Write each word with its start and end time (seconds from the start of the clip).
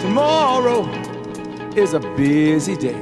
Tomorrow 0.00 0.88
is 1.74 1.94
a 1.94 2.00
busy 2.16 2.76
day. 2.76 3.00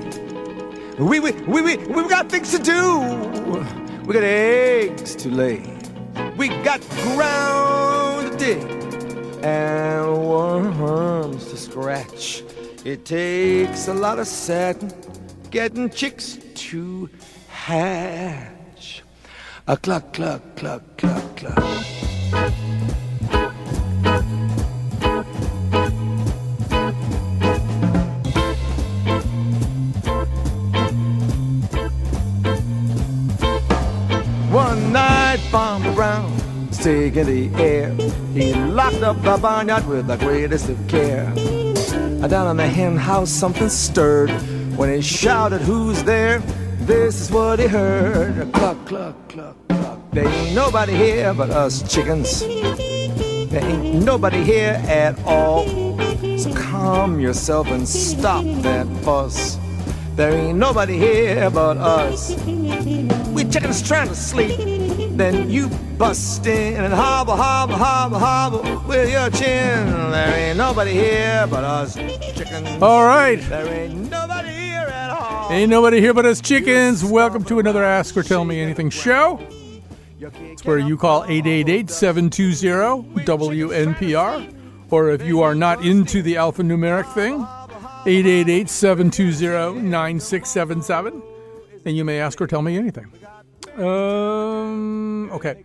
We, 0.99 1.21
we, 1.21 1.33
we, 1.33 1.61
we, 1.61 1.77
we've 1.77 2.09
got 2.09 2.31
things 2.31 2.51
to 2.53 2.59
do. 2.59 3.01
We 4.05 4.15
got 4.15 4.23
eggs 4.23 5.15
to 5.17 5.29
lay. 5.29 5.79
We 6.37 6.49
got 6.63 6.81
ground 6.91 8.33
to 8.33 8.39
dig 8.39 8.63
and 9.45 10.27
worms 10.27 11.47
to 11.51 11.57
scratch. 11.57 12.43
It 12.85 13.05
takes 13.05 13.89
a 13.89 13.95
lot 13.95 14.19
of 14.19 14.27
satin 14.27 14.93
getting 15.51 15.91
chicks 15.91 16.39
to 16.55 17.11
hatch. 17.49 19.03
A 19.67 19.77
cluck, 19.77 20.13
cluck, 20.13 20.43
cluck, 20.57 20.83
cluck, 20.97 21.37
cluck. 21.37 21.94
Taking 36.85 37.25
the 37.25 37.63
air. 37.63 37.95
He 38.35 38.53
locked 38.53 39.03
up 39.03 39.17
the 39.23 39.39
barnyard 39.39 39.87
with 39.87 40.07
the 40.07 40.19
greatest 40.19 40.69
of 40.69 40.77
care. 40.87 41.33
Down 42.29 42.51
in 42.51 42.57
the 42.59 42.69
hen 42.69 42.99
house, 42.99 43.31
something 43.31 43.71
stirred. 43.71 44.31
When 44.77 44.93
he 44.95 45.01
shouted, 45.01 45.63
Who's 45.63 46.05
there? 46.05 46.41
This 46.81 47.23
is 47.23 47.31
what 47.31 47.59
he 47.59 47.69
heard. 47.69 48.53
Cluck, 48.53 48.77
cluck, 48.85 49.17
cluck, 49.31 49.57
cluck. 49.71 49.99
There 50.13 50.29
ain't 50.29 50.55
nobody 50.55 50.93
here 50.93 51.33
but 51.33 51.49
us 51.49 51.83
chickens. 51.91 52.41
There 52.41 53.65
ain't 53.65 54.05
nobody 54.05 54.45
here 54.45 54.79
at 54.87 55.19
all. 55.25 55.67
So 56.37 56.53
calm 56.53 57.19
yourself 57.19 57.69
and 57.69 57.89
stop 57.89 58.45
that 58.61 58.87
fuss. 59.05 59.59
There 60.17 60.33
ain't 60.33 60.59
nobody 60.59 60.99
here 60.99 61.49
but 61.49 61.79
us. 61.79 62.37
We 62.45 63.45
chickens 63.45 63.81
trying 63.81 64.09
to 64.09 64.15
sleep. 64.15 64.74
Then 65.17 65.49
you 65.49 65.69
bust 65.97 66.45
in 66.45 66.75
and 66.75 66.93
hobble, 66.93 67.37
hobble, 67.37 67.77
hobble, 67.77 68.19
hobble 68.19 68.83
with 68.89 69.13
your 69.13 69.31
chin. 69.31 69.87
There 70.11 70.37
ain't 70.37 70.59
nobody 70.59 70.91
here 70.91 71.47
but 71.49 71.63
us 71.63 71.95
chickens. 71.95 72.83
All 72.83 73.05
right. 73.05 73.41
There 73.49 73.65
ain't 73.73 74.11
nobody 74.11 74.49
here 74.49 74.89
at 74.93 75.11
all. 75.11 75.53
Ain't 75.53 75.71
nobody 75.71 76.01
here 76.01 76.13
but 76.15 76.27
us 76.27 76.41
chickens. 76.41 77.05
Welcome 77.05 77.45
to 77.45 77.61
another 77.61 77.85
Ask 77.85 78.17
or 78.17 78.25
Tell 78.25 78.45
Me 78.45 78.61
Anything 78.61 78.91
show. 78.91 79.39
It's 80.19 80.65
where 80.65 80.81
you 80.81 80.97
call 80.97 81.23
888 81.27 81.91
720 81.91 83.25
WNPR. 83.25 84.53
Or 84.91 85.11
if 85.11 85.23
you 85.23 85.43
are 85.43 85.55
not 85.55 85.85
into 85.85 86.23
the 86.23 86.35
alphanumeric 86.35 87.15
thing, 87.15 87.35
888 88.05 88.69
720 88.69 89.81
9677. 89.81 91.23
And 91.85 91.97
you 91.97 92.05
may 92.05 92.19
ask 92.19 92.41
or 92.41 92.49
tell 92.49 92.63
me 92.63 92.77
anything. 92.77 93.13
Um, 93.77 95.31
okay. 95.33 95.65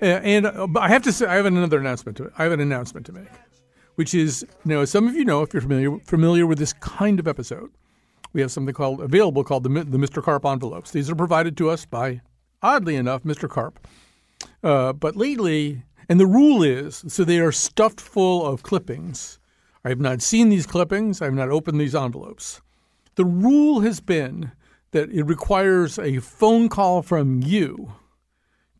And 0.00 0.46
uh, 0.46 0.68
I 0.76 0.88
have 0.88 1.02
to 1.02 1.12
say, 1.12 1.26
I 1.26 1.34
have 1.34 1.46
another 1.46 1.78
announcement 1.78 2.16
to 2.18 2.30
I 2.38 2.44
have 2.44 2.52
an 2.52 2.60
announcement 2.60 3.06
to 3.06 3.12
make, 3.12 3.28
which 3.96 4.14
is, 4.14 4.46
you 4.64 4.74
know, 4.74 4.82
as 4.82 4.90
some 4.90 5.08
of 5.08 5.14
you 5.14 5.24
know, 5.24 5.42
if 5.42 5.52
you're 5.52 5.62
familiar 5.62 5.98
familiar 6.00 6.46
with 6.46 6.58
this 6.58 6.72
kind 6.74 7.18
of 7.18 7.26
episode, 7.26 7.70
we 8.32 8.40
have 8.40 8.52
something 8.52 8.74
called 8.74 9.00
available 9.00 9.42
called 9.42 9.64
the 9.64 9.70
the 9.70 9.98
Mr. 9.98 10.22
Carp 10.22 10.44
envelopes. 10.44 10.92
These 10.92 11.10
are 11.10 11.16
provided 11.16 11.56
to 11.56 11.70
us 11.70 11.84
by, 11.84 12.20
oddly 12.62 12.94
enough, 12.94 13.24
Mr. 13.24 13.48
Carp. 13.48 13.86
Uh, 14.62 14.92
but 14.92 15.16
lately, 15.16 15.82
and 16.08 16.20
the 16.20 16.26
rule 16.26 16.62
is, 16.62 17.04
so 17.08 17.24
they 17.24 17.40
are 17.40 17.52
stuffed 17.52 18.00
full 18.00 18.46
of 18.46 18.62
clippings. 18.62 19.38
I 19.84 19.88
have 19.88 20.00
not 20.00 20.22
seen 20.22 20.48
these 20.48 20.66
clippings. 20.66 21.20
I 21.20 21.26
have 21.26 21.34
not 21.34 21.50
opened 21.50 21.80
these 21.80 21.94
envelopes. 21.94 22.60
The 23.16 23.24
rule 23.24 23.80
has 23.80 24.00
been 24.00 24.52
that 24.92 25.10
it 25.10 25.24
requires 25.24 25.98
a 25.98 26.18
phone 26.20 26.68
call 26.68 27.02
from 27.02 27.42
you 27.42 27.92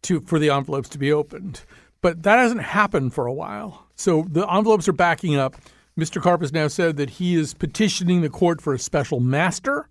to 0.03 0.21
for 0.21 0.39
the 0.39 0.51
envelopes 0.51 0.89
to 0.91 0.99
be 0.99 1.13
opened. 1.13 1.63
But 2.01 2.23
that 2.23 2.39
hasn't 2.39 2.63
happened 2.63 3.13
for 3.13 3.27
a 3.27 3.33
while. 3.33 3.87
So 3.95 4.25
the 4.29 4.51
envelopes 4.51 4.89
are 4.89 4.93
backing 4.93 5.37
up. 5.37 5.57
Mr. 5.99 6.23
Carp 6.23 6.41
has 6.41 6.53
now 6.53 6.69
said 6.69 6.97
that 6.97 7.11
he 7.11 7.35
is 7.35 7.55
petitioning 7.55 8.21
the 8.21 8.31
court 8.31 8.61
for 8.61 8.73
a 8.73 8.79
special 8.79 9.19
master 9.19 9.89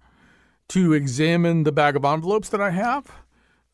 to 0.70 0.94
examine 0.94 1.64
the 1.64 1.72
bag 1.72 1.96
of 1.96 2.06
envelopes 2.06 2.50
that 2.50 2.62
I 2.62 2.70
have. 2.70 3.12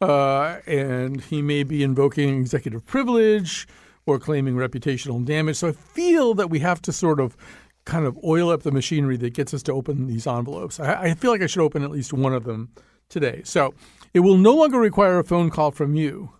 Uh, 0.01 0.59
and 0.65 1.21
he 1.21 1.41
may 1.41 1.63
be 1.63 1.83
invoking 1.83 2.41
executive 2.41 2.85
privilege 2.85 3.67
or 4.05 4.19
claiming 4.19 4.55
reputational 4.55 5.23
damage. 5.23 5.57
So 5.57 5.69
I 5.69 5.71
feel 5.71 6.33
that 6.33 6.49
we 6.49 6.59
have 6.59 6.81
to 6.81 6.91
sort 6.91 7.19
of 7.19 7.37
kind 7.85 8.05
of 8.05 8.17
oil 8.23 8.49
up 8.49 8.63
the 8.63 8.71
machinery 8.71 9.17
that 9.17 9.33
gets 9.33 9.53
us 9.53 9.63
to 9.63 9.73
open 9.73 10.07
these 10.07 10.27
envelopes. 10.27 10.79
I, 10.79 10.93
I 10.93 11.13
feel 11.13 11.31
like 11.31 11.41
I 11.41 11.47
should 11.47 11.63
open 11.63 11.83
at 11.83 11.91
least 11.91 12.13
one 12.13 12.33
of 12.33 12.43
them 12.43 12.69
today. 13.09 13.41
So 13.43 13.73
it 14.13 14.21
will 14.21 14.37
no 14.37 14.53
longer 14.53 14.79
require 14.79 15.19
a 15.19 15.23
phone 15.23 15.49
call 15.49 15.71
from 15.71 15.95
you, 15.95 16.31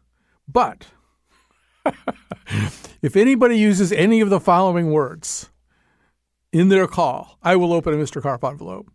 but 0.48 0.88
if 3.02 3.16
anybody 3.16 3.58
uses 3.58 3.92
any 3.92 4.22
of 4.22 4.30
the 4.30 4.40
following 4.40 4.92
words 4.92 5.50
in 6.52 6.70
their 6.70 6.88
call, 6.88 7.38
I 7.44 7.56
will 7.56 7.74
open 7.74 7.94
a 7.94 7.98
Mr. 7.98 8.22
Carp 8.22 8.44
envelope. 8.44 8.90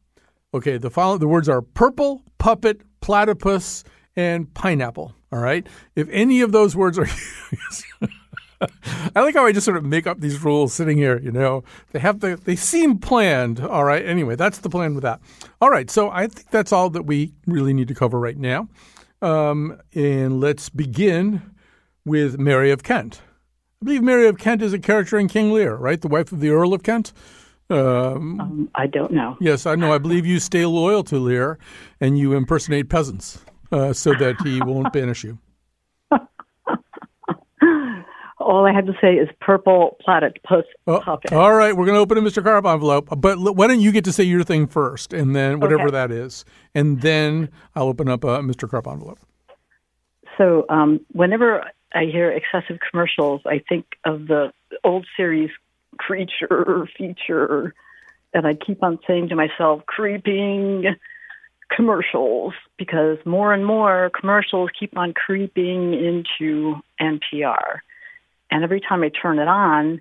Okay, 0.54 0.78
the 0.78 0.90
follow, 0.90 1.18
the 1.18 1.28
words 1.28 1.48
are 1.48 1.60
purple, 1.60 2.22
puppet, 2.38 2.80
platypus, 3.00 3.84
and 4.16 4.52
pineapple. 4.54 5.14
All 5.30 5.40
right. 5.40 5.66
If 5.94 6.08
any 6.10 6.40
of 6.40 6.52
those 6.52 6.74
words 6.74 6.98
are 6.98 7.06
I 9.14 9.20
like 9.20 9.34
how 9.34 9.46
I 9.46 9.52
just 9.52 9.64
sort 9.64 9.76
of 9.76 9.84
make 9.84 10.06
up 10.06 10.20
these 10.20 10.42
rules 10.42 10.72
sitting 10.74 10.96
here, 10.96 11.18
you 11.20 11.30
know. 11.30 11.62
They 11.92 11.98
have 12.00 12.20
the 12.20 12.36
they 12.36 12.56
seem 12.56 12.98
planned. 12.98 13.60
All 13.60 13.84
right. 13.84 14.04
Anyway, 14.04 14.36
that's 14.36 14.58
the 14.58 14.68
plan 14.70 14.94
with 14.94 15.02
that. 15.02 15.20
All 15.60 15.70
right. 15.70 15.90
So 15.90 16.10
I 16.10 16.26
think 16.26 16.50
that's 16.50 16.72
all 16.72 16.90
that 16.90 17.02
we 17.02 17.32
really 17.46 17.72
need 17.72 17.88
to 17.88 17.94
cover 17.94 18.18
right 18.18 18.36
now. 18.36 18.68
Um, 19.22 19.80
and 19.94 20.40
let's 20.40 20.68
begin 20.68 21.42
with 22.04 22.38
Mary 22.38 22.70
of 22.70 22.82
Kent. 22.82 23.20
I 23.80 23.84
believe 23.84 24.02
Mary 24.02 24.26
of 24.26 24.38
Kent 24.38 24.62
is 24.62 24.72
a 24.72 24.78
character 24.78 25.18
in 25.18 25.28
King 25.28 25.52
Lear, 25.52 25.76
right? 25.76 26.00
The 26.00 26.08
wife 26.08 26.32
of 26.32 26.40
the 26.40 26.50
Earl 26.50 26.74
of 26.74 26.82
Kent. 26.82 27.12
Um, 27.70 28.40
Um, 28.40 28.70
I 28.74 28.86
don't 28.86 29.12
know. 29.12 29.36
Yes, 29.40 29.66
I 29.66 29.74
know. 29.74 29.92
I 29.92 29.98
believe 29.98 30.24
you 30.24 30.40
stay 30.40 30.64
loyal 30.66 31.04
to 31.04 31.18
Lear 31.18 31.58
and 32.00 32.18
you 32.18 32.32
impersonate 32.32 32.88
peasants 32.88 33.44
uh, 33.70 33.92
so 33.92 34.14
that 34.14 34.36
he 34.42 34.60
won't 34.62 34.92
banish 34.98 35.22
you. 35.22 35.38
All 38.48 38.64
I 38.66 38.72
have 38.72 38.86
to 38.86 38.94
say 38.98 39.16
is 39.16 39.28
purple 39.42 39.98
platypus 40.00 40.64
Oh, 40.86 41.00
puppet. 41.00 41.34
all 41.34 41.52
right, 41.52 41.76
we're 41.76 41.84
going 41.84 41.96
to 41.96 42.00
open 42.00 42.16
a 42.16 42.22
Mr. 42.22 42.42
Carp 42.42 42.64
envelope, 42.64 43.08
but 43.18 43.36
l- 43.36 43.52
why 43.54 43.66
don't 43.66 43.80
you 43.80 43.92
get 43.92 44.04
to 44.06 44.12
say 44.12 44.24
your 44.24 44.42
thing 44.42 44.66
first, 44.66 45.12
and 45.12 45.36
then 45.36 45.60
whatever 45.60 45.82
Okay. 45.88 45.90
that 45.92 46.10
is, 46.10 46.46
and 46.74 47.02
then 47.02 47.50
I'll 47.74 47.88
open 47.88 48.08
up 48.08 48.24
a 48.24 48.38
Mr. 48.38 48.66
Carp 48.66 48.86
envelope. 48.86 49.18
So 50.38 50.64
um, 50.70 51.00
whenever 51.12 51.62
I 51.94 52.04
hear 52.04 52.30
excessive 52.30 52.78
commercials, 52.90 53.42
I 53.44 53.62
think 53.68 53.84
of 54.06 54.28
the 54.28 54.50
old 54.82 55.06
series 55.14 55.50
Creature 55.98 56.88
Feature, 56.96 57.74
and 58.32 58.46
I 58.46 58.54
keep 58.54 58.82
on 58.82 58.98
saying 59.06 59.28
to 59.28 59.36
myself, 59.36 59.84
creeping 59.84 60.86
commercials, 61.74 62.54
because 62.78 63.18
more 63.26 63.52
and 63.52 63.66
more 63.66 64.10
commercials 64.18 64.70
keep 64.80 64.96
on 64.96 65.12
creeping 65.12 65.92
into 65.92 66.76
NPR. 66.98 67.80
And 68.50 68.64
every 68.64 68.80
time 68.80 69.02
I 69.02 69.10
turn 69.10 69.38
it 69.38 69.48
on, 69.48 70.00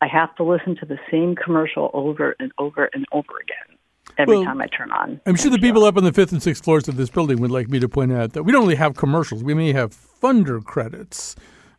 I 0.00 0.06
have 0.08 0.34
to 0.36 0.44
listen 0.44 0.76
to 0.76 0.86
the 0.86 0.98
same 1.10 1.34
commercial 1.34 1.90
over 1.94 2.34
and 2.40 2.52
over 2.58 2.90
and 2.92 3.04
over 3.12 3.32
again. 3.40 3.78
Every 4.18 4.36
Well, 4.36 4.44
time 4.44 4.60
I 4.60 4.66
turn 4.66 4.90
on. 4.90 5.20
I'm 5.26 5.36
sure 5.36 5.50
the 5.50 5.58
people 5.58 5.84
up 5.84 5.96
on 5.96 6.04
the 6.04 6.12
fifth 6.12 6.32
and 6.32 6.42
sixth 6.42 6.64
floors 6.64 6.86
of 6.88 6.96
this 6.96 7.08
building 7.08 7.40
would 7.40 7.50
like 7.50 7.68
me 7.68 7.78
to 7.78 7.88
point 7.88 8.12
out 8.12 8.32
that 8.32 8.42
we 8.42 8.52
don't 8.52 8.62
really 8.62 8.74
have 8.74 8.94
commercials. 8.96 9.42
We 9.42 9.54
may 9.54 9.72
have 9.72 9.94
funder 9.94 10.62
credits 10.62 11.34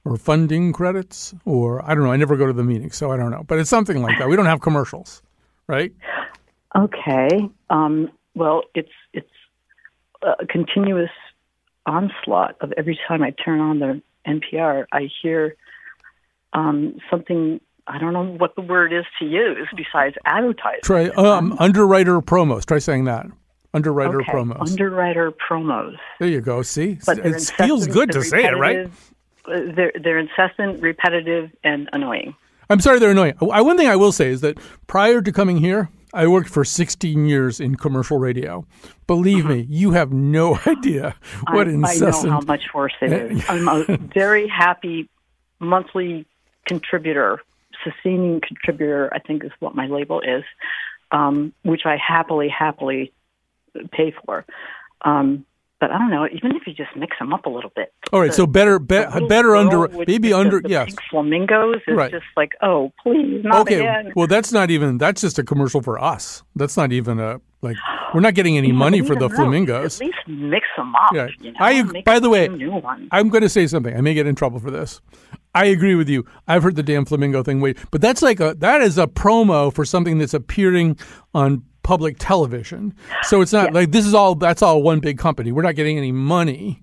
or 0.06 0.18
funding 0.18 0.74
credits, 0.74 1.34
or 1.46 1.84
I 1.84 1.94
don't 1.94 2.04
know. 2.04 2.12
I 2.12 2.16
never 2.18 2.36
go 2.36 2.48
to 2.48 2.54
the 2.54 2.64
meetings, 2.64 2.96
so 2.96 3.12
I 3.12 3.18
don't 3.18 3.30
know. 3.32 3.44
But 3.46 3.60
it's 3.60 3.70
something 3.70 4.02
like 4.02 4.18
that. 4.20 4.30
We 4.30 4.36
don't 4.36 4.46
have 4.46 4.62
commercials, 4.62 5.22
right? 5.68 5.94
Okay. 6.76 7.50
Um, 7.70 8.10
well, 8.36 8.64
it's 8.74 8.92
it's 9.14 9.30
a 10.24 10.46
continuous 10.48 11.12
onslaught 11.86 12.56
of 12.62 12.72
every 12.78 12.98
time 13.08 13.22
I 13.22 13.32
turn 13.32 13.60
on 13.60 13.80
the 13.80 14.02
NPR, 14.26 14.86
I 14.92 15.10
hear 15.22 15.56
um, 16.54 16.98
something. 17.10 17.60
I 17.88 17.98
don't 17.98 18.14
know 18.14 18.24
what 18.24 18.56
the 18.56 18.62
word 18.62 18.94
is 18.94 19.04
to 19.20 19.26
use 19.26 19.68
besides 19.76 20.16
advertising. 20.26 20.80
Try 20.84 21.10
um, 21.10 21.56
underwriter 21.60 22.22
promos. 22.22 22.66
Try 22.66 22.80
saying 22.80 23.06
that. 23.06 23.26
Underwriter 23.74 24.22
okay. 24.22 24.32
promos. 24.32 24.70
Underwriter 24.70 25.32
promos. 25.32 25.96
there 26.20 26.30
you 26.30 26.40
go. 26.42 26.62
See, 26.62 27.00
But 27.06 27.20
it 27.20 27.42
feels 27.42 27.88
good 27.88 28.12
to 28.12 28.24
say 28.24 28.46
it, 28.46 28.52
right? 28.58 28.88
uh, 29.46 29.60
They're 29.76 29.92
they're 30.02 30.20
incessant, 30.20 30.82
repetitive, 30.82 31.52
and 31.64 31.90
annoying. 31.92 32.36
I'm 32.70 32.80
sorry 32.80 33.00
they're 33.00 33.12
annoying. 33.12 33.34
I, 33.52 33.62
one 33.62 33.78
thing 33.78 33.88
I 33.88 33.96
will 33.98 34.12
say 34.14 34.30
is 34.30 34.42
that 34.42 34.58
prior 34.88 35.22
to 35.22 35.32
coming 35.34 35.58
here, 35.58 35.90
I 36.14 36.28
worked 36.28 36.50
for 36.50 36.64
16 36.64 37.26
years 37.26 37.60
in 37.60 37.76
commercial 37.76 38.18
radio. 38.20 38.66
Believe 39.08 39.46
me, 39.46 39.66
you 39.70 39.92
have 39.92 40.14
no 40.14 40.58
idea 40.66 41.16
what 41.52 41.68
I, 41.68 41.72
incessant. 41.72 42.26
I 42.26 42.30
know 42.30 42.34
how 42.36 42.42
much 42.42 42.64
worse 42.74 42.94
it 43.02 43.12
is. 43.12 43.44
I'm 43.50 43.68
a 43.68 43.98
very 43.98 44.48
happy 44.48 45.10
monthly 45.60 46.26
contributor, 46.68 47.40
sustaining 47.84 48.42
contributor, 48.42 49.10
I 49.14 49.20
think 49.20 49.44
is 49.44 49.52
what 49.60 49.76
my 49.76 49.88
label 49.88 50.22
is, 50.22 50.44
um, 51.12 51.54
which 51.64 51.82
I 51.86 51.98
happily, 51.98 52.50
happily 52.50 53.12
pay 53.92 54.14
for. 54.26 54.46
Um, 55.04 55.46
but 55.80 55.92
I 55.92 55.98
don't 55.98 56.12
know. 56.12 56.26
Even 56.32 56.56
if 56.56 56.66
you 56.66 56.74
just 56.74 56.96
mix 56.96 57.18
them 57.20 57.34
up 57.34 57.46
a 57.46 57.50
little 57.50 57.72
bit. 57.76 57.92
All 58.14 58.22
right, 58.22 58.28
the, 58.28 58.34
so 58.38 58.48
better, 58.48 58.80
be, 58.80 59.04
better 59.28 59.54
under, 59.54 59.90
maybe 60.08 60.32
under, 60.32 60.62
the 60.62 60.70
yes. 60.70 60.86
Pink 60.86 61.00
flamingos 61.12 61.82
is 61.86 61.98
Right. 61.98 62.10
just 62.10 62.24
like, 62.38 62.54
oh, 62.62 62.94
please, 63.04 63.44
not 63.44 63.62
Okay, 63.62 63.80
again. 63.80 64.14
well, 64.16 64.28
that's 64.28 64.54
not 64.54 64.70
even. 64.72 64.98
That's 64.98 65.20
just 65.20 65.40
a 65.40 65.44
commercial 65.44 65.82
for 65.82 66.00
us. 66.02 66.42
That's 66.56 66.78
not 66.78 66.94
even 66.94 67.20
a 67.20 67.42
like. 67.62 67.76
We're 68.14 68.22
not 68.22 68.34
getting 68.34 68.58
any 68.58 68.72
money 68.72 69.02
for 69.02 69.16
the 69.16 69.28
though, 69.28 69.36
flamingos. 69.36 70.00
At 70.00 70.06
least 70.06 70.18
mix 70.28 70.66
them 70.78 70.96
up. 70.96 71.14
Yeah. 71.14 71.28
You 71.42 71.52
know? 71.52 71.58
I- 71.60 72.02
by 72.04 72.20
the 72.20 72.30
way. 72.30 72.48
I'm 73.12 73.28
going 73.28 73.42
to 73.42 73.50
say 73.50 73.68
something. 73.68 73.94
I 73.94 74.00
may 74.00 74.14
get 74.14 74.26
in 74.26 74.36
trouble 74.36 74.60
for 74.60 74.72
this. 74.72 75.02
I 75.56 75.66
agree 75.66 75.96
with 75.96 76.10
you. 76.10 76.26
I've 76.48 76.64
heard 76.64 76.76
the 76.76 76.84
damn 76.84 77.06
flamingo 77.06 77.44
thing. 77.44 77.62
Wait, 77.62 77.78
but 77.92 78.02
that's 78.02 78.22
like 78.22 78.40
a 78.40 78.56
that 78.56 78.82
is 78.82 78.98
a 78.98 79.08
promo 79.08 79.74
for 79.74 79.86
something 79.86 80.18
that's 80.18 80.34
appearing 80.34 80.98
on 81.34 81.64
public 81.84 82.16
television. 82.18 82.94
So 83.24 83.42
it's 83.42 83.54
not 83.54 83.74
like 83.74 83.92
this 83.92 84.06
is 84.06 84.14
all 84.14 84.36
that's 84.36 84.62
all 84.62 84.82
one 84.82 85.00
big 85.00 85.18
company. 85.18 85.52
We're 85.52 85.62
not 85.62 85.76
getting 85.76 85.98
any 85.98 86.12
money 86.12 86.82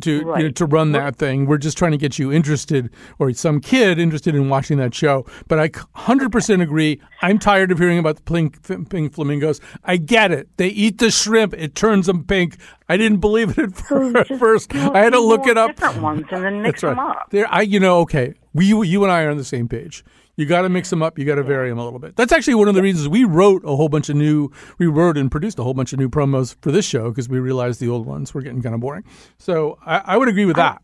to 0.00 0.12
you 0.12 0.24
know, 0.24 0.50
to 0.50 0.66
run 0.66 0.92
that 0.92 1.16
thing. 1.16 1.46
We're 1.46 1.58
just 1.58 1.76
trying 1.78 1.92
to 1.92 1.98
get 1.98 2.18
you 2.18 2.32
interested 2.32 2.90
or 3.18 3.32
some 3.32 3.60
kid 3.60 3.98
interested 3.98 4.34
in 4.34 4.48
watching 4.48 4.78
that 4.78 4.94
show. 4.94 5.26
But 5.48 5.58
I 5.58 5.68
100% 5.68 6.62
agree. 6.62 7.00
I'm 7.22 7.38
tired 7.38 7.70
of 7.72 7.78
hearing 7.78 7.98
about 7.98 8.16
the 8.16 8.22
pink, 8.22 8.62
pink 8.88 9.12
flamingos. 9.12 9.60
I 9.84 9.96
get 9.96 10.30
it. 10.32 10.48
They 10.56 10.68
eat 10.68 10.98
the 10.98 11.10
shrimp. 11.10 11.54
It 11.54 11.74
turns 11.74 12.06
them 12.06 12.24
pink. 12.24 12.56
I 12.88 12.96
didn't 12.96 13.18
believe 13.18 13.58
it 13.58 13.58
at 13.58 13.76
fir- 13.76 14.24
first. 14.38 14.74
I 14.74 15.00
had 15.00 15.12
to 15.12 15.20
look 15.20 15.46
it 15.46 15.58
up. 15.58 15.74
Different 15.76 16.02
ones, 16.02 16.26
and 16.30 16.44
then 16.44 16.62
mix 16.62 16.82
That's 16.82 16.96
them 16.96 17.04
right. 17.04 17.16
up. 17.16 17.30
There, 17.30 17.46
I, 17.52 17.62
you 17.62 17.80
know, 17.80 18.00
okay. 18.00 18.34
We, 18.54 18.66
you 18.66 19.02
and 19.02 19.12
I 19.12 19.22
are 19.24 19.30
on 19.30 19.36
the 19.36 19.44
same 19.44 19.68
page. 19.68 20.04
You 20.36 20.44
got 20.44 20.62
to 20.62 20.68
mix 20.68 20.90
them 20.90 21.02
up. 21.02 21.18
You 21.18 21.24
got 21.24 21.36
to 21.36 21.42
vary 21.42 21.70
them 21.70 21.78
a 21.78 21.84
little 21.84 21.98
bit. 21.98 22.14
That's 22.16 22.32
actually 22.32 22.56
one 22.56 22.68
of 22.68 22.74
the 22.74 22.82
reasons 22.82 23.08
we 23.08 23.24
wrote 23.24 23.62
a 23.64 23.74
whole 23.74 23.88
bunch 23.88 24.08
of 24.10 24.16
new. 24.16 24.50
We 24.78 24.86
wrote 24.86 25.16
and 25.16 25.30
produced 25.30 25.58
a 25.58 25.62
whole 25.62 25.74
bunch 25.74 25.92
of 25.92 25.98
new 25.98 26.10
promos 26.10 26.56
for 26.60 26.70
this 26.70 26.84
show 26.84 27.10
because 27.10 27.28
we 27.28 27.38
realized 27.38 27.80
the 27.80 27.88
old 27.88 28.06
ones 28.06 28.34
were 28.34 28.42
getting 28.42 28.62
kind 28.62 28.74
of 28.74 28.80
boring. 28.80 29.04
So 29.38 29.78
I, 29.84 30.02
I 30.04 30.16
would 30.16 30.28
agree 30.28 30.44
with 30.44 30.56
that. 30.56 30.82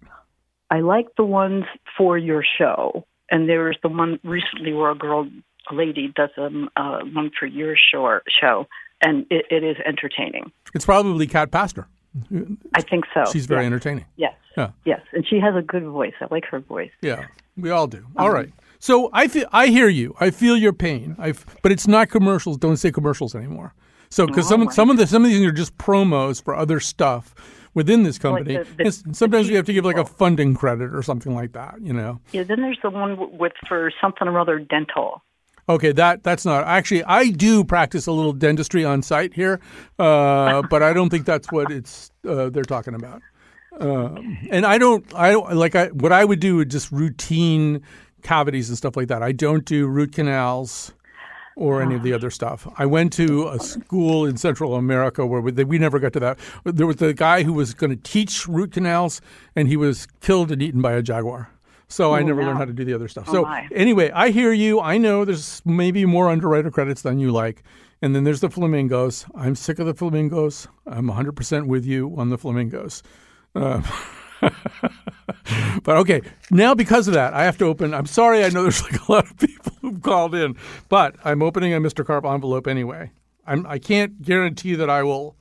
I 0.70 0.80
like 0.80 1.08
the 1.18 1.24
ones 1.24 1.64
for 1.98 2.16
your 2.16 2.42
show, 2.58 3.04
and 3.30 3.46
there 3.46 3.64
was 3.64 3.76
the 3.82 3.90
one 3.90 4.18
recently 4.24 4.72
where 4.72 4.90
a 4.90 4.94
girl, 4.94 5.28
a 5.70 5.74
lady, 5.74 6.10
does 6.16 6.30
a 6.38 6.46
uh, 6.76 7.00
one 7.12 7.30
for 7.38 7.44
your 7.44 7.76
show, 7.76 8.20
show 8.40 8.66
and 9.02 9.26
it, 9.30 9.44
it 9.50 9.62
is 9.62 9.76
entertaining. 9.84 10.50
It's 10.74 10.86
probably 10.86 11.26
Cat 11.26 11.50
Pastor. 11.50 11.88
I 12.74 12.82
think 12.82 13.04
so. 13.12 13.24
She's 13.30 13.46
very 13.46 13.62
yes. 13.62 13.66
entertaining. 13.66 14.06
Yes. 14.16 14.34
Yeah. 14.56 14.70
Yes, 14.84 15.00
and 15.12 15.26
she 15.26 15.40
has 15.40 15.54
a 15.56 15.62
good 15.62 15.84
voice. 15.84 16.14
I 16.20 16.26
like 16.30 16.46
her 16.46 16.60
voice. 16.60 16.90
Yeah, 17.00 17.26
we 17.56 17.70
all 17.70 17.86
do. 17.86 18.06
All 18.16 18.30
right. 18.30 18.50
So 18.82 19.10
I 19.12 19.28
feel 19.28 19.46
I 19.52 19.68
hear 19.68 19.88
you. 19.88 20.16
I 20.18 20.30
feel 20.30 20.56
your 20.56 20.72
pain. 20.72 21.14
I 21.16 21.34
but 21.62 21.70
it's 21.70 21.86
not 21.86 22.08
commercials. 22.08 22.56
Don't 22.58 22.76
say 22.78 22.90
commercials 22.90 23.32
anymore. 23.32 23.74
So 24.10 24.26
because 24.26 24.48
some 24.48 24.68
some 24.72 24.90
of 24.90 24.96
the 24.96 25.06
some 25.06 25.24
of 25.24 25.30
these 25.30 25.40
are 25.46 25.52
just 25.52 25.78
promos 25.78 26.42
for 26.42 26.56
other 26.56 26.80
stuff 26.80 27.32
within 27.74 28.02
this 28.02 28.18
company. 28.18 28.56
the- 28.56 28.84
the- 28.84 29.14
sometimes 29.14 29.48
we 29.48 29.54
have 29.54 29.66
to 29.66 29.72
give 29.72 29.84
like 29.84 29.96
a 29.96 30.04
funding 30.04 30.54
credit 30.54 30.92
or 30.92 31.00
something 31.00 31.32
like 31.32 31.52
that. 31.52 31.76
You 31.80 31.92
know. 31.92 32.20
Yeah. 32.32 32.42
Then 32.42 32.60
there's 32.60 32.78
the 32.82 32.90
one 32.90 33.38
with 33.38 33.52
for 33.68 33.92
something 34.00 34.26
or 34.26 34.36
other 34.40 34.58
dental. 34.58 35.22
Okay, 35.68 35.92
that 35.92 36.24
that's 36.24 36.44
not 36.44 36.64
actually. 36.64 37.04
I 37.04 37.30
do 37.30 37.62
practice 37.62 38.08
a 38.08 38.12
little 38.12 38.32
dentistry 38.32 38.84
on 38.84 39.00
site 39.02 39.32
here, 39.32 39.60
uh, 40.00 40.62
but 40.68 40.82
I 40.82 40.92
don't 40.92 41.08
think 41.08 41.24
that's 41.24 41.52
what 41.52 41.70
it's 41.70 42.10
uh, 42.28 42.50
they're 42.50 42.64
talking 42.64 42.94
about. 42.94 43.22
Um, 43.78 44.38
and 44.50 44.66
I 44.66 44.76
don't, 44.76 45.04
I 45.14 45.30
don't 45.30 45.54
like 45.54 45.74
I 45.76 45.86
what 45.86 46.12
I 46.12 46.24
would 46.24 46.40
do 46.40 46.60
is 46.60 46.66
just 46.66 46.90
routine 46.92 47.82
cavities 48.22 48.68
and 48.68 48.78
stuff 48.78 48.96
like 48.96 49.08
that. 49.08 49.22
I 49.22 49.32
don't 49.32 49.64
do 49.64 49.86
root 49.86 50.12
canals 50.12 50.92
or 51.56 51.82
any 51.82 51.94
of 51.94 52.02
the 52.02 52.12
other 52.12 52.30
stuff. 52.30 52.66
I 52.78 52.86
went 52.86 53.12
to 53.14 53.48
a 53.48 53.58
school 53.58 54.24
in 54.24 54.36
Central 54.36 54.74
America 54.74 55.26
where 55.26 55.40
we, 55.40 55.52
we 55.64 55.78
never 55.78 55.98
got 55.98 56.12
to 56.14 56.20
that. 56.20 56.38
There 56.64 56.86
was 56.86 56.96
the 56.96 57.12
guy 57.12 57.42
who 57.42 57.52
was 57.52 57.74
going 57.74 57.90
to 57.90 57.96
teach 57.96 58.48
root 58.48 58.72
canals, 58.72 59.20
and 59.54 59.68
he 59.68 59.76
was 59.76 60.06
killed 60.20 60.50
and 60.50 60.62
eaten 60.62 60.80
by 60.80 60.92
a 60.92 61.02
jaguar. 61.02 61.50
So 61.88 62.14
I 62.14 62.22
never 62.22 62.40
no. 62.40 62.46
learned 62.46 62.58
how 62.58 62.64
to 62.64 62.72
do 62.72 62.86
the 62.86 62.94
other 62.94 63.06
stuff. 63.06 63.26
Oh, 63.28 63.32
so 63.32 63.42
my. 63.42 63.68
anyway, 63.74 64.10
I 64.12 64.30
hear 64.30 64.52
you. 64.52 64.80
I 64.80 64.96
know 64.96 65.26
there's 65.26 65.60
maybe 65.66 66.06
more 66.06 66.30
underwriter 66.30 66.70
credits 66.70 67.02
than 67.02 67.18
you 67.18 67.30
like. 67.30 67.62
And 68.00 68.16
then 68.16 68.24
there's 68.24 68.40
the 68.40 68.48
flamingos. 68.48 69.26
I'm 69.34 69.54
sick 69.54 69.78
of 69.78 69.86
the 69.86 69.94
flamingos. 69.94 70.68
I'm 70.86 71.08
100% 71.08 71.66
with 71.66 71.84
you 71.84 72.14
on 72.16 72.30
the 72.30 72.38
flamingos. 72.38 73.02
Uh, 73.54 73.82
but 75.82 75.96
okay, 75.96 76.22
now 76.50 76.74
because 76.74 77.08
of 77.08 77.14
that, 77.14 77.34
I 77.34 77.44
have 77.44 77.58
to 77.58 77.66
open. 77.66 77.94
I'm 77.94 78.06
sorry, 78.06 78.44
I 78.44 78.48
know 78.48 78.62
there's 78.62 78.82
like 78.82 79.08
a 79.08 79.12
lot 79.12 79.30
of 79.30 79.36
people 79.38 79.72
who've 79.80 80.02
called 80.02 80.34
in, 80.34 80.56
but 80.88 81.16
I'm 81.24 81.42
opening 81.42 81.74
a 81.74 81.80
Mr. 81.80 82.04
Carp 82.04 82.24
envelope 82.24 82.66
anyway. 82.66 83.10
I'm, 83.46 83.66
I 83.66 83.78
can't 83.78 84.22
guarantee 84.22 84.74
that 84.74 84.90
I 84.90 85.02
will 85.02 85.36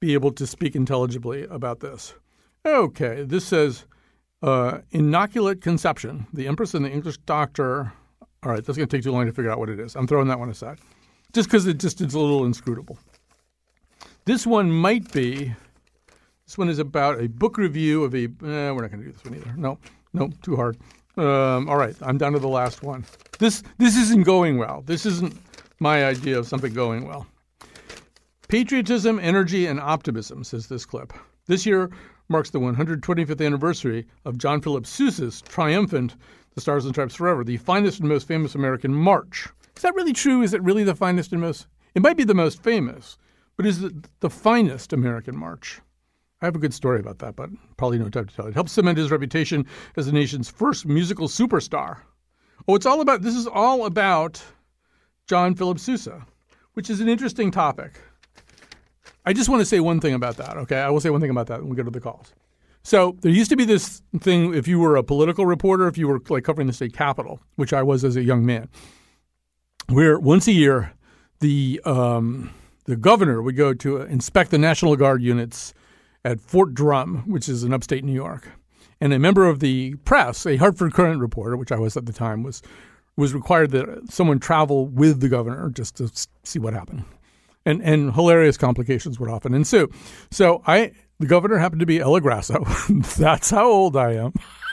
be 0.00 0.14
able 0.14 0.32
to 0.32 0.46
speak 0.46 0.76
intelligibly 0.76 1.44
about 1.44 1.80
this. 1.80 2.14
Okay, 2.64 3.22
this 3.22 3.44
says 3.44 3.84
uh, 4.42 4.78
inoculate 4.90 5.60
conception. 5.62 6.26
The 6.32 6.46
Empress 6.46 6.74
and 6.74 6.84
the 6.84 6.90
English 6.90 7.18
Doctor. 7.18 7.92
All 8.42 8.52
right, 8.52 8.64
that's 8.64 8.76
going 8.76 8.88
to 8.88 8.96
take 8.96 9.04
too 9.04 9.12
long 9.12 9.26
to 9.26 9.32
figure 9.32 9.50
out 9.50 9.58
what 9.58 9.68
it 9.68 9.80
is. 9.80 9.96
I'm 9.96 10.06
throwing 10.06 10.28
that 10.28 10.38
one 10.38 10.50
aside, 10.50 10.78
just 11.32 11.48
because 11.48 11.66
it 11.66 11.78
just 11.78 12.00
is 12.00 12.14
a 12.14 12.18
little 12.18 12.44
inscrutable. 12.44 12.98
This 14.24 14.46
one 14.46 14.70
might 14.70 15.12
be. 15.12 15.54
This 16.46 16.56
one 16.56 16.68
is 16.68 16.78
about 16.78 17.20
a 17.20 17.28
book 17.28 17.58
review 17.58 18.04
of 18.04 18.14
a. 18.14 18.24
Eh, 18.24 18.28
we're 18.70 18.82
not 18.82 18.90
going 18.92 19.02
to 19.02 19.06
do 19.06 19.10
this 19.10 19.24
one 19.24 19.34
either. 19.34 19.52
No, 19.56 19.78
no, 20.12 20.30
too 20.42 20.54
hard. 20.54 20.78
Um, 21.16 21.68
all 21.68 21.76
right, 21.76 21.96
I'm 22.02 22.18
down 22.18 22.34
to 22.34 22.38
the 22.38 22.46
last 22.46 22.84
one. 22.84 23.04
This 23.40 23.64
this 23.78 23.96
isn't 23.96 24.22
going 24.22 24.56
well. 24.56 24.82
This 24.86 25.06
isn't 25.06 25.36
my 25.80 26.04
idea 26.04 26.38
of 26.38 26.46
something 26.46 26.72
going 26.72 27.04
well. 27.04 27.26
Patriotism, 28.46 29.18
energy, 29.18 29.66
and 29.66 29.80
optimism, 29.80 30.44
says 30.44 30.68
this 30.68 30.86
clip. 30.86 31.12
This 31.46 31.66
year 31.66 31.90
marks 32.28 32.50
the 32.50 32.60
125th 32.60 33.44
anniversary 33.44 34.06
of 34.24 34.38
John 34.38 34.60
Philip 34.60 34.86
Sousa's 34.86 35.40
triumphant 35.42 36.14
The 36.54 36.60
Stars 36.60 36.84
and 36.84 36.94
Stripes 36.94 37.16
Forever, 37.16 37.42
the 37.42 37.56
finest 37.56 37.98
and 37.98 38.08
most 38.08 38.28
famous 38.28 38.54
American 38.54 38.94
march. 38.94 39.48
Is 39.74 39.82
that 39.82 39.96
really 39.96 40.12
true? 40.12 40.42
Is 40.42 40.54
it 40.54 40.62
really 40.62 40.84
the 40.84 40.94
finest 40.94 41.32
and 41.32 41.40
most? 41.40 41.66
It 41.96 42.02
might 42.02 42.16
be 42.16 42.24
the 42.24 42.34
most 42.34 42.62
famous, 42.62 43.18
but 43.56 43.66
is 43.66 43.82
it 43.82 44.20
the 44.20 44.30
finest 44.30 44.92
American 44.92 45.36
march? 45.36 45.80
I 46.42 46.44
have 46.44 46.54
a 46.54 46.58
good 46.58 46.74
story 46.74 47.00
about 47.00 47.18
that, 47.20 47.34
but 47.34 47.48
probably 47.76 47.98
no 47.98 48.10
time 48.10 48.26
to 48.26 48.34
tell 48.34 48.46
it. 48.46 48.54
Helps 48.54 48.72
cement 48.72 48.98
his 48.98 49.10
reputation 49.10 49.66
as 49.96 50.06
the 50.06 50.12
nation's 50.12 50.50
first 50.50 50.84
musical 50.84 51.28
superstar. 51.28 51.98
Oh, 52.68 52.74
it's 52.74 52.86
all 52.86 53.00
about, 53.00 53.22
this 53.22 53.34
is 53.34 53.46
all 53.46 53.86
about 53.86 54.42
John 55.26 55.54
Philip 55.54 55.78
Sousa, 55.78 56.26
which 56.74 56.90
is 56.90 57.00
an 57.00 57.08
interesting 57.08 57.50
topic. 57.50 58.00
I 59.24 59.32
just 59.32 59.48
want 59.48 59.60
to 59.60 59.66
say 59.66 59.80
one 59.80 59.98
thing 59.98 60.14
about 60.14 60.36
that, 60.36 60.56
okay? 60.58 60.78
I 60.78 60.90
will 60.90 61.00
say 61.00 61.10
one 61.10 61.20
thing 61.20 61.30
about 61.30 61.46
that 61.46 61.60
when 61.60 61.70
we 61.70 61.76
go 61.76 61.82
to 61.82 61.90
the 61.90 62.00
calls. 62.00 62.32
So 62.82 63.16
there 63.22 63.32
used 63.32 63.50
to 63.50 63.56
be 63.56 63.64
this 63.64 64.02
thing 64.20 64.54
if 64.54 64.68
you 64.68 64.78
were 64.78 64.94
a 64.94 65.02
political 65.02 65.46
reporter, 65.46 65.88
if 65.88 65.98
you 65.98 66.06
were 66.06 66.20
like 66.28 66.44
covering 66.44 66.68
the 66.68 66.72
state 66.72 66.92
capitol, 66.92 67.40
which 67.56 67.72
I 67.72 67.82
was 67.82 68.04
as 68.04 68.14
a 68.14 68.22
young 68.22 68.46
man, 68.46 68.68
where 69.88 70.20
once 70.20 70.46
a 70.46 70.52
year 70.52 70.92
the 71.40 71.80
um, 71.84 72.54
the 72.84 72.94
governor 72.94 73.42
would 73.42 73.56
go 73.56 73.74
to 73.74 74.02
inspect 74.02 74.52
the 74.52 74.58
National 74.58 74.94
Guard 74.94 75.20
units 75.20 75.74
at 76.26 76.40
Fort 76.40 76.74
Drum, 76.74 77.22
which 77.26 77.48
is 77.48 77.62
in 77.62 77.72
upstate 77.72 78.04
New 78.04 78.12
York, 78.12 78.48
and 79.00 79.12
a 79.12 79.18
member 79.18 79.46
of 79.46 79.60
the 79.60 79.94
press, 80.04 80.44
a 80.46 80.56
Hartford 80.56 80.92
Courant 80.92 81.20
reporter, 81.20 81.56
which 81.56 81.72
I 81.72 81.78
was 81.78 81.96
at 81.96 82.06
the 82.06 82.12
time, 82.12 82.42
was 82.42 82.62
was 83.16 83.32
required 83.32 83.70
that 83.70 84.10
someone 84.10 84.38
travel 84.38 84.88
with 84.88 85.20
the 85.20 85.28
governor 85.28 85.70
just 85.70 85.96
to 85.96 86.10
see 86.44 86.58
what 86.58 86.74
happened 86.74 87.04
and 87.66 87.82
and 87.82 88.14
hilarious 88.14 88.56
complications 88.56 89.20
would 89.20 89.28
often 89.28 89.52
ensue. 89.52 89.88
So 90.30 90.62
I, 90.66 90.92
the 91.18 91.26
governor 91.26 91.58
happened 91.58 91.80
to 91.80 91.86
be 91.86 91.98
Ella 91.98 92.20
Grasso. 92.22 92.64
That's 93.18 93.50
how 93.50 93.68
old 93.68 93.96
I 93.96 94.12
am. 94.12 94.32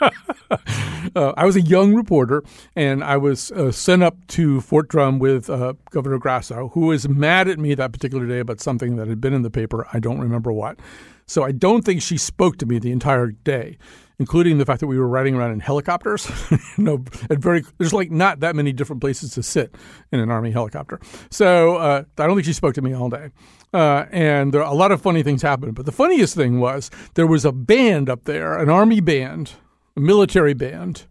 uh, 1.16 1.32
I 1.36 1.44
was 1.44 1.56
a 1.56 1.60
young 1.60 1.94
reporter, 1.94 2.42
and 2.74 3.04
I 3.04 3.16
was 3.16 3.50
uh, 3.52 3.72
sent 3.72 4.02
up 4.02 4.26
to 4.28 4.60
Fort 4.60 4.88
Drum 4.88 5.18
with 5.18 5.50
uh, 5.50 5.74
Governor 5.90 6.18
Grasso, 6.18 6.68
who 6.68 6.86
was 6.86 7.08
mad 7.08 7.48
at 7.48 7.58
me 7.58 7.74
that 7.74 7.92
particular 7.92 8.26
day 8.26 8.38
about 8.38 8.60
something 8.60 8.96
that 8.96 9.08
had 9.08 9.20
been 9.20 9.34
in 9.34 9.42
the 9.42 9.50
paper. 9.50 9.86
I 9.92 9.98
don't 9.98 10.20
remember 10.20 10.52
what. 10.52 10.78
So 11.26 11.42
I 11.42 11.52
don't 11.52 11.84
think 11.84 12.02
she 12.02 12.18
spoke 12.18 12.58
to 12.58 12.66
me 12.66 12.78
the 12.78 12.92
entire 12.92 13.28
day, 13.28 13.78
including 14.18 14.58
the 14.58 14.66
fact 14.66 14.80
that 14.80 14.86
we 14.86 14.98
were 14.98 15.08
riding 15.08 15.34
around 15.34 15.52
in 15.52 15.60
helicopters. 15.60 16.30
you 16.50 16.84
know, 16.84 17.04
at 17.30 17.38
very 17.38 17.64
there's 17.78 17.94
like 17.94 18.10
not 18.10 18.40
that 18.40 18.54
many 18.54 18.72
different 18.72 19.00
places 19.00 19.32
to 19.32 19.42
sit 19.42 19.74
in 20.12 20.20
an 20.20 20.30
army 20.30 20.50
helicopter. 20.50 21.00
So 21.30 21.76
uh, 21.76 22.04
I 22.18 22.26
don't 22.26 22.36
think 22.36 22.46
she 22.46 22.52
spoke 22.52 22.74
to 22.74 22.82
me 22.82 22.92
all 22.92 23.08
day. 23.08 23.30
Uh, 23.72 24.06
and 24.12 24.54
there, 24.54 24.60
a 24.60 24.74
lot 24.74 24.92
of 24.92 25.02
funny 25.02 25.22
things 25.22 25.42
happened. 25.42 25.74
But 25.74 25.86
the 25.86 25.92
funniest 25.92 26.34
thing 26.34 26.60
was 26.60 26.90
there 27.14 27.26
was 27.26 27.44
a 27.44 27.52
band 27.52 28.08
up 28.08 28.24
there, 28.24 28.58
an 28.58 28.68
army 28.68 29.00
band, 29.00 29.52
a 29.96 30.00
military 30.00 30.54
band, 30.54 31.06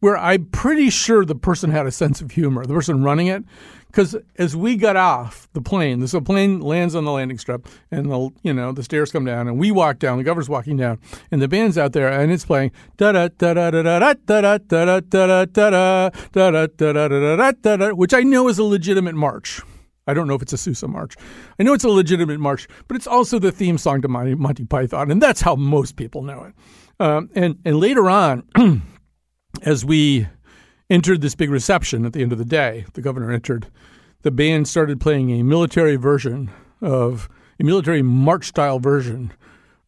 where 0.00 0.16
I'm 0.16 0.46
pretty 0.46 0.90
sure 0.90 1.24
the 1.24 1.34
person 1.34 1.70
had 1.70 1.86
a 1.86 1.90
sense 1.90 2.20
of 2.20 2.30
humor, 2.30 2.64
the 2.64 2.74
person 2.74 3.02
running 3.02 3.26
it. 3.26 3.44
Because 3.88 4.14
as 4.36 4.54
we 4.54 4.76
got 4.76 4.96
off 4.96 5.48
the 5.54 5.62
plane, 5.62 6.00
the 6.00 6.20
plane 6.20 6.60
lands 6.60 6.94
on 6.94 7.04
the 7.04 7.10
landing 7.10 7.38
strip, 7.38 7.66
and 7.90 8.10
the 8.10 8.30
you 8.42 8.52
know 8.52 8.70
the 8.70 8.82
stairs 8.82 9.10
come 9.10 9.24
down, 9.24 9.48
and 9.48 9.58
we 9.58 9.70
walk 9.70 9.98
down. 9.98 10.18
The 10.18 10.24
governor's 10.24 10.48
walking 10.48 10.76
down, 10.76 10.98
and 11.30 11.40
the 11.40 11.48
band's 11.48 11.78
out 11.78 11.92
there, 11.92 12.08
and 12.08 12.30
it's 12.30 12.44
playing 12.44 12.72
da 12.98 13.12
da 13.12 13.28
da 13.28 13.54
da 13.54 13.70
da 13.70 13.82
da 13.82 13.98
da 13.98 14.40
da 14.40 14.58
da 14.58 14.58
da 14.58 15.00
da 15.00 15.00
da 15.00 15.46
da 15.46 16.10
da 16.32 16.66
da 16.66 16.92
da 16.92 17.08
da 17.08 17.52
da 17.52 17.76
da, 17.76 17.88
which 17.90 18.12
I 18.12 18.22
know 18.22 18.48
is 18.48 18.58
a 18.58 18.64
legitimate 18.64 19.14
march. 19.14 19.60
I 20.06 20.14
don't 20.14 20.26
know 20.26 20.34
if 20.34 20.42
it's 20.42 20.54
a 20.54 20.58
Sousa 20.58 20.88
march. 20.88 21.16
I 21.58 21.62
know 21.62 21.74
it's 21.74 21.84
a 21.84 21.88
legitimate 21.90 22.40
march, 22.40 22.66
but 22.88 22.96
it's 22.96 23.06
also 23.06 23.38
the 23.38 23.52
theme 23.52 23.76
song 23.76 24.00
to 24.02 24.08
Monty, 24.08 24.34
Monty 24.34 24.64
Python, 24.64 25.10
and 25.10 25.20
that's 25.20 25.42
how 25.42 25.54
most 25.54 25.96
people 25.96 26.22
know 26.22 26.44
it. 26.44 26.54
Um, 27.00 27.30
and 27.34 27.58
and 27.64 27.76
later 27.78 28.08
on, 28.10 28.82
as 29.62 29.84
we 29.84 30.26
entered 30.90 31.20
this 31.20 31.34
big 31.34 31.50
reception 31.50 32.04
at 32.04 32.12
the 32.12 32.22
end 32.22 32.32
of 32.32 32.38
the 32.38 32.44
day, 32.44 32.86
the 32.94 33.02
governor 33.02 33.30
entered. 33.30 33.68
The 34.22 34.30
band 34.30 34.68
started 34.68 35.00
playing 35.00 35.30
a 35.30 35.42
military 35.42 35.96
version 35.96 36.50
of 36.80 37.28
a 37.60 37.64
military 37.64 38.02
march 38.02 38.46
style 38.46 38.78
version 38.78 39.32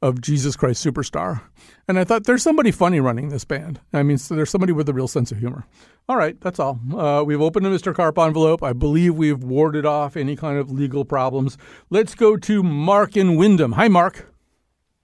of 0.03 0.21
Jesus 0.21 0.57
Christ 0.57 0.85
Superstar. 0.85 1.43
And 1.87 1.99
I 1.99 2.05
thought 2.05 2.25
there's 2.25 2.43
somebody 2.43 2.71
funny 2.71 3.01
running 3.01 3.29
this 3.29 3.45
band. 3.45 3.81
I 3.93 4.03
mean, 4.03 4.19
so 4.19 4.35
there's 4.35 4.51
somebody 4.51 4.73
with 4.73 4.89
a 4.89 4.93
real 4.93 5.09
sense 5.09 5.31
of 5.31 5.39
humor. 5.39 5.67
All 6.09 6.17
right, 6.17 6.41
that's 6.41 6.59
all. 6.59 6.81
Uh, 6.97 7.23
we've 7.23 7.41
opened 7.41 7.67
a 7.67 7.71
Mr. 7.71 7.95
Carp 7.95 8.19
envelope. 8.19 8.63
I 8.63 8.73
believe 8.73 9.15
we've 9.15 9.43
warded 9.43 9.85
off 9.85 10.17
any 10.17 10.37
kind 10.37 10.59
of 10.59 10.71
legal 10.71 11.05
problems. 11.05 11.59
Let's 11.91 12.15
go 12.15 12.37
to 12.37 12.63
Mark 12.63 13.17
in 13.17 13.37
Windham. 13.37 13.73
Hi, 13.73 13.89
Mark. 13.89 14.33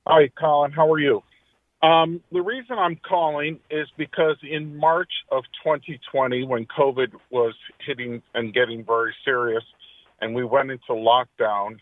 Hi, 0.06 0.30
Colin. 0.38 0.72
How 0.72 0.90
are 0.90 0.98
you? 0.98 1.22
Um, 1.82 2.22
the 2.32 2.40
reason 2.40 2.78
I'm 2.78 2.96
calling 2.96 3.60
is 3.70 3.86
because 3.96 4.36
in 4.42 4.76
March 4.76 5.10
of 5.30 5.44
2020, 5.62 6.44
when 6.44 6.66
COVID 6.66 7.08
was 7.30 7.54
hitting 7.86 8.22
and 8.34 8.54
getting 8.54 8.84
very 8.84 9.14
serious, 9.24 9.64
and 10.20 10.34
we 10.34 10.44
went 10.44 10.70
into 10.70 10.92
lockdown, 10.92 11.78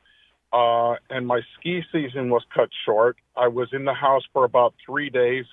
uh, 0.52 0.96
and 1.10 1.26
my 1.26 1.40
ski 1.58 1.82
season 1.92 2.28
was 2.28 2.42
cut 2.54 2.68
short, 2.84 3.16
I 3.36 3.48
was 3.48 3.68
in 3.72 3.84
the 3.84 3.94
house 3.94 4.22
for 4.32 4.44
about 4.44 4.74
three 4.84 5.10
days, 5.10 5.44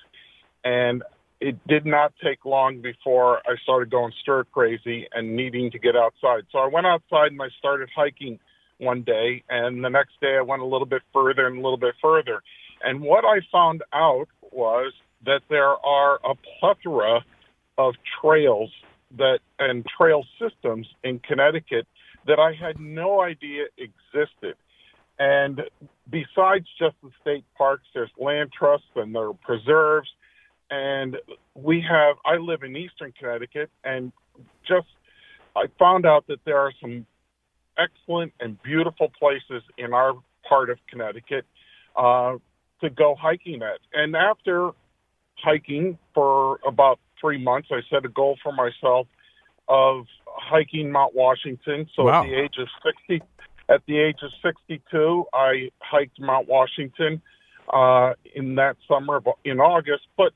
and 0.64 1.02
it 1.40 1.56
did 1.66 1.86
not 1.86 2.12
take 2.22 2.44
long 2.44 2.80
before 2.80 3.38
I 3.38 3.56
started 3.62 3.90
going 3.90 4.12
stir 4.22 4.44
crazy 4.44 5.08
and 5.12 5.34
needing 5.34 5.70
to 5.72 5.78
get 5.78 5.96
outside. 5.96 6.44
So 6.52 6.58
I 6.58 6.66
went 6.66 6.86
outside 6.86 7.32
and 7.32 7.42
I 7.42 7.48
started 7.58 7.88
hiking 7.94 8.38
one 8.78 9.02
day, 9.02 9.42
and 9.48 9.84
the 9.84 9.88
next 9.88 10.20
day 10.20 10.36
I 10.36 10.42
went 10.42 10.62
a 10.62 10.66
little 10.66 10.86
bit 10.86 11.02
further 11.12 11.46
and 11.46 11.58
a 11.58 11.60
little 11.60 11.78
bit 11.78 11.94
further. 12.00 12.42
And 12.82 13.00
what 13.00 13.24
I 13.24 13.40
found 13.50 13.82
out 13.92 14.28
was 14.50 14.92
that 15.24 15.42
there 15.48 15.74
are 15.84 16.18
a 16.24 16.34
plethora 16.58 17.24
of 17.78 17.94
trails 18.20 18.70
that 19.18 19.38
and 19.58 19.84
trail 19.96 20.24
systems 20.40 20.86
in 21.04 21.18
Connecticut 21.20 21.86
that 22.26 22.38
I 22.38 22.52
had 22.52 22.80
no 22.80 23.20
idea 23.20 23.64
existed. 23.76 24.56
And 25.18 25.62
besides 26.10 26.66
just 26.78 26.96
the 27.02 27.10
state 27.20 27.44
parks, 27.56 27.84
there's 27.94 28.10
land 28.18 28.50
trusts 28.56 28.86
and 28.96 29.14
there 29.14 29.28
are 29.28 29.34
preserves. 29.34 30.08
And 30.70 31.16
we 31.54 31.84
have, 31.88 32.16
I 32.24 32.36
live 32.36 32.62
in 32.62 32.74
eastern 32.76 33.12
Connecticut, 33.18 33.70
and 33.84 34.10
just 34.66 34.86
I 35.54 35.66
found 35.78 36.06
out 36.06 36.26
that 36.28 36.38
there 36.46 36.58
are 36.58 36.72
some 36.80 37.04
excellent 37.76 38.32
and 38.40 38.60
beautiful 38.62 39.12
places 39.18 39.62
in 39.76 39.92
our 39.92 40.14
part 40.48 40.70
of 40.70 40.78
Connecticut. 40.88 41.44
Uh, 41.94 42.36
to 42.82 42.90
go 42.90 43.14
hiking 43.18 43.62
at. 43.62 43.80
And 43.92 44.14
after 44.14 44.70
hiking 45.36 45.98
for 46.14 46.58
about 46.66 46.98
three 47.20 47.42
months, 47.42 47.68
I 47.70 47.80
set 47.90 48.04
a 48.04 48.08
goal 48.08 48.36
for 48.42 48.52
myself 48.52 49.06
of 49.68 50.06
hiking 50.26 50.90
Mount 50.90 51.14
Washington. 51.14 51.88
So 51.96 52.04
wow. 52.04 52.22
at 52.22 52.28
the 52.28 52.34
age 52.34 52.54
of 52.58 52.68
60, 52.84 53.22
at 53.68 53.82
the 53.86 53.98
age 53.98 54.18
of 54.22 54.30
62, 54.42 55.24
I 55.32 55.70
hiked 55.80 56.20
Mount 56.20 56.48
Washington 56.48 57.22
uh, 57.72 58.12
in 58.34 58.56
that 58.56 58.76
summer 58.88 59.16
of, 59.16 59.26
in 59.44 59.60
August. 59.60 60.06
But 60.16 60.32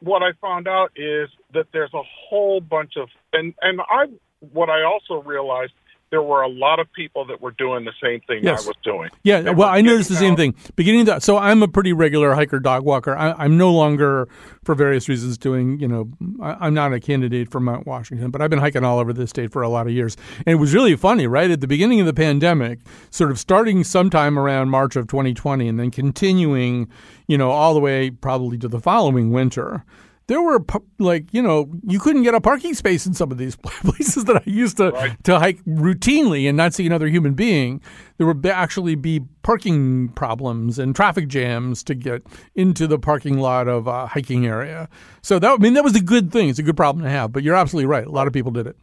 what 0.00 0.22
I 0.22 0.32
found 0.40 0.66
out 0.66 0.92
is 0.96 1.28
that 1.54 1.66
there's 1.72 1.94
a 1.94 2.02
whole 2.28 2.60
bunch 2.60 2.94
of 2.96 3.08
and 3.32 3.54
and 3.60 3.80
I 3.80 4.06
what 4.52 4.68
I 4.68 4.82
also 4.82 5.22
realized 5.22 5.72
there 6.12 6.22
were 6.22 6.42
a 6.42 6.48
lot 6.48 6.78
of 6.78 6.92
people 6.92 7.24
that 7.24 7.40
were 7.40 7.52
doing 7.52 7.86
the 7.86 7.92
same 8.00 8.20
thing 8.20 8.44
yes. 8.44 8.64
I 8.64 8.68
was 8.68 8.76
doing. 8.84 9.08
Yeah, 9.22 9.40
they 9.40 9.50
well, 9.50 9.70
I 9.70 9.80
noticed 9.80 10.10
the 10.10 10.16
same 10.16 10.36
thing. 10.36 10.54
Beginning 10.76 11.06
to, 11.06 11.22
so 11.22 11.38
I'm 11.38 11.62
a 11.62 11.68
pretty 11.68 11.94
regular 11.94 12.34
hiker 12.34 12.60
dog 12.60 12.84
walker. 12.84 13.16
I, 13.16 13.46
am 13.46 13.56
no 13.56 13.72
longer, 13.72 14.28
for 14.62 14.74
various 14.74 15.08
reasons, 15.08 15.38
doing. 15.38 15.80
You 15.80 15.88
know, 15.88 16.10
I, 16.42 16.66
am 16.66 16.74
not 16.74 16.92
a 16.92 17.00
candidate 17.00 17.50
for 17.50 17.60
Mount 17.60 17.86
Washington, 17.86 18.30
but 18.30 18.42
I've 18.42 18.50
been 18.50 18.58
hiking 18.58 18.84
all 18.84 18.98
over 18.98 19.14
the 19.14 19.26
state 19.26 19.50
for 19.50 19.62
a 19.62 19.70
lot 19.70 19.86
of 19.86 19.94
years, 19.94 20.18
and 20.36 20.48
it 20.48 20.56
was 20.56 20.74
really 20.74 20.94
funny. 20.96 21.26
Right 21.26 21.50
at 21.50 21.62
the 21.62 21.66
beginning 21.66 21.98
of 21.98 22.04
the 22.04 22.12
pandemic, 22.12 22.80
sort 23.10 23.30
of 23.30 23.38
starting 23.38 23.82
sometime 23.82 24.38
around 24.38 24.68
March 24.68 24.96
of 24.96 25.06
2020, 25.06 25.66
and 25.66 25.80
then 25.80 25.90
continuing, 25.90 26.90
you 27.26 27.38
know, 27.38 27.50
all 27.50 27.72
the 27.72 27.80
way 27.80 28.10
probably 28.10 28.58
to 28.58 28.68
the 28.68 28.80
following 28.80 29.32
winter 29.32 29.82
there 30.32 30.40
were 30.40 30.64
like 30.98 31.32
you 31.34 31.42
know 31.42 31.70
you 31.86 32.00
couldn't 32.00 32.22
get 32.22 32.34
a 32.34 32.40
parking 32.40 32.72
space 32.72 33.04
in 33.04 33.12
some 33.12 33.30
of 33.30 33.36
these 33.36 33.54
places 33.84 34.24
that 34.24 34.36
I 34.36 34.42
used 34.46 34.78
to 34.78 34.90
right. 34.90 35.24
to 35.24 35.38
hike 35.38 35.62
routinely 35.64 36.48
and 36.48 36.56
not 36.56 36.72
see 36.72 36.86
another 36.86 37.06
human 37.06 37.34
being. 37.34 37.82
There 38.16 38.26
would 38.26 38.46
actually 38.46 38.94
be 38.94 39.20
parking 39.42 40.08
problems 40.10 40.78
and 40.78 40.96
traffic 40.96 41.28
jams 41.28 41.82
to 41.84 41.94
get 41.94 42.22
into 42.54 42.86
the 42.86 42.98
parking 42.98 43.38
lot 43.38 43.68
of 43.68 43.86
a 43.86 44.06
hiking 44.06 44.46
area. 44.46 44.88
So 45.20 45.38
that 45.38 45.50
I 45.50 45.56
mean 45.58 45.74
that 45.74 45.84
was 45.84 45.96
a 45.96 46.00
good 46.00 46.32
thing. 46.32 46.48
It's 46.48 46.58
a 46.58 46.62
good 46.62 46.78
problem 46.78 47.04
to 47.04 47.10
have. 47.10 47.30
But 47.30 47.42
you're 47.42 47.56
absolutely 47.56 47.86
right. 47.86 48.06
A 48.06 48.10
lot 48.10 48.26
of 48.26 48.32
people 48.32 48.52
did 48.52 48.66
it. 48.66 48.76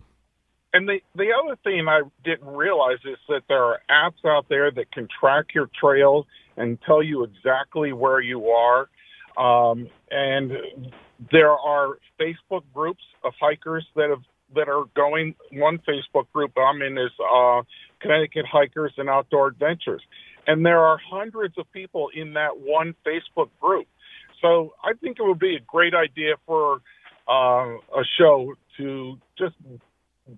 And 0.71 0.87
the 0.87 0.99
the 1.15 1.31
other 1.33 1.57
thing 1.63 1.87
I 1.87 2.01
didn't 2.23 2.47
realize 2.47 2.99
is 3.05 3.17
that 3.27 3.41
there 3.47 3.63
are 3.63 3.79
apps 3.89 4.23
out 4.23 4.45
there 4.49 4.69
that 4.69 4.91
can 4.91 5.07
track 5.19 5.45
your 5.55 5.67
trails 5.79 6.27
and 6.57 6.77
tell 6.85 7.01
you 7.01 7.23
exactly 7.23 7.91
where 7.91 8.19
you 8.19 8.49
are. 8.49 8.87
Um, 9.39 9.87
and 10.11 10.51
there 11.31 11.51
are 11.51 11.97
Facebook 12.19 12.63
groups 12.73 13.03
of 13.23 13.33
hikers 13.39 13.85
that 13.95 14.09
have 14.09 14.23
that 14.55 14.67
are 14.67 14.85
going. 14.95 15.35
One 15.51 15.79
Facebook 15.87 16.25
group 16.33 16.51
I'm 16.57 16.81
in 16.81 16.97
is 16.97 17.11
uh, 17.19 17.61
Connecticut 18.01 18.45
Hikers 18.51 18.93
and 18.97 19.09
Outdoor 19.09 19.47
Adventures, 19.47 20.01
and 20.47 20.65
there 20.65 20.79
are 20.79 20.99
hundreds 21.09 21.57
of 21.57 21.71
people 21.71 22.09
in 22.13 22.33
that 22.33 22.59
one 22.59 22.95
Facebook 23.05 23.49
group. 23.61 23.87
So 24.41 24.73
I 24.83 24.93
think 24.93 25.17
it 25.19 25.23
would 25.23 25.39
be 25.39 25.55
a 25.55 25.59
great 25.59 25.93
idea 25.93 26.35
for 26.45 26.81
uh, 27.27 27.77
a 27.95 28.03
show 28.17 28.55
to 28.77 29.17
just 29.37 29.55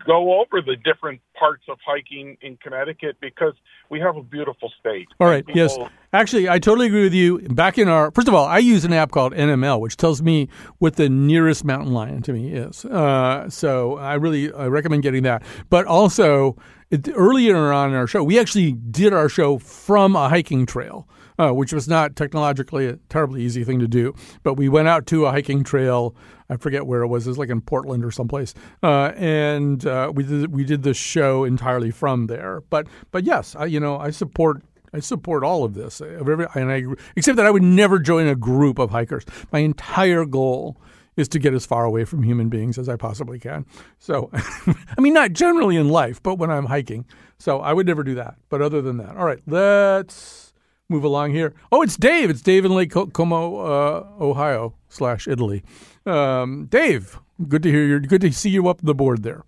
go 0.06 0.40
over 0.40 0.62
the 0.62 0.76
different 0.76 1.22
parts 1.38 1.64
of 1.70 1.78
hiking 1.86 2.38
in 2.42 2.58
Connecticut 2.58 3.18
because 3.22 3.54
we 3.90 4.00
have 4.00 4.16
a 4.16 4.24
beautiful 4.24 4.72
state. 4.80 5.08
All 5.20 5.28
right. 5.28 5.46
People, 5.46 5.62
yes. 5.62 5.78
Actually, 6.14 6.50
I 6.50 6.60
totally 6.60 6.88
agree 6.88 7.04
with 7.04 7.14
you. 7.14 7.40
Back 7.40 7.78
in 7.78 7.88
our 7.88 8.12
first 8.12 8.28
of 8.28 8.34
all, 8.34 8.46
I 8.46 8.60
use 8.60 8.86
an 8.86 8.94
app 8.94 9.12
called 9.12 9.34
NML, 9.34 9.80
which 9.80 9.98
tells 9.98 10.22
me 10.22 10.50
what 10.80 10.96
the 10.96 11.10
nearest 11.10 11.64
mountain 11.64 11.94
lion 11.94 12.22
to 12.24 12.34
me 12.34 12.52
is. 12.52 12.86
Uh, 12.86 13.50
so 13.50 13.98
I 13.98 14.16
really 14.16 14.54
I 14.54 14.68
recommend 14.68 15.04
getting 15.04 15.24
that. 15.24 15.44
But 15.70 15.86
also, 15.86 16.58
it, 16.90 17.10
earlier 17.16 17.72
on 17.72 17.90
in 17.90 17.96
our 17.96 18.08
show, 18.08 18.24
we 18.24 18.40
actually 18.40 18.74
did 18.74 19.14
our 19.14 19.30
show 19.30 19.58
from 19.58 20.16
a 20.16 20.30
hiking 20.30 20.66
trail 20.66 21.08
uh, 21.42 21.52
which 21.52 21.74
was 21.74 21.88
not 21.88 22.16
technologically 22.16 22.88
a 22.88 22.98
terribly 23.10 23.42
easy 23.42 23.64
thing 23.64 23.80
to 23.80 23.88
do. 23.88 24.14
But 24.44 24.56
we 24.56 24.70
went 24.70 24.88
out 24.88 25.08
to 25.08 25.26
a 25.26 25.32
hiking 25.32 25.64
trail. 25.64 26.16
I 26.51 26.58
forget 26.58 26.86
where 26.86 27.01
it 27.01 27.08
was. 27.08 27.25
It 27.25 27.29
was 27.29 27.38
like 27.38 27.50
in 27.50 27.62
Portland 27.62 28.03
or 28.03 28.12
someplace, 28.12 28.53
uh, 28.84 29.13
and 29.15 29.86
uh, 29.86 30.12
we 30.13 30.24
did 30.24 30.53
we 30.53 30.65
did 30.65 30.84
the 30.84 30.93
show 30.93 31.46
entirely 31.46 31.91
from 31.91 32.27
there. 32.27 32.62
But 32.70 32.88
but 33.12 33.24
yes, 33.24 33.55
I, 33.55 33.65
you 33.65 33.79
know 33.79 33.98
I 33.98 34.12
support 34.12 34.62
I 34.93 35.00
support 35.00 35.43
all 35.43 35.63
of 35.63 35.74
this. 35.74 36.01
And 36.01 36.72
I, 36.72 36.84
except 37.15 37.38
that 37.38 37.46
I 37.46 37.51
would 37.51 37.63
never 37.63 38.00
join 38.00 38.27
a 38.27 38.36
group 38.36 38.79
of 38.79 38.89
hikers. 38.89 39.25
My 39.51 39.60
entire 39.60 40.25
goal 40.25 40.77
is 41.15 41.27
to 41.29 41.39
get 41.39 41.53
as 41.53 41.65
far 41.65 41.86
away 41.86 42.03
from 42.05 42.24
human 42.24 42.50
beings 42.50 42.77
as 42.77 42.89
I 42.89 42.96
possibly 42.96 43.39
can. 43.39 43.65
So, 44.00 44.29
I 44.34 45.00
mean, 45.01 45.13
not 45.13 45.34
generally 45.34 45.75
in 45.77 45.89
life, 45.89 46.22
but 46.22 46.36
when 46.36 46.50
I'm 46.50 46.65
hiking. 46.65 47.05
So 47.38 47.60
I 47.60 47.74
would 47.74 47.88
never 47.88 48.03
do 48.03 48.15
that. 48.15 48.36
But 48.50 48.62
other 48.62 48.81
than 48.81 48.98
that, 48.98 49.15
all 49.15 49.25
right, 49.25 49.41
let's 49.48 50.50
move 50.92 51.04
along 51.04 51.32
here. 51.32 51.54
Oh, 51.72 51.82
it's 51.82 51.98
Dave. 51.98 52.30
It's 52.30 52.42
Dave 52.42 52.66
in 52.66 52.72
Lake 52.76 52.92
Como, 52.92 53.58
uh, 53.58 54.06
Ohio 54.20 54.76
slash 54.90 55.28
Italy. 55.28 55.64
Um, 56.06 56.66
Dave, 56.66 57.20
good 57.48 57.64
to 57.64 57.70
hear 57.70 57.86
you. 57.86 58.00
Good 58.00 58.22
to 58.22 58.32
see 58.32 58.50
you 58.50 58.68
up 58.68 58.82
the 58.82 58.94
board 58.94 59.24
there. 59.24 59.44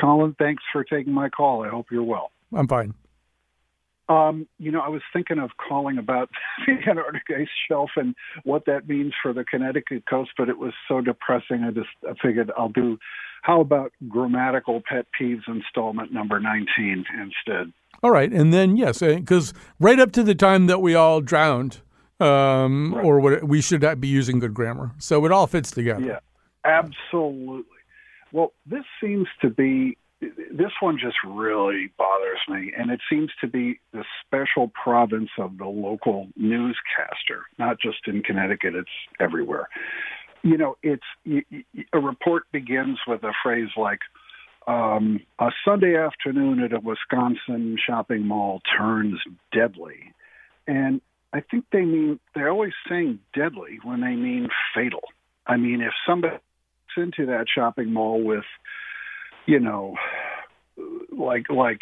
Colin, 0.00 0.34
thanks 0.38 0.62
for 0.72 0.84
taking 0.84 1.12
my 1.12 1.28
call. 1.28 1.64
I 1.64 1.68
hope 1.68 1.86
you're 1.90 2.02
well. 2.02 2.30
I'm 2.52 2.68
fine. 2.68 2.94
Um, 4.08 4.48
you 4.58 4.72
know, 4.72 4.80
I 4.80 4.88
was 4.88 5.02
thinking 5.12 5.38
of 5.38 5.50
calling 5.56 5.98
about 5.98 6.30
the 6.66 6.72
Antarctic 6.88 7.24
ice 7.28 7.48
shelf 7.68 7.90
and 7.96 8.14
what 8.44 8.64
that 8.66 8.88
means 8.88 9.12
for 9.22 9.32
the 9.32 9.44
Connecticut 9.44 10.04
coast, 10.08 10.30
but 10.38 10.48
it 10.48 10.58
was 10.58 10.72
so 10.88 11.00
depressing. 11.00 11.64
I 11.64 11.70
just 11.70 11.88
I 12.08 12.14
figured 12.22 12.50
I'll 12.56 12.70
do. 12.70 12.98
How 13.42 13.60
about 13.60 13.92
grammatical 14.08 14.82
pet 14.88 15.06
peeves 15.18 15.46
installment 15.46 16.12
number 16.12 16.40
19 16.40 17.04
instead? 17.20 17.72
All 18.02 18.10
right, 18.10 18.32
and 18.32 18.52
then 18.52 18.76
yes, 18.76 19.00
because 19.00 19.52
uh, 19.52 19.56
right 19.80 19.98
up 19.98 20.12
to 20.12 20.22
the 20.22 20.34
time 20.34 20.66
that 20.66 20.80
we 20.80 20.94
all 20.94 21.20
drowned, 21.20 21.80
um, 22.20 22.94
right. 22.94 23.04
or 23.04 23.20
what 23.20 23.44
we 23.44 23.60
should 23.60 23.82
not 23.82 24.00
be 24.00 24.08
using 24.08 24.38
good 24.38 24.54
grammar, 24.54 24.92
so 24.98 25.24
it 25.24 25.32
all 25.32 25.46
fits 25.46 25.70
together. 25.70 26.04
Yeah, 26.04 26.20
Absolutely. 26.64 27.64
Well, 28.32 28.52
this 28.66 28.84
seems 29.00 29.26
to 29.40 29.50
be 29.50 29.96
this 30.20 30.72
one 30.80 30.98
just 30.98 31.16
really 31.24 31.92
bothers 31.96 32.40
me, 32.48 32.72
and 32.76 32.90
it 32.90 33.00
seems 33.08 33.30
to 33.40 33.46
be 33.46 33.78
the 33.92 34.04
special 34.26 34.68
province 34.68 35.30
of 35.38 35.58
the 35.58 35.66
local 35.66 36.26
newscaster, 36.36 37.46
not 37.58 37.78
just 37.80 37.98
in 38.08 38.22
Connecticut, 38.24 38.74
it's 38.74 38.90
everywhere. 39.20 39.68
You 40.42 40.58
know, 40.58 40.76
it's 40.82 41.04
a 41.92 42.00
report 42.00 42.44
begins 42.52 42.98
with 43.06 43.22
a 43.22 43.32
phrase 43.44 43.68
like, 43.76 44.00
um, 44.68 45.20
a 45.38 45.50
Sunday 45.64 45.96
afternoon 45.96 46.62
at 46.62 46.72
a 46.72 46.80
Wisconsin 46.80 47.76
shopping 47.84 48.26
mall 48.26 48.60
turns 48.76 49.18
deadly. 49.52 50.12
And 50.66 51.00
I 51.32 51.40
think 51.40 51.64
they 51.72 51.84
mean, 51.84 52.20
they're 52.34 52.50
always 52.50 52.74
saying 52.88 53.20
deadly 53.34 53.78
when 53.82 54.02
they 54.02 54.14
mean 54.14 54.48
fatal. 54.74 55.00
I 55.46 55.56
mean, 55.56 55.80
if 55.80 55.92
somebody 56.06 56.36
into 56.98 57.26
that 57.26 57.46
shopping 57.52 57.92
mall 57.92 58.22
with, 58.22 58.44
you 59.46 59.60
know, 59.60 59.94
like 61.16 61.48
like 61.50 61.80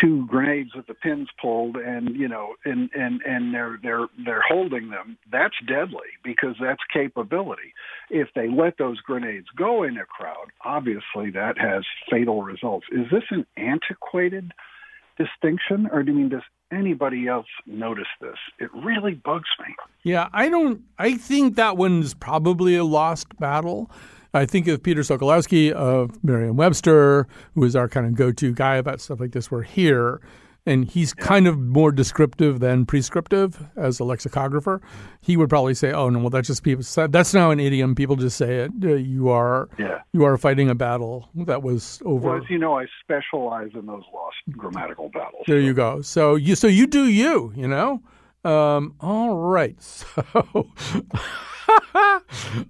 two 0.00 0.26
grenades 0.26 0.74
with 0.74 0.86
the 0.86 0.94
pins 0.94 1.28
pulled 1.40 1.76
and 1.76 2.16
you 2.16 2.28
know 2.28 2.54
and 2.64 2.90
and 2.94 3.20
and 3.22 3.54
they're 3.54 3.78
they're 3.82 4.06
they're 4.24 4.44
holding 4.46 4.90
them 4.90 5.18
that's 5.30 5.54
deadly 5.66 6.08
because 6.24 6.54
that's 6.60 6.80
capability. 6.92 7.74
If 8.08 8.28
they 8.34 8.48
let 8.48 8.78
those 8.78 9.00
grenades 9.00 9.46
go 9.56 9.82
in 9.82 9.96
a 9.98 10.04
crowd 10.04 10.48
obviously 10.64 11.30
that 11.34 11.58
has 11.58 11.84
fatal 12.10 12.42
results. 12.42 12.86
Is 12.92 13.06
this 13.10 13.24
an 13.30 13.46
antiquated 13.56 14.52
distinction 15.18 15.88
or 15.92 16.02
do 16.02 16.12
you 16.12 16.18
mean 16.18 16.28
does 16.30 16.42
anybody 16.72 17.26
else 17.28 17.46
notice 17.66 18.04
this? 18.20 18.36
It 18.58 18.70
really 18.72 19.14
bugs 19.14 19.48
me. 19.60 19.74
Yeah 20.02 20.28
i 20.32 20.48
don't 20.48 20.82
i 20.98 21.14
think 21.14 21.56
that 21.56 21.76
one's 21.76 22.14
probably 22.14 22.76
a 22.76 22.84
lost 22.84 23.36
battle 23.38 23.90
I 24.32 24.46
think 24.46 24.68
of 24.68 24.82
Peter 24.82 25.00
Sokolowski 25.00 25.72
of 25.72 26.22
Merriam-Webster, 26.22 27.26
who 27.54 27.64
is 27.64 27.74
our 27.74 27.88
kind 27.88 28.06
of 28.06 28.14
go-to 28.14 28.52
guy 28.52 28.76
about 28.76 29.00
stuff 29.00 29.18
like 29.18 29.32
this. 29.32 29.50
We're 29.50 29.62
here, 29.62 30.20
and 30.66 30.84
he's 30.84 31.14
yeah. 31.18 31.24
kind 31.24 31.48
of 31.48 31.58
more 31.58 31.90
descriptive 31.90 32.60
than 32.60 32.86
prescriptive 32.86 33.66
as 33.76 33.98
a 33.98 34.04
lexicographer. 34.04 34.80
He 35.20 35.36
would 35.36 35.48
probably 35.48 35.74
say, 35.74 35.90
"Oh 35.92 36.10
no, 36.10 36.20
well 36.20 36.30
that's 36.30 36.46
just 36.46 36.62
people. 36.62 36.84
That's 37.08 37.34
now 37.34 37.50
an 37.50 37.58
idiom. 37.58 37.94
People 37.94 38.14
just 38.14 38.36
say 38.36 38.58
it. 38.58 38.70
Uh, 38.82 38.94
you 38.94 39.30
are, 39.30 39.68
yeah. 39.78 40.02
you 40.12 40.24
are 40.24 40.36
fighting 40.36 40.70
a 40.70 40.74
battle 40.74 41.28
that 41.34 41.62
was 41.62 42.00
over." 42.04 42.28
Well, 42.28 42.36
as 42.36 42.48
you 42.48 42.58
know, 42.58 42.78
I 42.78 42.86
specialize 43.02 43.70
in 43.74 43.86
those 43.86 44.04
lost 44.14 44.36
grammatical 44.52 45.08
battles. 45.08 45.44
There 45.48 45.60
so. 45.60 45.64
you 45.64 45.74
go. 45.74 46.02
So 46.02 46.36
you, 46.36 46.54
so 46.54 46.68
you 46.68 46.86
do 46.86 47.06
you. 47.06 47.52
You 47.56 47.66
know. 47.66 48.02
Um, 48.44 48.94
all 49.00 49.36
right. 49.36 49.76
So. 50.32 50.68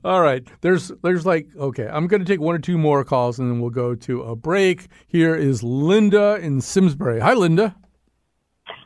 All 0.04 0.20
right. 0.20 0.46
There's 0.60 0.92
there's 1.02 1.24
like 1.24 1.46
okay, 1.56 1.88
I'm 1.90 2.06
going 2.06 2.20
to 2.20 2.26
take 2.26 2.40
one 2.40 2.54
or 2.54 2.58
two 2.58 2.76
more 2.76 3.02
calls 3.02 3.38
and 3.38 3.50
then 3.50 3.60
we'll 3.60 3.70
go 3.70 3.94
to 3.94 4.22
a 4.22 4.36
break. 4.36 4.88
Here 5.06 5.34
is 5.34 5.62
Linda 5.62 6.38
in 6.42 6.60
Simsbury. 6.60 7.20
Hi 7.20 7.32
Linda. 7.32 7.74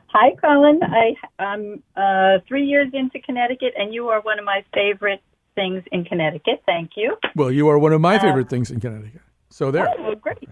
Hi 0.07 0.37
Colin. 0.41 0.81
I 0.85 1.17
I'm 1.43 1.83
uh, 1.97 2.39
3 2.47 2.65
years 2.65 2.91
into 2.93 3.19
Connecticut 3.21 3.75
and 3.77 3.93
you 3.93 4.09
are 4.09 4.21
one 4.21 4.39
of 4.39 4.45
my 4.45 4.65
favorite 4.73 5.21
things 5.55 5.83
in 5.93 6.05
Connecticut. 6.05 6.63
Thank 6.67 6.93
you. 6.97 7.17
Well, 7.35 7.51
you 7.51 7.69
are 7.69 7.79
one 7.79 7.93
of 7.93 8.01
my 8.01 8.17
uh, 8.17 8.21
favorite 8.21 8.47
uh, 8.47 8.51
things 8.51 8.71
in 8.71 8.81
Connecticut. 8.81 9.21
So 9.51 9.71
there. 9.71 9.89
Oh, 9.99 10.15
great. 10.15 10.49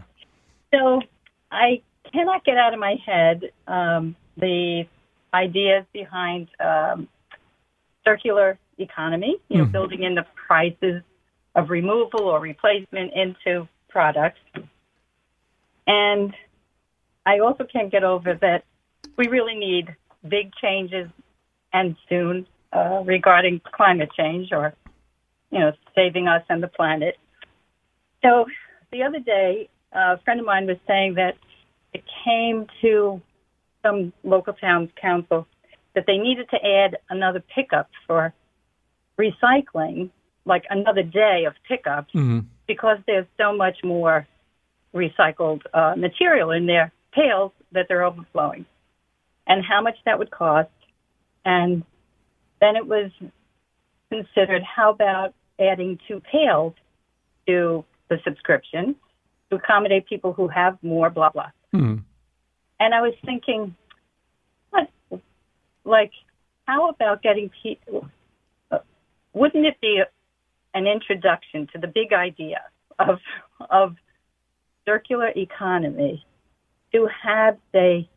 So, 0.72 1.00
I 1.50 1.82
cannot 2.12 2.44
get 2.44 2.56
out 2.56 2.72
of 2.72 2.80
my 2.80 2.96
head 3.04 3.50
um, 3.66 4.16
the 4.36 4.84
ideas 5.34 5.84
behind 5.92 6.48
um, 6.60 7.08
circular 8.04 8.58
economy, 8.78 9.36
you 9.48 9.58
know, 9.58 9.64
mm-hmm. 9.64 9.72
building 9.72 10.02
in 10.02 10.14
the 10.14 10.26
prices 10.46 11.02
of 11.54 11.70
removal 11.70 12.22
or 12.22 12.40
replacement 12.40 13.12
into 13.14 13.68
products. 13.88 14.40
And 15.86 16.34
I 17.26 17.40
also 17.40 17.64
can't 17.64 17.90
get 17.90 18.04
over 18.04 18.34
that 18.34 18.64
we 19.16 19.28
really 19.28 19.54
need 19.54 19.94
big 20.26 20.52
changes 20.54 21.08
and 21.72 21.96
soon 22.08 22.46
uh, 22.72 23.02
regarding 23.04 23.60
climate 23.60 24.10
change 24.16 24.52
or, 24.52 24.74
you 25.50 25.58
know, 25.58 25.72
saving 25.94 26.28
us 26.28 26.42
and 26.48 26.62
the 26.62 26.68
planet. 26.68 27.18
So 28.22 28.46
the 28.90 29.02
other 29.02 29.18
day, 29.18 29.68
a 29.92 30.18
friend 30.18 30.40
of 30.40 30.46
mine 30.46 30.66
was 30.66 30.78
saying 30.86 31.14
that 31.14 31.36
it 31.92 32.02
came 32.24 32.66
to 32.80 33.20
some 33.82 34.12
local 34.22 34.52
town's 34.54 34.90
council 35.00 35.46
that 35.94 36.04
they 36.06 36.16
needed 36.16 36.48
to 36.50 36.56
add 36.56 36.96
another 37.10 37.42
pickup 37.54 37.90
for 38.06 38.32
recycling, 39.18 40.10
like 40.44 40.64
another 40.70 41.02
day 41.02 41.44
of 41.46 41.54
pickups, 41.68 42.12
mm-hmm. 42.14 42.40
because 42.66 42.98
there's 43.06 43.26
so 43.38 43.54
much 43.54 43.78
more 43.84 44.26
recycled 44.94 45.62
uh, 45.74 45.94
material 45.96 46.50
in 46.50 46.66
their 46.66 46.92
pails 47.12 47.52
that 47.72 47.86
they're 47.88 48.04
overflowing, 48.04 48.64
and 49.46 49.64
how 49.64 49.82
much 49.82 49.96
that 50.04 50.18
would 50.18 50.30
cost. 50.30 50.70
And 51.44 51.82
then 52.60 52.76
it 52.76 52.86
was 52.86 53.10
considered 54.10 54.62
how 54.62 54.90
about 54.90 55.34
adding 55.58 55.98
two 56.08 56.20
pails 56.20 56.74
to 57.46 57.84
the 58.08 58.18
subscription 58.24 58.94
to 59.50 59.56
accommodate 59.56 60.06
people 60.06 60.32
who 60.32 60.48
have 60.48 60.78
more, 60.82 61.10
blah, 61.10 61.30
blah. 61.30 61.50
Mm-hmm. 61.74 62.02
And 62.82 62.92
I 62.92 63.00
was 63.00 63.14
thinking, 63.24 63.76
what, 64.70 64.90
like, 65.84 66.10
how 66.66 66.88
about 66.88 67.22
getting 67.22 67.48
people, 67.62 68.08
wouldn't 69.32 69.64
it 69.64 69.80
be 69.80 70.02
an 70.74 70.88
introduction 70.88 71.68
to 71.72 71.78
the 71.78 71.86
big 71.86 72.12
idea 72.12 72.60
of 72.98 73.20
of 73.70 73.94
circular 74.84 75.30
economy 75.36 76.26
to 76.92 77.08
have 77.22 77.56
say 77.70 78.08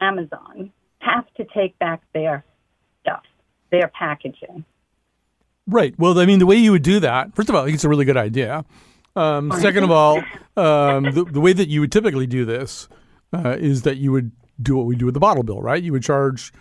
Amazon 0.00 0.70
have 1.00 1.24
to 1.34 1.44
take 1.52 1.76
back 1.80 2.00
their 2.14 2.44
stuff, 3.00 3.24
their 3.72 3.88
packaging. 3.88 4.64
Right. 5.66 5.98
Well, 5.98 6.16
I 6.20 6.26
mean, 6.26 6.38
the 6.38 6.46
way 6.46 6.56
you 6.56 6.70
would 6.70 6.84
do 6.84 7.00
that, 7.00 7.34
first 7.34 7.48
of 7.48 7.56
all, 7.56 7.62
I 7.62 7.64
think 7.64 7.74
it's 7.74 7.84
a 7.84 7.88
really 7.88 8.04
good 8.04 8.16
idea. 8.16 8.64
Um, 9.16 9.50
second 9.58 9.82
of 9.82 9.90
all, 9.90 10.18
um, 10.56 11.04
the, 11.10 11.26
the, 11.28 11.40
way 11.40 11.52
that 11.52 11.68
you 11.68 11.80
would 11.80 11.90
typically 11.90 12.28
do 12.28 12.44
this 12.44 12.88
uh, 13.32 13.56
is 13.58 13.82
that 13.82 13.96
you 13.96 14.12
would 14.12 14.32
do 14.60 14.76
what 14.76 14.86
we 14.86 14.96
do 14.96 15.06
with 15.06 15.14
the 15.14 15.20
bottle 15.20 15.42
bill, 15.42 15.60
right? 15.60 15.82
You 15.82 15.92
would 15.92 16.02
charge 16.02 16.52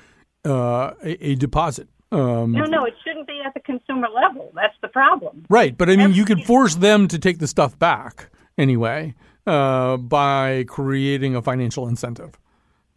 uh, 0.46 0.94
a, 1.04 1.28
a, 1.28 1.36
deposit 1.36 1.88
um, 2.12 2.52
no, 2.52 2.66
no, 2.66 2.84
it 2.84 2.94
shouldn't 3.06 3.26
be 3.26 3.42
at 3.46 3.54
the 3.54 3.62
consumer 3.62 4.08
level. 4.14 4.52
That's 4.54 4.76
the 4.82 4.90
problem. 4.90 5.46
Right, 5.50 5.78
but 5.78 5.90
I 5.90 5.96
mean, 5.96 6.14
you 6.14 6.26
could 6.26 6.44
force 6.44 6.76
them 6.76 7.08
to 7.08 7.18
take 7.18 7.40
the 7.40 7.48
stuff 7.48 7.80
back 7.80 8.30
anyway 8.58 9.16
uh, 9.48 9.96
by 9.96 10.66
creating 10.68 11.36
a 11.36 11.42
financial 11.42 11.88
incentive. 11.88 12.38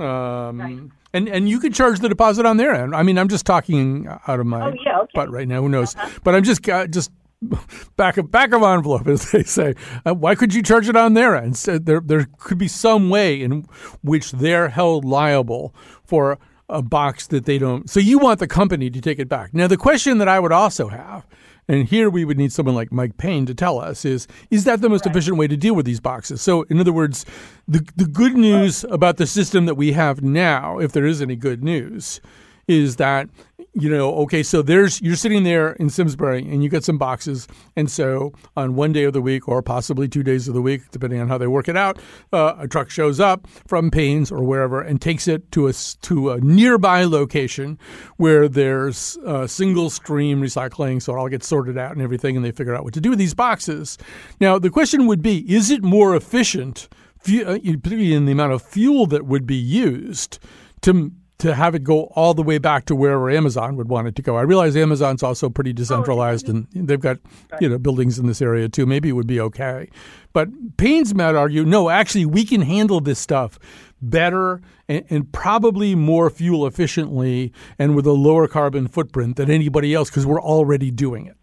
Um, 0.00 0.60
right. 0.60 0.78
And 1.12 1.28
and 1.28 1.48
you 1.48 1.60
could 1.60 1.74
charge 1.74 2.00
the 2.00 2.08
deposit 2.08 2.44
on 2.44 2.56
their 2.56 2.74
end. 2.74 2.96
I 2.96 3.04
mean, 3.04 3.16
I'm 3.16 3.28
just 3.28 3.46
talking 3.46 4.08
out 4.26 4.40
of 4.40 4.46
my 4.46 4.66
oh, 4.66 4.74
yeah, 4.84 4.98
okay. 5.02 5.12
butt 5.14 5.30
right 5.30 5.46
now. 5.46 5.62
Who 5.62 5.68
knows? 5.68 5.94
Uh-huh. 5.94 6.18
But 6.24 6.34
I'm 6.34 6.42
just 6.42 6.68
uh, 6.68 6.88
just 6.88 7.12
back 7.96 8.16
of 8.16 8.30
back 8.30 8.52
of 8.52 8.62
envelope, 8.62 9.06
as 9.06 9.30
they 9.30 9.42
say. 9.42 9.74
Uh, 10.06 10.14
why 10.14 10.34
could 10.34 10.54
you 10.54 10.62
charge 10.62 10.88
it 10.88 10.96
on 10.96 11.14
their 11.14 11.36
end? 11.36 11.56
So 11.56 11.78
there 11.78 12.00
there 12.00 12.26
could 12.38 12.58
be 12.58 12.68
some 12.68 13.10
way 13.10 13.40
in 13.42 13.66
which 14.02 14.32
they're 14.32 14.68
held 14.68 15.04
liable 15.04 15.74
for 16.04 16.38
a 16.68 16.82
box 16.82 17.26
that 17.28 17.44
they 17.44 17.58
don't. 17.58 17.88
So 17.90 18.00
you 18.00 18.18
want 18.18 18.40
the 18.40 18.46
company 18.46 18.90
to 18.90 19.00
take 19.00 19.18
it 19.18 19.28
back. 19.28 19.52
Now, 19.52 19.66
the 19.66 19.76
question 19.76 20.18
that 20.18 20.28
I 20.28 20.40
would 20.40 20.52
also 20.52 20.88
have, 20.88 21.26
and 21.68 21.86
here 21.86 22.08
we 22.08 22.24
would 22.24 22.38
need 22.38 22.52
someone 22.52 22.74
like 22.74 22.90
Mike 22.90 23.16
Paine 23.16 23.46
to 23.46 23.54
tell 23.54 23.78
us, 23.78 24.04
is 24.04 24.26
is 24.50 24.64
that 24.64 24.80
the 24.80 24.88
most 24.88 25.06
right. 25.06 25.14
efficient 25.14 25.36
way 25.36 25.46
to 25.46 25.56
deal 25.56 25.74
with 25.74 25.86
these 25.86 26.00
boxes? 26.00 26.42
So, 26.42 26.62
in 26.64 26.80
other 26.80 26.92
words, 26.92 27.24
the 27.68 27.86
the 27.96 28.06
good 28.06 28.34
news 28.34 28.84
about 28.84 29.16
the 29.16 29.26
system 29.26 29.66
that 29.66 29.74
we 29.74 29.92
have 29.92 30.22
now, 30.22 30.78
if 30.78 30.92
there 30.92 31.06
is 31.06 31.22
any 31.22 31.36
good 31.36 31.62
news, 31.62 32.20
is 32.66 32.96
that 32.96 33.28
you 33.74 33.90
know, 33.90 34.14
okay, 34.18 34.42
so 34.42 34.62
there's 34.62 35.00
you're 35.00 35.16
sitting 35.16 35.42
there 35.42 35.72
in 35.72 35.90
Simsbury 35.90 36.38
and 36.38 36.62
you 36.62 36.68
get 36.68 36.84
some 36.84 36.96
boxes, 36.96 37.48
and 37.74 37.90
so 37.90 38.32
on 38.56 38.76
one 38.76 38.92
day 38.92 39.04
of 39.04 39.12
the 39.12 39.20
week 39.20 39.48
or 39.48 39.62
possibly 39.62 40.08
two 40.08 40.22
days 40.22 40.46
of 40.46 40.54
the 40.54 40.62
week, 40.62 40.82
depending 40.92 41.20
on 41.20 41.28
how 41.28 41.38
they 41.38 41.48
work 41.48 41.68
it 41.68 41.76
out, 41.76 41.98
uh, 42.32 42.54
a 42.58 42.68
truck 42.68 42.88
shows 42.88 43.18
up 43.18 43.48
from 43.66 43.90
Paine's 43.90 44.30
or 44.30 44.44
wherever 44.44 44.80
and 44.80 45.00
takes 45.00 45.26
it 45.26 45.50
to 45.52 45.66
a 45.66 45.72
to 46.02 46.30
a 46.30 46.40
nearby 46.40 47.04
location 47.04 47.78
where 48.16 48.48
there's 48.48 49.16
uh, 49.26 49.46
single 49.46 49.90
stream 49.90 50.40
recycling, 50.40 51.02
so 51.02 51.14
it 51.14 51.18
all 51.18 51.28
gets 51.28 51.46
sorted 51.48 51.76
out 51.76 51.92
and 51.92 52.00
everything, 52.00 52.36
and 52.36 52.44
they 52.44 52.52
figure 52.52 52.76
out 52.76 52.84
what 52.84 52.94
to 52.94 53.00
do 53.00 53.10
with 53.10 53.18
these 53.18 53.34
boxes. 53.34 53.98
Now, 54.40 54.58
the 54.58 54.70
question 54.70 55.06
would 55.08 55.22
be: 55.22 55.38
Is 55.52 55.70
it 55.70 55.82
more 55.82 56.14
efficient, 56.14 56.88
uh, 57.26 57.58
particularly 57.58 58.14
in 58.14 58.26
the 58.26 58.32
amount 58.32 58.52
of 58.52 58.62
fuel 58.62 59.06
that 59.06 59.26
would 59.26 59.46
be 59.46 59.56
used? 59.56 60.38
to 60.84 61.10
to 61.38 61.54
have 61.54 61.74
it 61.74 61.82
go 61.82 62.04
all 62.14 62.32
the 62.32 62.42
way 62.42 62.58
back 62.58 62.84
to 62.86 62.94
wherever 62.94 63.28
Amazon 63.28 63.76
would 63.76 63.88
want 63.88 64.06
it 64.06 64.14
to 64.16 64.22
go. 64.22 64.36
I 64.36 64.42
realize 64.42 64.76
Amazon's 64.76 65.22
also 65.22 65.50
pretty 65.50 65.70
oh, 65.70 65.74
decentralized 65.74 66.48
and 66.48 66.68
they've 66.72 67.00
got 67.00 67.18
you 67.60 67.68
know 67.68 67.78
buildings 67.78 68.18
in 68.18 68.26
this 68.26 68.40
area 68.40 68.68
too. 68.68 68.86
Maybe 68.86 69.08
it 69.08 69.12
would 69.12 69.26
be 69.26 69.40
okay. 69.40 69.88
But 70.32 70.76
Paine's 70.76 71.14
might 71.14 71.34
argue, 71.34 71.64
no, 71.64 71.90
actually 71.90 72.24
we 72.26 72.44
can 72.44 72.62
handle 72.62 73.00
this 73.00 73.18
stuff 73.18 73.58
better 74.00 74.60
and, 74.88 75.04
and 75.10 75.32
probably 75.32 75.94
more 75.94 76.30
fuel 76.30 76.66
efficiently 76.66 77.52
and 77.78 77.96
with 77.96 78.06
a 78.06 78.12
lower 78.12 78.46
carbon 78.46 78.86
footprint 78.86 79.36
than 79.36 79.50
anybody 79.50 79.92
else 79.94 80.10
because 80.10 80.26
we're 80.26 80.42
already 80.42 80.90
doing 80.90 81.26
it. 81.26 81.36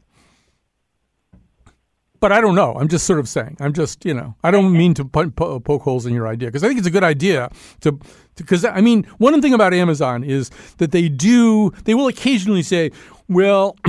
but 2.22 2.32
I 2.32 2.40
don't 2.40 2.54
know. 2.56 2.76
I'm 2.76 2.88
just 2.88 3.06
sort 3.08 3.20
of 3.20 3.28
saying. 3.28 3.58
I'm 3.60 3.74
just, 3.74 4.06
you 4.06 4.14
know, 4.14 4.36
I 4.44 4.52
don't 4.52 4.72
mean 4.72 4.94
to 4.94 5.06
po- 5.06 5.32
po- 5.32 5.60
poke 5.60 5.82
holes 5.82 6.06
in 6.06 6.14
your 6.14 6.28
idea 6.28 6.50
because 6.50 6.64
I 6.64 6.68
think 6.68 6.78
it's 6.78 6.88
a 6.88 6.92
good 6.92 7.04
idea 7.04 7.50
to, 7.82 8.00
because 8.36 8.66
I 8.66 8.82
mean, 8.82 9.04
one 9.18 9.42
thing 9.42 9.54
about 9.54 9.74
Amazon 9.74 10.24
is 10.24 10.50
that 10.78 10.92
they 10.92 11.10
do, 11.10 11.72
they 11.86 11.94
will 11.94 12.08
occasionally 12.08 12.64
say, 12.64 12.92
well, 13.28 13.78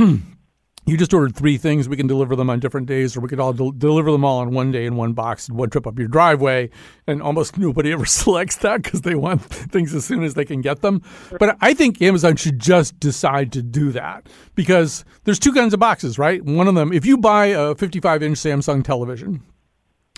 you 0.85 0.96
just 0.96 1.14
ordered 1.14 1.37
three 1.37 1.59
things. 1.59 1.88
We 1.88 1.96
can 1.96 2.09
deliver 2.09 2.35
them 2.35 2.50
on 2.50 2.59
different 2.59 2.88
days, 2.88 3.16
or 3.16 3.20
we 3.20 3.28
could 3.28 3.38
all 3.38 3.52
del- 3.52 3.70
deliver 3.70 4.11
them 4.11 4.24
all 4.24 4.40
on 4.40 4.50
one 4.50 4.72
day 4.72 4.85
in 4.85 4.96
one 4.96 5.12
box 5.12 5.48
and 5.48 5.57
one 5.57 5.70
trip 5.70 5.87
up 5.87 5.98
your 5.98 6.09
driveway. 6.09 6.70
And 7.07 7.22
almost 7.22 7.57
nobody 7.59 7.92
ever 7.92 8.05
selects 8.07 8.57
that 8.57 8.83
because 8.83 9.02
they 9.02 9.14
want 9.14 9.42
things 9.42 9.94
as 9.94 10.05
soon 10.05 10.24
as 10.24 10.35
they 10.35 10.44
can 10.44 10.61
get 10.61 10.81
them. 10.83 11.02
But 11.38 11.57
I 11.61 11.74
think 11.74 12.02
Amazon 12.02 12.37
should 12.37 12.59
just 12.59 12.98
decide 12.98 13.52
to 13.52 13.62
do 13.62 13.92
that 13.92 14.28
because 14.55 15.05
there's 15.24 15.38
two 15.38 15.52
kinds 15.52 15.72
of 15.72 15.81
boxes, 15.81 16.18
right? 16.18 16.42
One 16.44 16.66
of 16.66 16.74
them, 16.74 16.92
if 16.92 17.07
you 17.07 17.16
buy 17.16 17.46
a 17.46 17.74
55 17.74 18.22
inch 18.22 18.38
Samsung 18.38 18.83
television, 18.83 19.42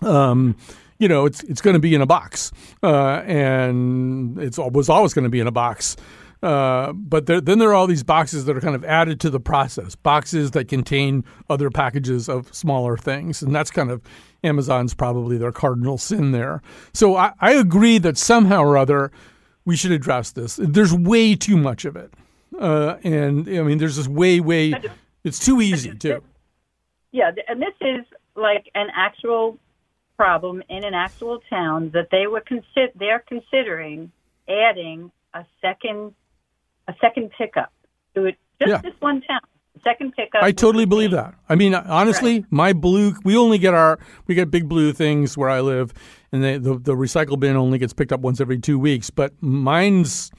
um, 0.02 0.56
you 0.98 1.09
know, 1.09 1.26
it's 1.26 1.42
it's 1.44 1.61
going 1.61 1.74
to 1.74 1.80
be 1.80 1.94
in 1.94 2.00
a 2.00 2.07
box, 2.07 2.52
uh, 2.83 3.22
and 3.26 4.38
it 4.38 4.57
was 4.59 4.88
always 4.88 5.12
going 5.14 5.24
to 5.24 5.30
be 5.30 5.40
in 5.40 5.46
a 5.46 5.52
box. 5.52 5.96
Uh, 6.42 6.92
but 6.92 7.24
there, 7.24 7.40
then 7.40 7.59
there 7.59 7.70
are 7.70 7.74
all 7.74 7.87
these 7.87 8.02
boxes 8.02 8.44
that 8.44 8.54
are 8.54 8.61
kind 8.61 8.74
of 8.74 8.85
added 8.85 9.18
to 9.18 9.30
the 9.30 9.40
process, 9.40 9.94
boxes 9.94 10.50
that 10.50 10.68
contain 10.68 11.24
other 11.48 11.70
packages 11.70 12.28
of 12.28 12.54
smaller 12.54 12.98
things, 12.98 13.42
and 13.42 13.54
that's 13.54 13.70
kind 13.70 13.90
of 13.90 14.02
Amazon's 14.42 14.92
probably 14.92 15.38
their 15.38 15.52
cardinal 15.52 15.96
sin 15.96 16.33
there. 16.33 16.61
So 16.92 17.16
I, 17.16 17.33
I 17.40 17.52
agree 17.52 17.96
that 17.98 18.18
somehow 18.18 18.62
or 18.62 18.76
other 18.76 19.11
we 19.64 19.74
should 19.74 19.92
address 19.92 20.33
this. 20.33 20.61
There's 20.62 20.92
way 20.92 21.35
too 21.35 21.57
much 21.57 21.87
of 21.87 21.96
it, 21.96 22.12
uh, 22.61 22.96
and 23.02 23.48
I 23.48 23.62
mean, 23.62 23.78
there's 23.78 23.96
this 23.96 24.09
way, 24.09 24.40
way. 24.40 24.74
It's 25.24 25.38
too 25.38 25.62
easy 25.62 25.94
too. 25.94 26.22
Yeah, 27.11 27.30
and 27.48 27.62
this 27.62 27.74
is 27.80 28.04
like 28.37 28.66
an 28.74 28.88
actual 28.94 29.59
problem 30.16 30.62
in 30.68 30.85
an 30.85 30.94
actual 30.94 31.40
town 31.50 31.90
that 31.94 32.09
they 32.11 32.27
were 32.27 32.40
consider 32.40 32.88
they're 32.94 33.24
considering 33.29 34.11
adding 34.48 35.11
a 35.35 35.44
second 35.61 36.14
a 36.88 36.94
second 37.00 37.31
pickup 37.37 37.72
to 38.14 38.27
it, 38.27 38.37
just 38.61 38.70
Yeah. 38.70 38.81
this 38.83 38.94
one 39.00 39.22
town. 39.22 39.40
Second 39.83 40.12
pickup. 40.14 40.42
I 40.42 40.53
totally 40.53 40.85
believe 40.85 41.11
be- 41.11 41.16
that. 41.16 41.35
I 41.48 41.57
mean, 41.57 41.74
honestly, 41.74 42.44
my 42.50 42.72
blue, 42.72 43.14
we 43.24 43.37
only 43.37 43.59
get 43.59 43.74
our, 43.74 43.98
we 44.27 44.35
get 44.35 44.50
big 44.50 44.68
blue 44.68 44.92
things 44.92 45.37
where 45.37 45.50
I 45.50 45.61
live, 45.61 45.92
and 46.31 46.44
they, 46.44 46.59
the, 46.59 46.79
the 46.79 46.94
recycle 46.94 47.38
bin 47.38 47.57
only 47.57 47.79
gets 47.79 47.92
picked 47.92 48.12
up 48.12 48.20
once 48.20 48.40
every 48.40 48.59
two 48.59 48.79
weeks. 48.79 49.11
But 49.11 49.33
mine's, 49.42 50.31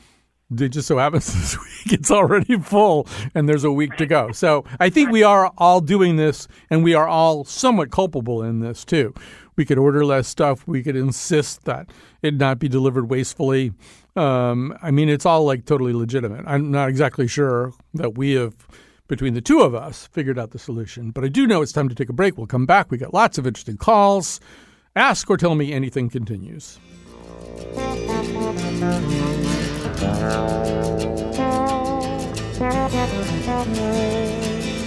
it 0.57 0.69
just 0.69 0.87
so 0.87 0.97
happens 0.97 1.25
this 1.33 1.57
week 1.57 1.99
it's 1.99 2.09
already 2.11 2.57
full 2.59 3.07
and 3.35 3.47
there's 3.49 3.63
a 3.65 3.71
week 3.71 3.95
to 3.97 4.05
go. 4.05 4.31
So 4.31 4.63
I 4.79 4.89
think 4.89 5.11
we 5.11 5.21
are 5.23 5.51
all 5.57 5.81
doing 5.81 6.15
this 6.15 6.47
and 6.69 6.83
we 6.83 6.93
are 6.93 7.07
all 7.07 7.43
somewhat 7.43 7.91
culpable 7.91 8.41
in 8.41 8.59
this 8.61 8.85
too. 8.85 9.13
We 9.55 9.65
could 9.65 9.77
order 9.77 10.05
less 10.05 10.27
stuff. 10.27 10.67
We 10.67 10.83
could 10.83 10.95
insist 10.95 11.63
that 11.65 11.89
it 12.21 12.33
not 12.33 12.59
be 12.59 12.67
delivered 12.67 13.09
wastefully. 13.09 13.71
Um, 14.15 14.77
I 14.81 14.91
mean, 14.91 15.09
it's 15.09 15.25
all 15.25 15.45
like 15.45 15.65
totally 15.65 15.93
legitimate. 15.93 16.43
I'm 16.47 16.71
not 16.71 16.89
exactly 16.89 17.27
sure 17.27 17.73
that 17.93 18.17
we 18.17 18.33
have, 18.33 18.55
between 19.07 19.33
the 19.33 19.41
two 19.41 19.61
of 19.61 19.75
us, 19.75 20.07
figured 20.07 20.39
out 20.39 20.51
the 20.51 20.59
solution. 20.59 21.11
But 21.11 21.23
I 21.23 21.27
do 21.27 21.47
know 21.47 21.61
it's 21.61 21.71
time 21.71 21.89
to 21.89 21.95
take 21.95 22.09
a 22.09 22.13
break. 22.13 22.37
We'll 22.37 22.47
come 22.47 22.65
back. 22.65 22.91
We 22.91 22.97
got 22.97 23.13
lots 23.13 23.37
of 23.37 23.45
interesting 23.47 23.77
calls. 23.77 24.39
Ask 24.95 25.29
or 25.29 25.37
tell 25.37 25.55
me 25.55 25.73
anything 25.73 26.09
continues. 26.09 26.79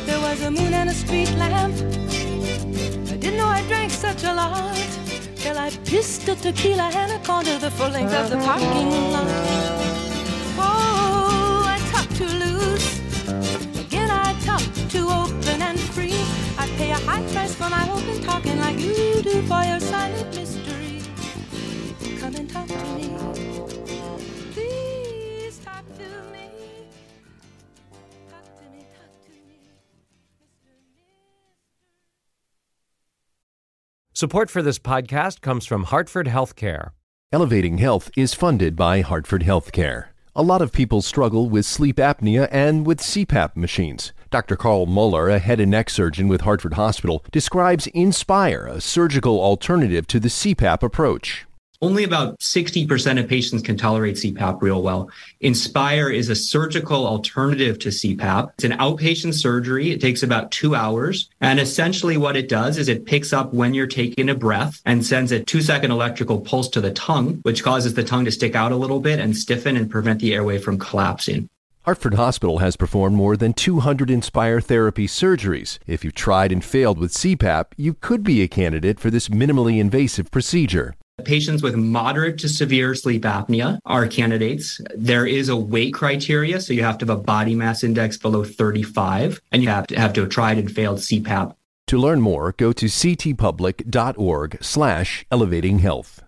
There 0.06 0.20
was 0.20 0.42
a 0.42 0.50
moon 0.50 0.72
and 0.72 0.88
a 0.88 0.94
street 0.94 1.30
lamp. 1.36 2.17
I 3.28 3.30
didn't 3.30 3.44
know 3.44 3.52
I 3.52 3.62
drank 3.68 3.90
such 3.90 4.24
a 4.24 4.32
lot. 4.32 4.74
Till 5.36 5.58
I 5.58 5.68
pissed 5.84 6.26
a 6.28 6.34
tequila 6.34 6.90
and 6.94 7.12
a 7.12 7.18
corner 7.26 7.58
the 7.58 7.70
full 7.70 7.90
length 7.90 8.14
of 8.14 8.30
the 8.30 8.38
uh-huh. 8.38 8.46
parking 8.46 9.12
lot. 9.12 9.28
Oh, 10.56 11.62
I 11.68 11.78
talk 11.92 12.08
too 12.16 12.32
loose. 12.42 12.88
Again, 13.84 14.10
I 14.10 14.32
talk 14.46 14.62
too 14.88 15.10
open 15.10 15.60
and 15.60 15.78
free. 15.78 16.16
I 16.56 16.66
pay 16.78 16.90
a 16.90 17.00
high 17.04 17.22
price 17.34 17.54
for 17.54 17.68
my 17.68 17.86
open 17.90 18.22
talking 18.22 18.58
like 18.60 18.78
you 18.78 19.20
do 19.20 19.42
for 19.42 19.62
your 19.62 19.80
silent 19.80 20.34
Support 34.18 34.50
for 34.50 34.62
this 34.62 34.80
podcast 34.80 35.42
comes 35.42 35.64
from 35.64 35.84
Hartford 35.84 36.26
Healthcare. 36.26 36.90
Elevating 37.30 37.78
Health 37.78 38.10
is 38.16 38.34
funded 38.34 38.74
by 38.74 39.00
Hartford 39.00 39.44
Healthcare. 39.44 40.06
A 40.34 40.42
lot 40.42 40.60
of 40.60 40.72
people 40.72 41.02
struggle 41.02 41.48
with 41.48 41.64
sleep 41.64 41.98
apnea 41.98 42.48
and 42.50 42.84
with 42.84 42.98
CPAP 42.98 43.54
machines. 43.54 44.12
Dr. 44.28 44.56
Carl 44.56 44.86
Muller, 44.86 45.28
a 45.28 45.38
head 45.38 45.60
and 45.60 45.70
neck 45.70 45.88
surgeon 45.88 46.26
with 46.26 46.40
Hartford 46.40 46.74
Hospital, 46.74 47.24
describes 47.30 47.86
Inspire, 47.94 48.66
a 48.66 48.80
surgical 48.80 49.40
alternative 49.40 50.08
to 50.08 50.18
the 50.18 50.26
CPAP 50.26 50.82
approach. 50.82 51.46
Only 51.80 52.02
about 52.02 52.40
60% 52.40 53.20
of 53.20 53.28
patients 53.28 53.62
can 53.62 53.76
tolerate 53.76 54.16
CPAP 54.16 54.60
real 54.60 54.82
well. 54.82 55.08
Inspire 55.40 56.10
is 56.10 56.28
a 56.28 56.34
surgical 56.34 57.06
alternative 57.06 57.78
to 57.78 57.90
CPAP. 57.90 58.50
It's 58.54 58.64
an 58.64 58.72
outpatient 58.72 59.34
surgery. 59.34 59.92
It 59.92 60.00
takes 60.00 60.24
about 60.24 60.50
two 60.50 60.74
hours. 60.74 61.30
And 61.40 61.60
essentially 61.60 62.16
what 62.16 62.36
it 62.36 62.48
does 62.48 62.78
is 62.78 62.88
it 62.88 63.06
picks 63.06 63.32
up 63.32 63.54
when 63.54 63.74
you're 63.74 63.86
taking 63.86 64.28
a 64.28 64.34
breath 64.34 64.82
and 64.86 65.06
sends 65.06 65.30
a 65.30 65.44
two 65.44 65.62
second 65.62 65.92
electrical 65.92 66.40
pulse 66.40 66.68
to 66.70 66.80
the 66.80 66.90
tongue, 66.90 67.38
which 67.42 67.62
causes 67.62 67.94
the 67.94 68.02
tongue 68.02 68.24
to 68.24 68.32
stick 68.32 68.56
out 68.56 68.72
a 68.72 68.76
little 68.76 68.98
bit 68.98 69.20
and 69.20 69.36
stiffen 69.36 69.76
and 69.76 69.88
prevent 69.88 70.18
the 70.18 70.34
airway 70.34 70.58
from 70.58 70.78
collapsing. 70.80 71.48
Hartford 71.82 72.14
Hospital 72.14 72.58
has 72.58 72.74
performed 72.74 73.14
more 73.14 73.36
than 73.36 73.54
200 73.54 74.10
Inspire 74.10 74.60
therapy 74.60 75.06
surgeries. 75.06 75.78
If 75.86 76.04
you've 76.04 76.14
tried 76.16 76.50
and 76.50 76.64
failed 76.64 76.98
with 76.98 77.12
CPAP, 77.12 77.66
you 77.76 77.94
could 77.94 78.24
be 78.24 78.42
a 78.42 78.48
candidate 78.48 78.98
for 78.98 79.10
this 79.10 79.28
minimally 79.28 79.78
invasive 79.78 80.32
procedure. 80.32 80.96
Patients 81.24 81.62
with 81.62 81.74
moderate 81.74 82.38
to 82.38 82.48
severe 82.48 82.94
sleep 82.94 83.22
apnea 83.22 83.78
are 83.84 84.06
candidates. 84.06 84.80
There 84.94 85.26
is 85.26 85.48
a 85.48 85.56
weight 85.56 85.92
criteria, 85.92 86.60
so 86.60 86.72
you 86.72 86.84
have 86.84 86.98
to 86.98 87.06
have 87.06 87.18
a 87.18 87.20
body 87.20 87.54
mass 87.54 87.82
index 87.82 88.16
below 88.16 88.44
35, 88.44 89.40
and 89.50 89.62
you 89.62 89.68
have 89.68 89.86
to 89.88 89.98
have 89.98 90.12
to 90.14 90.20
have 90.22 90.30
tried 90.30 90.58
and 90.58 90.70
failed 90.70 90.98
CPAP. 90.98 91.54
To 91.88 91.98
learn 91.98 92.20
more, 92.20 92.54
go 92.56 92.72
to 92.72 92.86
ctpublic.org 92.86 94.58
slash 94.60 95.26
elevating 95.30 95.78
health. 95.80 96.22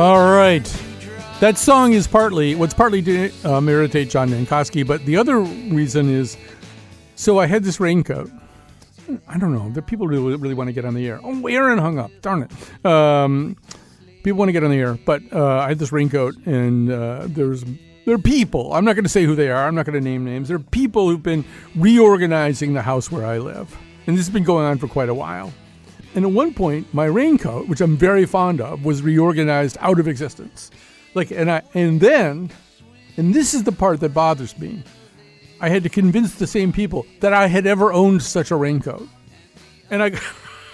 All 0.00 0.32
right. 0.34 0.64
That 1.40 1.58
song 1.58 1.92
is 1.92 2.06
partly, 2.06 2.54
what's 2.54 2.72
partly 2.72 3.02
to 3.02 3.30
um, 3.44 3.68
irritate 3.68 4.08
John 4.08 4.30
Dankosky, 4.30 4.86
but 4.86 5.04
the 5.04 5.18
other 5.18 5.40
reason 5.40 6.08
is 6.08 6.38
so 7.16 7.38
I 7.38 7.44
had 7.44 7.64
this 7.64 7.80
raincoat. 7.80 8.30
I 9.28 9.36
don't 9.36 9.52
know. 9.52 9.68
The 9.68 9.82
people 9.82 10.08
really, 10.08 10.36
really 10.36 10.54
want 10.54 10.68
to 10.68 10.72
get 10.72 10.86
on 10.86 10.94
the 10.94 11.06
air. 11.06 11.20
Oh, 11.22 11.46
Aaron 11.46 11.76
hung 11.76 11.98
up. 11.98 12.10
Darn 12.22 12.44
it. 12.44 12.86
Um, 12.86 13.58
people 14.22 14.38
want 14.38 14.48
to 14.48 14.54
get 14.54 14.64
on 14.64 14.70
the 14.70 14.78
air, 14.78 14.94
but 15.04 15.20
uh, 15.34 15.58
I 15.58 15.68
had 15.68 15.78
this 15.78 15.92
raincoat, 15.92 16.34
and 16.46 16.90
uh, 16.90 17.26
there's 17.26 17.62
there 18.06 18.14
are 18.14 18.18
people. 18.18 18.72
I'm 18.72 18.86
not 18.86 18.94
going 18.94 19.04
to 19.04 19.10
say 19.10 19.24
who 19.24 19.34
they 19.34 19.50
are. 19.50 19.68
I'm 19.68 19.74
not 19.74 19.84
going 19.84 20.02
to 20.02 20.08
name 20.08 20.24
names. 20.24 20.48
There 20.48 20.56
are 20.56 20.60
people 20.60 21.10
who've 21.10 21.22
been 21.22 21.44
reorganizing 21.76 22.72
the 22.72 22.80
house 22.80 23.12
where 23.12 23.26
I 23.26 23.36
live, 23.36 23.76
and 24.06 24.16
this 24.16 24.24
has 24.24 24.32
been 24.32 24.44
going 24.44 24.64
on 24.64 24.78
for 24.78 24.88
quite 24.88 25.10
a 25.10 25.14
while. 25.14 25.52
And 26.14 26.24
at 26.24 26.30
one 26.32 26.54
point, 26.54 26.92
my 26.92 27.04
raincoat, 27.04 27.68
which 27.68 27.80
I'm 27.80 27.96
very 27.96 28.26
fond 28.26 28.60
of, 28.60 28.84
was 28.84 29.02
reorganized 29.02 29.76
out 29.80 30.00
of 30.00 30.08
existence. 30.08 30.70
Like, 31.14 31.30
and 31.30 31.50
I, 31.50 31.62
and 31.74 32.00
then, 32.00 32.50
and 33.16 33.32
this 33.34 33.54
is 33.54 33.62
the 33.64 33.72
part 33.72 34.00
that 34.00 34.14
bothers 34.14 34.58
me. 34.58 34.82
I 35.60 35.68
had 35.68 35.82
to 35.82 35.88
convince 35.88 36.34
the 36.34 36.46
same 36.46 36.72
people 36.72 37.06
that 37.20 37.32
I 37.32 37.46
had 37.46 37.66
ever 37.66 37.92
owned 37.92 38.22
such 38.22 38.50
a 38.50 38.56
raincoat, 38.56 39.06
and 39.90 40.02
I, 40.02 40.18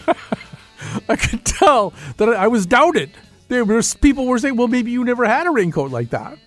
I 1.08 1.16
could 1.16 1.44
tell 1.44 1.92
that 2.18 2.28
I 2.28 2.46
was 2.46 2.66
doubted. 2.66 3.10
There 3.48 3.64
was 3.64 3.94
people 3.94 4.26
were 4.26 4.38
saying, 4.38 4.56
"Well, 4.56 4.68
maybe 4.68 4.92
you 4.92 5.04
never 5.04 5.24
had 5.24 5.46
a 5.46 5.50
raincoat 5.50 5.90
like 5.90 6.10
that," 6.10 6.32
and 6.32 6.40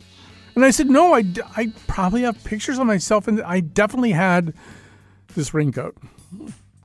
And 0.56 0.66
I 0.66 0.72
said, 0.72 0.90
no, 0.90 1.14
I, 1.14 1.24
I 1.56 1.72
probably 1.88 2.24
have 2.24 2.44
pictures 2.44 2.80
of 2.80 2.86
myself, 2.86 3.30
and 3.30 3.42
I 3.44 3.62
definitely 3.62 4.12
had 4.12 4.54
this 5.34 5.54
raincoat. 5.54 5.96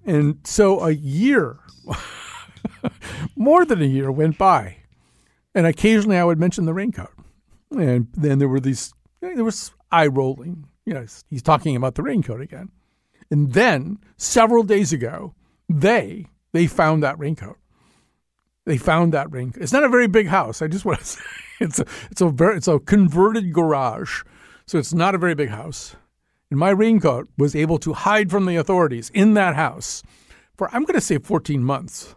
And 0.06 0.38
so 0.44 0.80
a 0.80 0.92
year, 0.92 1.56
more 3.36 3.64
than 3.64 3.82
a 3.82 3.86
year, 3.86 4.10
went 4.10 4.38
by. 4.38 4.78
And 5.54 5.66
occasionally 5.66 6.16
I 6.16 6.24
would 6.24 6.38
mention 6.38 6.64
the 6.64 6.74
raincoat. 6.74 7.12
And 7.70 8.08
then 8.14 8.38
there 8.38 8.48
were 8.48 8.60
these, 8.60 8.92
there 9.20 9.44
was 9.44 9.72
eye 9.90 10.06
rolling. 10.06 10.66
Yes, 10.84 11.24
he's 11.30 11.42
talking 11.42 11.76
about 11.76 11.94
the 11.94 12.02
raincoat 12.02 12.40
again. 12.40 12.70
And 13.30 13.52
then 13.52 13.98
several 14.16 14.62
days 14.62 14.92
ago, 14.92 15.34
they 15.68 16.26
they 16.52 16.66
found 16.66 17.02
that 17.02 17.18
raincoat. 17.18 17.58
They 18.66 18.78
found 18.78 19.12
that 19.12 19.30
raincoat. 19.32 19.62
It's 19.62 19.72
not 19.72 19.84
a 19.84 19.88
very 19.88 20.06
big 20.06 20.28
house. 20.28 20.62
I 20.62 20.68
just 20.68 20.84
want 20.84 21.00
to 21.00 21.04
say 21.04 21.20
it's 21.60 21.78
a 21.80 21.86
it's 22.10 22.20
a 22.20 22.28
very 22.28 22.56
it's 22.56 22.68
a 22.68 22.78
converted 22.78 23.52
garage, 23.52 24.22
so 24.66 24.78
it's 24.78 24.94
not 24.94 25.14
a 25.14 25.18
very 25.18 25.34
big 25.34 25.48
house. 25.48 25.96
And 26.50 26.58
my 26.58 26.70
raincoat 26.70 27.28
was 27.36 27.56
able 27.56 27.78
to 27.78 27.92
hide 27.92 28.30
from 28.30 28.46
the 28.46 28.56
authorities 28.56 29.10
in 29.14 29.34
that 29.34 29.56
house 29.56 30.02
for 30.56 30.68
I'm 30.72 30.84
going 30.84 30.94
to 30.94 31.00
say 31.00 31.18
14 31.18 31.62
months. 31.62 32.14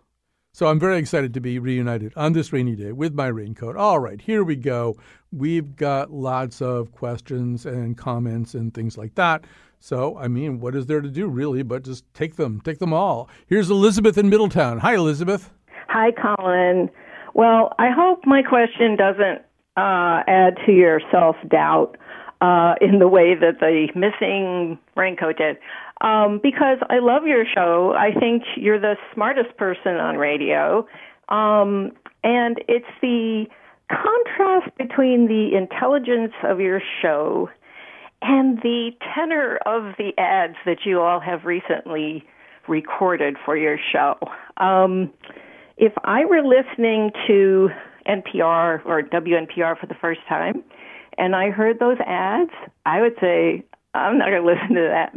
So 0.53 0.65
I'm 0.65 0.79
very 0.79 0.97
excited 0.97 1.35
to 1.35 1.39
be 1.39 1.59
reunited 1.59 2.13
on 2.15 2.33
this 2.33 2.51
rainy 2.51 2.75
day 2.75 2.91
with 2.91 3.13
my 3.13 3.27
raincoat. 3.27 3.75
All 3.75 3.99
right, 3.99 4.19
here 4.19 4.43
we 4.43 4.55
go. 4.55 4.97
We've 5.31 5.75
got 5.75 6.11
lots 6.11 6.63
of 6.63 6.91
questions 6.91 7.65
and 7.67 7.95
comments 7.95 8.55
and 8.55 8.73
things 8.73 8.97
like 8.97 9.13
that. 9.15 9.45
So, 9.79 10.17
I 10.17 10.27
mean, 10.27 10.59
what 10.59 10.75
is 10.75 10.87
there 10.87 11.01
to 11.01 11.09
do 11.09 11.27
really 11.27 11.61
but 11.61 11.83
just 11.83 12.11
take 12.15 12.37
them, 12.37 12.59
take 12.61 12.79
them 12.79 12.91
all. 12.91 13.29
Here's 13.45 13.69
Elizabeth 13.69 14.17
in 14.17 14.29
Middletown. 14.29 14.79
Hi, 14.79 14.95
Elizabeth. 14.95 15.51
Hi, 15.89 16.11
Colin. 16.11 16.89
Well, 17.35 17.73
I 17.77 17.91
hope 17.95 18.21
my 18.25 18.41
question 18.41 18.95
doesn't 18.95 19.41
uh, 19.77 20.23
add 20.27 20.57
to 20.65 20.71
your 20.71 21.01
self 21.11 21.35
doubt 21.47 21.97
uh, 22.41 22.73
in 22.81 22.99
the 22.99 23.07
way 23.07 23.35
that 23.35 23.59
the 23.59 23.89
missing 23.95 24.79
raincoat 24.95 25.37
did. 25.37 25.57
Um, 26.01 26.39
because 26.41 26.77
I 26.89 26.99
love 26.99 27.25
your 27.25 27.43
show. 27.45 27.93
I 27.97 28.17
think 28.19 28.43
you're 28.55 28.79
the 28.79 28.95
smartest 29.13 29.57
person 29.57 29.95
on 29.95 30.17
radio. 30.17 30.87
Um, 31.29 31.91
and 32.23 32.57
it's 32.67 32.85
the 33.01 33.45
contrast 33.89 34.77
between 34.77 35.27
the 35.27 35.55
intelligence 35.57 36.33
of 36.43 36.59
your 36.59 36.81
show 37.01 37.49
and 38.21 38.57
the 38.61 38.91
tenor 39.15 39.57
of 39.65 39.95
the 39.97 40.11
ads 40.17 40.55
that 40.65 40.79
you 40.85 41.01
all 41.01 41.19
have 41.19 41.45
recently 41.45 42.23
recorded 42.67 43.35
for 43.45 43.55
your 43.55 43.77
show. 43.91 44.15
Um, 44.57 45.11
if 45.77 45.93
I 46.03 46.25
were 46.25 46.41
listening 46.41 47.11
to 47.27 47.69
NPR 48.07 48.85
or 48.85 49.01
WNPR 49.03 49.79
for 49.79 49.85
the 49.87 49.95
first 49.95 50.21
time 50.27 50.63
and 51.17 51.35
I 51.35 51.49
heard 51.49 51.79
those 51.79 51.97
ads, 52.05 52.51
I 52.85 53.01
would 53.01 53.15
say, 53.21 53.63
I'm 53.93 54.17
not 54.17 54.29
going 54.29 54.41
to 54.45 54.47
listen 54.47 54.75
to 54.75 54.87
that. 54.89 55.11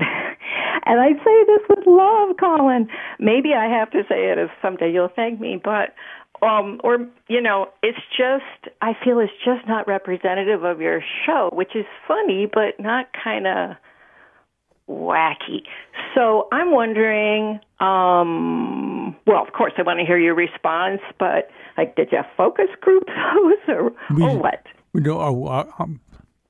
and 0.86 1.00
I'd 1.00 1.22
say 1.24 1.44
this 1.46 1.60
with 1.68 1.86
love, 1.86 2.36
Colin. 2.38 2.88
Maybe 3.18 3.54
I 3.54 3.66
have 3.66 3.90
to 3.92 4.02
say 4.08 4.30
it 4.30 4.38
as 4.38 4.48
someday 4.62 4.92
you'll 4.92 5.08
thank 5.14 5.40
me, 5.40 5.60
but 5.62 5.94
um 6.42 6.80
or 6.82 6.96
you 7.28 7.40
know, 7.40 7.68
it's 7.82 7.98
just 8.16 8.74
I 8.80 8.92
feel 9.04 9.18
it's 9.18 9.32
just 9.44 9.66
not 9.68 9.86
representative 9.86 10.64
of 10.64 10.80
your 10.80 11.02
show, 11.26 11.50
which 11.52 11.76
is 11.76 11.84
funny 12.08 12.46
but 12.50 12.80
not 12.80 13.08
kind 13.12 13.46
of 13.46 13.76
wacky. 14.88 15.62
So 16.14 16.48
I'm 16.52 16.72
wondering, 16.72 17.60
um, 17.78 19.14
well, 19.26 19.42
of 19.46 19.52
course, 19.52 19.72
I 19.78 19.82
want 19.82 20.00
to 20.00 20.06
hear 20.06 20.18
your 20.18 20.34
response, 20.34 21.00
but 21.18 21.48
like, 21.76 21.94
did 21.96 22.08
you 22.10 22.18
have 22.18 22.26
focus 22.36 22.66
group 22.80 23.04
those 23.06 23.54
or, 23.68 23.92
We- 24.14 24.22
or 24.24 24.36
what? 24.38 24.66
We 24.92 25.02
know, 25.02 25.20
oh, 25.20 25.44
uh, 25.46 25.70
um, 25.78 26.00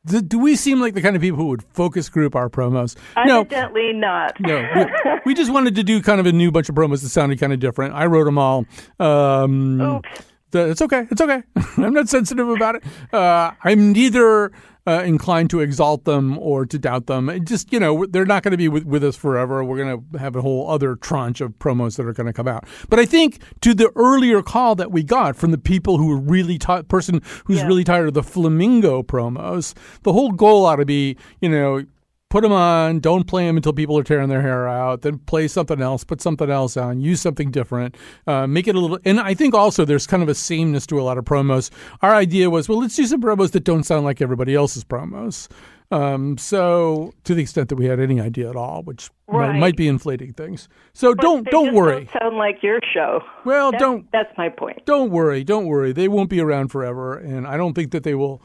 do, 0.06 0.22
do 0.22 0.38
we 0.38 0.56
seem 0.56 0.80
like 0.80 0.94
the 0.94 1.02
kind 1.02 1.14
of 1.16 1.22
people 1.22 1.36
who 1.38 1.46
would 1.48 1.62
focus 1.74 2.08
group 2.08 2.34
our 2.34 2.48
promos? 2.48 2.96
No, 3.26 3.40
Evidently 3.40 3.92
not. 3.92 4.40
no. 4.40 4.66
We, 4.74 5.10
we 5.26 5.34
just 5.34 5.52
wanted 5.52 5.74
to 5.76 5.82
do 5.82 6.00
kind 6.02 6.20
of 6.20 6.26
a 6.26 6.32
new 6.32 6.50
bunch 6.50 6.68
of 6.68 6.74
promos 6.74 7.02
that 7.02 7.10
sounded 7.10 7.38
kind 7.38 7.52
of 7.52 7.60
different. 7.60 7.94
I 7.94 8.06
wrote 8.06 8.24
them 8.24 8.38
all. 8.38 8.64
Um, 8.98 9.80
Oops. 9.80 10.08
the- 10.52 10.70
it's 10.70 10.82
okay. 10.82 11.06
It's 11.10 11.20
okay. 11.20 11.42
I'm 11.76 11.92
not 11.92 12.08
sensitive 12.08 12.48
about 12.48 12.76
it. 12.76 12.84
Uh, 13.12 13.52
I'm 13.62 13.92
neither 13.92 14.52
uh, 14.86 15.02
inclined 15.04 15.50
to 15.50 15.60
exalt 15.60 16.04
them 16.04 16.38
or 16.38 16.64
to 16.66 16.78
doubt 16.78 17.06
them. 17.06 17.28
It 17.28 17.44
just, 17.44 17.72
you 17.72 17.78
know, 17.78 18.06
they're 18.06 18.24
not 18.24 18.42
going 18.42 18.52
to 18.52 18.56
be 18.58 18.68
with, 18.68 18.84
with 18.84 19.04
us 19.04 19.16
forever. 19.16 19.62
We're 19.62 19.76
going 19.76 20.04
to 20.12 20.18
have 20.18 20.36
a 20.36 20.42
whole 20.42 20.70
other 20.70 20.96
tranche 20.96 21.40
of 21.40 21.52
promos 21.58 21.96
that 21.96 22.06
are 22.06 22.12
going 22.12 22.26
to 22.26 22.32
come 22.32 22.48
out. 22.48 22.64
But 22.88 22.98
I 22.98 23.04
think 23.04 23.40
to 23.60 23.74
the 23.74 23.92
earlier 23.94 24.42
call 24.42 24.74
that 24.76 24.90
we 24.90 25.02
got 25.02 25.36
from 25.36 25.50
the 25.50 25.58
people 25.58 25.98
who 25.98 26.06
were 26.06 26.18
really 26.20 26.58
tired, 26.58 26.88
person 26.88 27.20
who's 27.44 27.58
Yeah. 27.58 27.66
really 27.66 27.84
tired 27.84 28.08
of 28.08 28.14
the 28.14 28.22
flamingo 28.22 29.02
promos, 29.02 29.74
the 30.02 30.12
whole 30.12 30.32
goal 30.32 30.64
ought 30.64 30.76
to 30.76 30.86
be, 30.86 31.16
you 31.40 31.48
know, 31.48 31.84
put 32.30 32.42
them 32.42 32.52
on, 32.52 33.00
don't 33.00 33.26
play 33.26 33.44
them 33.46 33.56
until 33.56 33.72
people 33.72 33.98
are 33.98 34.04
tearing 34.04 34.28
their 34.28 34.40
hair 34.40 34.66
out, 34.68 35.02
then 35.02 35.18
play 35.18 35.46
something 35.48 35.82
else, 35.82 36.04
put 36.04 36.20
something 36.22 36.48
else 36.48 36.76
on, 36.76 37.00
use 37.00 37.20
something 37.20 37.50
different, 37.50 37.96
uh, 38.26 38.46
make 38.46 38.66
it 38.68 38.74
a 38.76 38.80
little. 38.80 38.98
And 39.04 39.20
I 39.20 39.34
think 39.34 39.52
also 39.52 39.84
there's 39.84 40.06
kind 40.06 40.22
of 40.22 40.28
a 40.28 40.34
sameness 40.34 40.86
to 40.86 41.00
a 41.00 41.02
lot 41.02 41.18
of 41.18 41.24
promos. 41.24 41.70
Our 42.00 42.14
idea 42.14 42.48
was, 42.48 42.68
well, 42.68 42.78
let's 42.78 42.96
do 42.96 43.04
some 43.04 43.20
promos 43.20 43.50
that 43.50 43.64
don't 43.64 43.82
sound 43.82 44.04
like 44.04 44.22
everybody 44.22 44.54
else's 44.54 44.84
promos. 44.84 45.48
Um, 45.92 46.38
so 46.38 47.12
to 47.24 47.34
the 47.34 47.42
extent 47.42 47.68
that 47.68 47.74
we 47.74 47.86
had 47.86 47.98
any 47.98 48.20
idea 48.20 48.48
at 48.48 48.54
all, 48.54 48.84
which 48.84 49.10
might, 49.28 49.38
Right. 49.48 49.58
might 49.58 49.76
be 49.76 49.88
inflating 49.88 50.32
things. 50.32 50.68
So 50.92 51.16
But 51.16 51.22
don't 51.22 51.44
they 51.46 51.50
don't 51.50 51.74
worry. 51.74 52.04
Don't 52.04 52.22
sound 52.22 52.36
like 52.36 52.62
your 52.62 52.78
show. 52.94 53.22
Well, 53.44 53.72
That's- 53.72 53.80
don't 53.88 54.12
That's 54.12 54.32
my 54.38 54.50
point. 54.50 54.86
don't 54.86 55.10
worry, 55.10 55.42
don't 55.42 55.66
worry. 55.66 55.90
They 55.92 56.06
won't 56.06 56.30
be 56.30 56.40
around 56.40 56.68
forever, 56.68 57.14
and 57.18 57.44
I 57.44 57.56
don't 57.56 57.74
think 57.74 57.90
that 57.90 58.04
they 58.04 58.14
will 58.14 58.40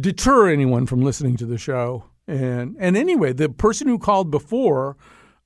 deter 0.00 0.48
anyone 0.48 0.86
from 0.86 1.02
listening 1.02 1.36
to 1.36 1.44
the 1.44 1.58
show. 1.58 2.04
And 2.26 2.76
and 2.78 2.96
anyway, 2.96 3.32
the 3.32 3.48
person 3.48 3.88
who 3.88 3.98
called 3.98 4.30
before 4.30 4.96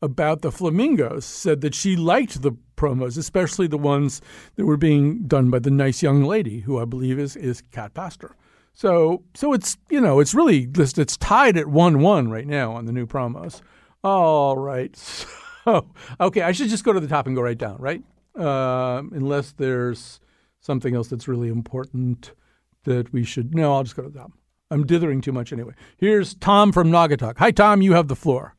about 0.02 0.40
the 0.40 0.50
flamingos 0.50 1.24
said 1.24 1.60
that 1.60 1.74
she 1.74 1.94
liked 1.94 2.42
the 2.42 2.52
promos, 2.76 3.18
especially 3.18 3.66
the 3.66 3.76
ones 3.76 4.22
that 4.56 4.64
were 4.64 4.78
being 4.78 5.24
done 5.26 5.50
by 5.50 5.58
the 5.58 5.70
nice 5.70 6.02
young 6.02 6.24
lady 6.24 6.60
who 6.60 6.80
I 6.80 6.84
believe 6.84 7.18
is 7.18 7.36
is 7.36 7.62
Cat 7.70 7.94
Pastor. 7.94 8.36
So 8.72 9.24
so 9.34 9.52
it's 9.52 9.76
you 9.90 10.00
know 10.00 10.20
it's 10.20 10.34
really 10.34 10.66
just 10.66 10.98
it's 10.98 11.16
tied 11.16 11.56
at 11.56 11.66
one 11.66 12.00
one 12.00 12.30
right 12.30 12.46
now 12.46 12.72
on 12.72 12.86
the 12.86 12.92
new 12.92 13.06
promos. 13.06 13.60
All 14.02 14.56
right. 14.56 14.96
So 15.64 15.90
okay, 16.18 16.40
I 16.40 16.52
should 16.52 16.70
just 16.70 16.84
go 16.84 16.92
to 16.94 17.00
the 17.00 17.06
top 17.06 17.26
and 17.26 17.36
go 17.36 17.42
right 17.42 17.56
down, 17.56 17.76
right? 17.76 18.02
Um, 18.34 19.12
unless 19.14 19.52
there's 19.52 20.18
something 20.58 20.94
else 20.94 21.08
that's 21.08 21.28
really 21.28 21.48
important 21.48 22.32
that 22.84 23.12
we 23.12 23.24
should. 23.24 23.54
No, 23.54 23.74
I'll 23.74 23.82
just 23.82 23.94
go 23.94 24.02
to 24.02 24.08
the 24.08 24.18
top. 24.20 24.32
I'm 24.70 24.86
dithering 24.86 25.20
too 25.20 25.32
much 25.32 25.52
anyway. 25.52 25.74
Here's 25.96 26.34
Tom 26.34 26.70
from 26.70 26.90
Naugatuck. 26.90 27.38
Hi, 27.38 27.50
Tom. 27.50 27.82
You 27.82 27.92
have 27.94 28.08
the 28.08 28.16
floor. 28.16 28.54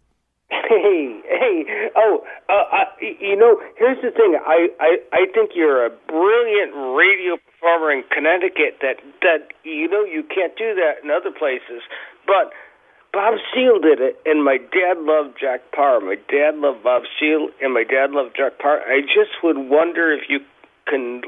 Hey, 0.50 1.20
hey, 1.28 1.90
oh, 1.98 2.24
uh, 2.48 2.64
I, 2.72 2.84
you 3.00 3.36
know, 3.36 3.60
here's 3.78 4.02
the 4.02 4.12
thing. 4.12 4.38
I, 4.40 4.68
I, 4.80 4.98
I 5.12 5.26
think 5.34 5.52
you're 5.54 5.86
a 5.86 5.90
brilliant 6.08 6.72
radio 6.96 7.36
performer 7.36 7.92
in 7.92 8.04
Connecticut. 8.10 8.80
That, 8.82 9.04
that 9.22 9.52
you 9.64 9.90
know, 9.90 10.04
you 10.04 10.24
can't 10.24 10.56
do 10.58 10.76
that 10.76 11.04
in 11.04 11.12
other 11.12 11.32
places. 11.32 11.84
But 12.26 12.52
Bob 13.12 13.36
Steele 13.52 13.80
did 13.80 14.00
it, 14.00 14.20
and 14.26 14.44
my 14.44 14.58
dad 14.58 15.00
loved 15.00 15.38
Jack 15.40 15.60
Paar. 15.76 16.00
My 16.00 16.16
dad 16.30 16.56
loved 16.56 16.84
Bob 16.84 17.04
Steele, 17.18 17.50
and 17.62 17.74
my 17.74 17.84
dad 17.84 18.12
loved 18.12 18.36
Jack 18.38 18.60
Paar. 18.60 18.80
I 18.88 19.02
just 19.02 19.44
would 19.44 19.58
wonder 19.58 20.12
if 20.12 20.30
you 20.30 20.40
can 20.88 21.22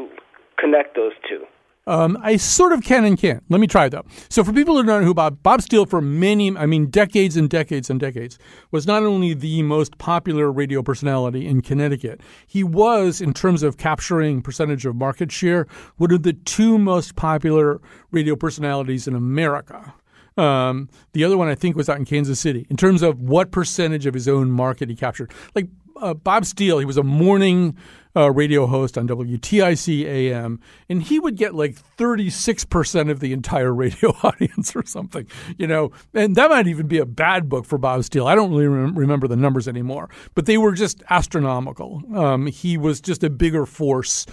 connect 0.58 0.96
those 0.96 1.14
two. 1.28 1.44
Um, 1.86 2.18
I 2.22 2.38
sort 2.38 2.72
of 2.72 2.82
can 2.82 3.04
and 3.04 3.18
can't. 3.18 3.44
Let 3.50 3.60
me 3.60 3.68
try 3.68 3.90
though. 3.90 4.06
So 4.30 4.44
for 4.44 4.54
people 4.54 4.76
who 4.76 4.84
don't 4.84 5.02
know 5.02 5.06
who 5.06 5.14
Bob 5.14 5.44
Bob 5.44 5.62
Steele 5.62 5.86
for 5.86 6.02
many, 6.02 6.56
I 6.56 6.66
mean 6.66 6.86
decades 6.88 7.36
and 7.36 7.50
decades 7.50 7.90
and 7.90 8.00
decades, 8.00 8.40
was 8.72 8.88
not 8.88 9.04
only 9.04 9.34
the 9.34 9.64
most 9.64 9.98
popular 9.98 10.52
radio 10.52 10.82
personality 10.82 11.46
in 11.46 11.62
Connecticut, 11.62 12.22
he 12.48 12.64
was, 12.64 13.20
in 13.20 13.34
terms 13.34 13.64
of 13.64 13.78
capturing 13.78 14.42
percentage 14.42 14.86
of 14.86 14.96
market 14.96 15.32
share, 15.32 15.68
one 15.98 16.12
of 16.12 16.24
the 16.24 16.34
two 16.34 16.78
most 16.78 17.16
popular 17.16 17.82
radio 18.12 18.36
personalities 18.36 19.08
in 19.08 19.16
America. 19.16 19.94
Um, 20.38 20.90
the 21.12 21.24
other 21.24 21.38
one 21.38 21.48
I 21.48 21.56
think 21.56 21.76
was 21.76 21.90
out 21.90 21.98
in 21.98 22.06
Kansas 22.06 22.40
City 22.40 22.66
in 22.70 22.78
terms 22.78 23.04
of 23.04 23.20
what 23.20 23.52
percentage 23.52 24.06
of 24.06 24.14
his 24.14 24.28
own 24.28 24.50
market 24.50 24.90
he 24.90 24.96
captured. 24.96 25.32
Like 25.54 25.68
uh, 25.98 26.14
Bob 26.14 26.46
Steele, 26.46 26.80
he 26.80 26.86
was 26.86 26.98
a 26.98 27.04
morning 27.04 27.78
uh, 28.16 28.32
radio 28.32 28.68
host 28.68 28.98
on 28.98 29.08
WTIC 29.08 30.06
AM, 30.06 30.60
and 30.88 31.02
he 31.02 31.20
would 31.20 31.36
get 31.36 31.56
like 31.56 31.78
36% 31.98 33.10
of 33.10 33.20
the 33.20 33.34
entire 33.34 33.74
radio 33.74 34.10
audience 34.24 34.76
or 34.76 34.86
something, 34.86 35.28
you 35.58 35.68
know, 35.68 35.92
and 36.14 36.36
that 36.36 36.50
might 36.50 36.68
even 36.68 36.88
be 36.88 37.00
a 37.00 37.06
bad 37.06 37.50
book 37.50 37.66
for 37.66 37.78
Bob 37.78 38.04
Steele. 38.04 38.28
I 38.28 38.36
don't 38.36 38.52
really 38.52 38.68
rem- 38.68 38.98
remember 38.98 39.28
the 39.28 39.36
numbers 39.36 39.68
anymore, 39.68 40.10
but 40.36 40.46
they 40.46 40.58
were 40.58 40.74
just 40.74 41.02
astronomical. 41.10 42.02
Um, 42.16 42.48
he 42.48 42.78
was 42.78 43.02
just 43.02 43.24
a 43.24 43.30
bigger 43.30 43.66
force 43.66 44.26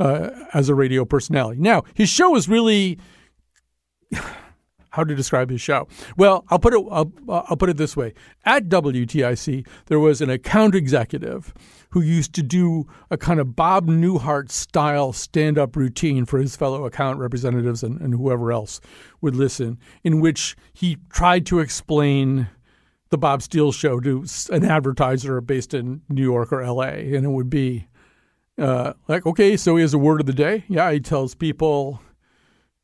uh, 0.00 0.30
as 0.54 0.68
a 0.68 0.74
radio 0.74 1.04
personality. 1.04 1.60
Now, 1.60 1.84
his 1.94 2.08
show 2.08 2.30
was 2.30 2.48
really. 2.48 2.98
How 4.96 5.04
to 5.04 5.14
describe 5.14 5.50
his 5.50 5.60
show. 5.60 5.86
Well, 6.16 6.44
I'll 6.48 6.58
put 6.58 6.72
it 6.72 6.84
I'll, 6.90 7.12
I'll 7.28 7.56
put 7.56 7.68
it 7.68 7.76
this 7.76 7.96
way: 7.96 8.14
at 8.44 8.68
WTIC, 8.68 9.66
there 9.86 10.00
was 10.00 10.20
an 10.20 10.30
account 10.30 10.74
executive 10.74 11.54
who 11.90 12.00
used 12.00 12.34
to 12.34 12.42
do 12.42 12.86
a 13.10 13.16
kind 13.16 13.38
of 13.38 13.54
Bob 13.54 13.86
Newhart 13.86 14.50
style 14.50 15.12
stand 15.12 15.58
up 15.58 15.76
routine 15.76 16.24
for 16.24 16.38
his 16.38 16.56
fellow 16.56 16.84
account 16.84 17.18
representatives 17.18 17.82
and, 17.82 18.00
and 18.00 18.14
whoever 18.14 18.50
else 18.50 18.80
would 19.20 19.36
listen, 19.36 19.78
in 20.02 20.20
which 20.20 20.56
he 20.72 20.96
tried 21.10 21.46
to 21.46 21.60
explain 21.60 22.48
the 23.10 23.18
Bob 23.18 23.42
Steele 23.42 23.72
show 23.72 24.00
to 24.00 24.24
an 24.50 24.64
advertiser 24.64 25.40
based 25.40 25.74
in 25.74 26.02
New 26.08 26.22
York 26.22 26.52
or 26.52 26.66
LA, 26.66 26.84
and 26.84 27.24
it 27.24 27.30
would 27.30 27.50
be 27.50 27.86
uh, 28.58 28.94
like, 29.08 29.26
okay, 29.26 29.56
so 29.56 29.76
he 29.76 29.82
has 29.82 29.94
a 29.94 29.98
word 29.98 30.20
of 30.20 30.26
the 30.26 30.32
day. 30.32 30.64
Yeah, 30.68 30.90
he 30.90 31.00
tells 31.00 31.34
people, 31.34 32.00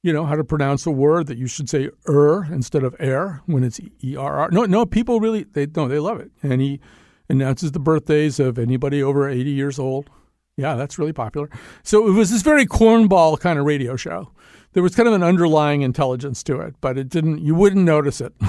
you 0.03 0.13
know, 0.13 0.27
how 0.27 0.35
to 0.35 0.45
pronounce 0.45 0.85
a 0.85 0.91
word 0.91 1.29
that 1.29 1.39
you 1.39 1.47
should 1.47 1.69
say 1.69 1.89
er 2.09 2.45
instead 2.51 2.83
of 2.83 2.95
air 2.99 3.41
when 3.47 3.65
it's 3.65 3.81
e 4.03 4.17
r 4.17 4.41
r. 4.41 4.51
No, 4.51 4.65
no, 4.65 4.85
people 4.85 5.21
really 5.21 5.45
they 5.45 5.67
no, 5.75 5.89
they 5.89 5.99
love 5.99 6.21
it, 6.21 6.31
and 6.43 6.61
he 6.61 6.81
announces 7.29 7.73
the 7.73 7.81
birthdays 7.81 8.41
of 8.41 8.59
anybody 8.59 9.03
over 9.03 9.29
eighty 9.29 9.53
years 9.53 9.79
old. 9.79 10.11
Yeah, 10.57 10.75
that's 10.75 10.99
really 10.99 11.13
popular. 11.13 11.49
So 11.83 12.07
it 12.07 12.11
was 12.11 12.31
this 12.31 12.43
very 12.43 12.67
cornball 12.67 13.39
kind 13.41 13.59
of 13.59 13.65
radio 13.65 13.97
show. 13.97 14.33
There 14.75 14.83
was 14.83 14.95
kind 14.95 15.09
of 15.09 15.15
an 15.15 15.23
underlying 15.23 15.83
intelligence 15.83 16.43
to 16.45 16.61
it, 16.61 16.75
but 16.81 16.99
it 16.99 17.09
didn't. 17.09 17.39
You 17.39 17.55
wouldn't 17.55 17.85
notice 17.85 18.21
it. 18.21 18.35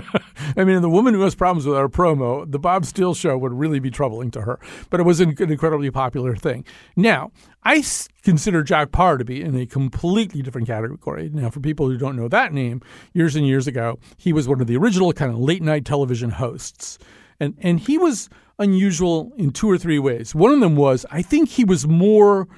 I 0.56 0.64
mean, 0.64 0.82
the 0.82 0.90
woman 0.90 1.14
who 1.14 1.22
has 1.22 1.34
problems 1.34 1.66
with 1.66 1.76
our 1.76 1.88
promo, 1.88 2.50
the 2.50 2.58
Bob 2.58 2.84
Steele 2.84 3.14
show 3.14 3.36
would 3.36 3.52
really 3.52 3.78
be 3.78 3.90
troubling 3.90 4.30
to 4.32 4.42
her. 4.42 4.58
But 4.90 5.00
it 5.00 5.04
was 5.04 5.20
an 5.20 5.34
an 5.38 5.50
incredibly 5.50 5.90
popular 5.90 6.36
thing. 6.36 6.64
Now, 6.96 7.32
I 7.64 7.84
consider 8.22 8.62
Jack 8.62 8.92
Paar 8.92 9.18
to 9.18 9.24
be 9.24 9.42
in 9.42 9.56
a 9.56 9.66
completely 9.66 10.42
different 10.42 10.66
category. 10.66 11.30
Now, 11.32 11.50
for 11.50 11.60
people 11.60 11.88
who 11.88 11.96
don't 11.96 12.16
know 12.16 12.28
that 12.28 12.52
name, 12.52 12.80
years 13.12 13.36
and 13.36 13.46
years 13.46 13.66
ago, 13.66 13.98
he 14.16 14.32
was 14.32 14.48
one 14.48 14.60
of 14.60 14.66
the 14.66 14.76
original 14.76 15.12
kind 15.12 15.32
of 15.32 15.38
late 15.38 15.62
night 15.62 15.84
television 15.84 16.30
hosts. 16.30 16.98
And, 17.40 17.54
and 17.60 17.80
he 17.80 17.98
was 17.98 18.28
unusual 18.58 19.32
in 19.36 19.50
two 19.50 19.70
or 19.70 19.78
three 19.78 19.98
ways. 19.98 20.34
One 20.34 20.52
of 20.52 20.60
them 20.60 20.76
was, 20.76 21.04
I 21.10 21.22
think 21.22 21.50
he 21.50 21.64
was 21.64 21.86
more 21.86 22.48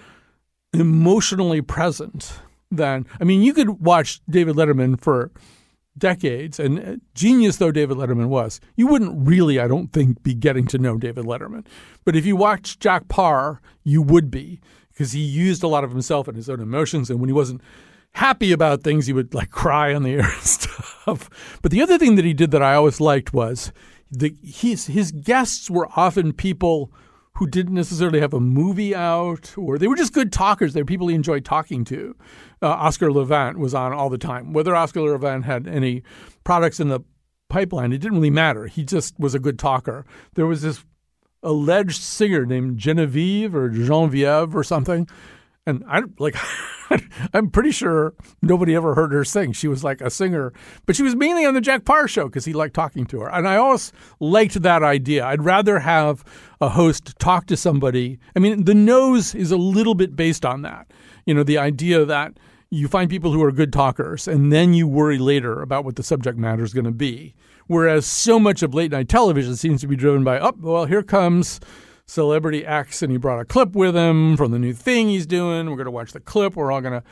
emotionally 0.72 1.62
present 1.62 2.40
than, 2.70 3.06
I 3.20 3.24
mean, 3.24 3.42
you 3.42 3.54
could 3.54 3.80
watch 3.80 4.20
David 4.28 4.56
Letterman 4.56 5.00
for 5.00 5.30
decades, 5.98 6.58
and 6.60 6.78
uh, 6.78 6.96
genius 7.14 7.56
though 7.56 7.72
David 7.72 7.96
Letterman 7.96 8.28
was, 8.28 8.60
you 8.76 8.86
wouldn't 8.86 9.26
really, 9.26 9.58
I 9.58 9.68
don't 9.68 9.92
think, 9.92 10.22
be 10.22 10.34
getting 10.34 10.66
to 10.68 10.78
know 10.78 10.96
David 10.96 11.24
Letterman. 11.24 11.66
But 12.04 12.16
if 12.16 12.24
you 12.24 12.36
watched 12.36 12.80
Jack 12.80 13.08
Paar, 13.08 13.60
you 13.84 14.02
would 14.02 14.30
be, 14.30 14.60
because 14.92 15.12
he 15.12 15.20
used 15.20 15.62
a 15.62 15.68
lot 15.68 15.84
of 15.84 15.90
himself 15.90 16.28
and 16.28 16.36
his 16.36 16.50
own 16.50 16.60
emotions. 16.60 17.10
And 17.10 17.20
when 17.20 17.28
he 17.28 17.34
wasn't 17.34 17.60
happy 18.12 18.52
about 18.52 18.82
things, 18.82 19.06
he 19.06 19.12
would 19.12 19.34
like 19.34 19.50
cry 19.50 19.94
on 19.94 20.02
the 20.02 20.14
air 20.14 20.20
and 20.32 20.42
stuff. 20.42 21.58
But 21.62 21.70
the 21.70 21.82
other 21.82 21.98
thing 21.98 22.16
that 22.16 22.24
he 22.24 22.34
did 22.34 22.50
that 22.50 22.62
I 22.62 22.74
always 22.74 23.00
liked 23.00 23.32
was 23.32 23.72
the, 24.10 24.34
his, 24.42 24.86
his 24.86 25.12
guests 25.12 25.70
were 25.70 25.88
often 25.96 26.32
people 26.32 26.92
who 27.38 27.46
didn't 27.46 27.74
necessarily 27.74 28.18
have 28.18 28.34
a 28.34 28.40
movie 28.40 28.96
out, 28.96 29.56
or 29.56 29.78
they 29.78 29.86
were 29.86 29.94
just 29.94 30.12
good 30.12 30.32
talkers. 30.32 30.72
They 30.72 30.82
were 30.82 30.86
people 30.86 31.06
he 31.06 31.14
enjoyed 31.14 31.44
talking 31.44 31.84
to. 31.84 32.16
Uh, 32.60 32.70
Oscar 32.70 33.12
Levant 33.12 33.58
was 33.58 33.74
on 33.74 33.92
all 33.92 34.10
the 34.10 34.18
time. 34.18 34.52
Whether 34.52 34.74
Oscar 34.74 35.02
Levant 35.02 35.44
had 35.44 35.68
any 35.68 36.02
products 36.42 36.80
in 36.80 36.88
the 36.88 37.00
pipeline, 37.48 37.92
it 37.92 37.98
didn't 37.98 38.18
really 38.18 38.28
matter. 38.28 38.66
He 38.66 38.82
just 38.82 39.16
was 39.20 39.36
a 39.36 39.38
good 39.38 39.56
talker. 39.56 40.04
There 40.34 40.46
was 40.46 40.62
this 40.62 40.84
alleged 41.44 42.02
singer 42.02 42.44
named 42.44 42.76
Genevieve 42.76 43.54
or 43.54 43.68
Genevieve 43.68 44.56
or 44.56 44.64
something. 44.64 45.08
And 45.68 45.84
I 45.86 46.00
like, 46.18 46.34
I'm 47.34 47.50
pretty 47.50 47.72
sure 47.72 48.14
nobody 48.40 48.74
ever 48.74 48.94
heard 48.94 49.12
her 49.12 49.22
sing. 49.22 49.52
She 49.52 49.68
was 49.68 49.84
like 49.84 50.00
a 50.00 50.08
singer, 50.08 50.54
but 50.86 50.96
she 50.96 51.02
was 51.02 51.14
mainly 51.14 51.44
on 51.44 51.52
the 51.52 51.60
Jack 51.60 51.84
Paar 51.84 52.08
show 52.08 52.24
because 52.24 52.46
he 52.46 52.54
liked 52.54 52.72
talking 52.72 53.04
to 53.04 53.20
her. 53.20 53.30
And 53.30 53.46
I 53.46 53.56
always 53.56 53.92
liked 54.18 54.62
that 54.62 54.82
idea. 54.82 55.26
I'd 55.26 55.44
rather 55.44 55.80
have 55.80 56.24
a 56.62 56.70
host 56.70 57.18
talk 57.18 57.44
to 57.48 57.56
somebody. 57.56 58.18
I 58.34 58.38
mean, 58.38 58.64
the 58.64 58.74
nose 58.74 59.34
is 59.34 59.50
a 59.50 59.58
little 59.58 59.94
bit 59.94 60.16
based 60.16 60.46
on 60.46 60.62
that. 60.62 60.90
You 61.26 61.34
know, 61.34 61.42
the 61.42 61.58
idea 61.58 62.06
that 62.06 62.38
you 62.70 62.88
find 62.88 63.10
people 63.10 63.32
who 63.32 63.44
are 63.44 63.52
good 63.52 63.72
talkers 63.72 64.26
and 64.26 64.50
then 64.50 64.72
you 64.72 64.88
worry 64.88 65.18
later 65.18 65.60
about 65.60 65.84
what 65.84 65.96
the 65.96 66.02
subject 66.02 66.38
matter 66.38 66.64
is 66.64 66.72
going 66.72 66.86
to 66.86 66.90
be. 66.90 67.34
Whereas 67.66 68.06
so 68.06 68.40
much 68.40 68.62
of 68.62 68.72
late 68.72 68.92
night 68.92 69.10
television 69.10 69.54
seems 69.54 69.82
to 69.82 69.86
be 69.86 69.96
driven 69.96 70.24
by, 70.24 70.40
oh, 70.40 70.54
well, 70.58 70.86
here 70.86 71.02
comes 71.02 71.60
celebrity 72.08 72.66
X 72.66 73.02
and 73.02 73.12
he 73.12 73.18
brought 73.18 73.38
a 73.38 73.44
clip 73.44 73.76
with 73.76 73.94
him 73.94 74.36
from 74.36 74.50
the 74.50 74.58
new 74.58 74.72
thing 74.72 75.08
he's 75.08 75.26
doing. 75.26 75.70
We're 75.70 75.76
going 75.76 75.84
to 75.84 75.92
watch 75.92 76.12
the 76.12 76.20
clip. 76.20 76.56
We're 76.56 76.72
all 76.72 76.80
going 76.80 77.00
to, 77.00 77.06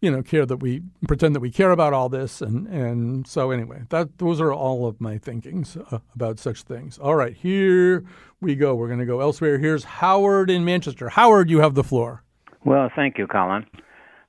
you 0.00 0.10
know, 0.10 0.22
care 0.22 0.44
that 0.44 0.56
we 0.58 0.82
pretend 1.06 1.34
that 1.34 1.40
we 1.40 1.50
care 1.50 1.70
about 1.70 1.92
all 1.92 2.08
this. 2.08 2.42
And, 2.42 2.66
and 2.66 3.26
so 3.26 3.52
anyway, 3.52 3.84
that 3.88 4.18
those 4.18 4.40
are 4.40 4.52
all 4.52 4.86
of 4.86 5.00
my 5.00 5.18
thinkings 5.18 5.76
uh, 5.76 6.00
about 6.14 6.38
such 6.38 6.62
things. 6.62 6.98
All 6.98 7.14
right, 7.14 7.34
here 7.34 8.04
we 8.40 8.56
go. 8.56 8.74
We're 8.74 8.88
going 8.88 8.98
to 9.00 9.06
go 9.06 9.20
elsewhere. 9.20 9.58
Here's 9.58 9.84
Howard 9.84 10.50
in 10.50 10.64
Manchester. 10.64 11.08
Howard, 11.10 11.48
you 11.48 11.60
have 11.60 11.74
the 11.74 11.84
floor. 11.84 12.24
Well, 12.64 12.90
thank 12.94 13.18
you, 13.18 13.26
Colin. 13.28 13.66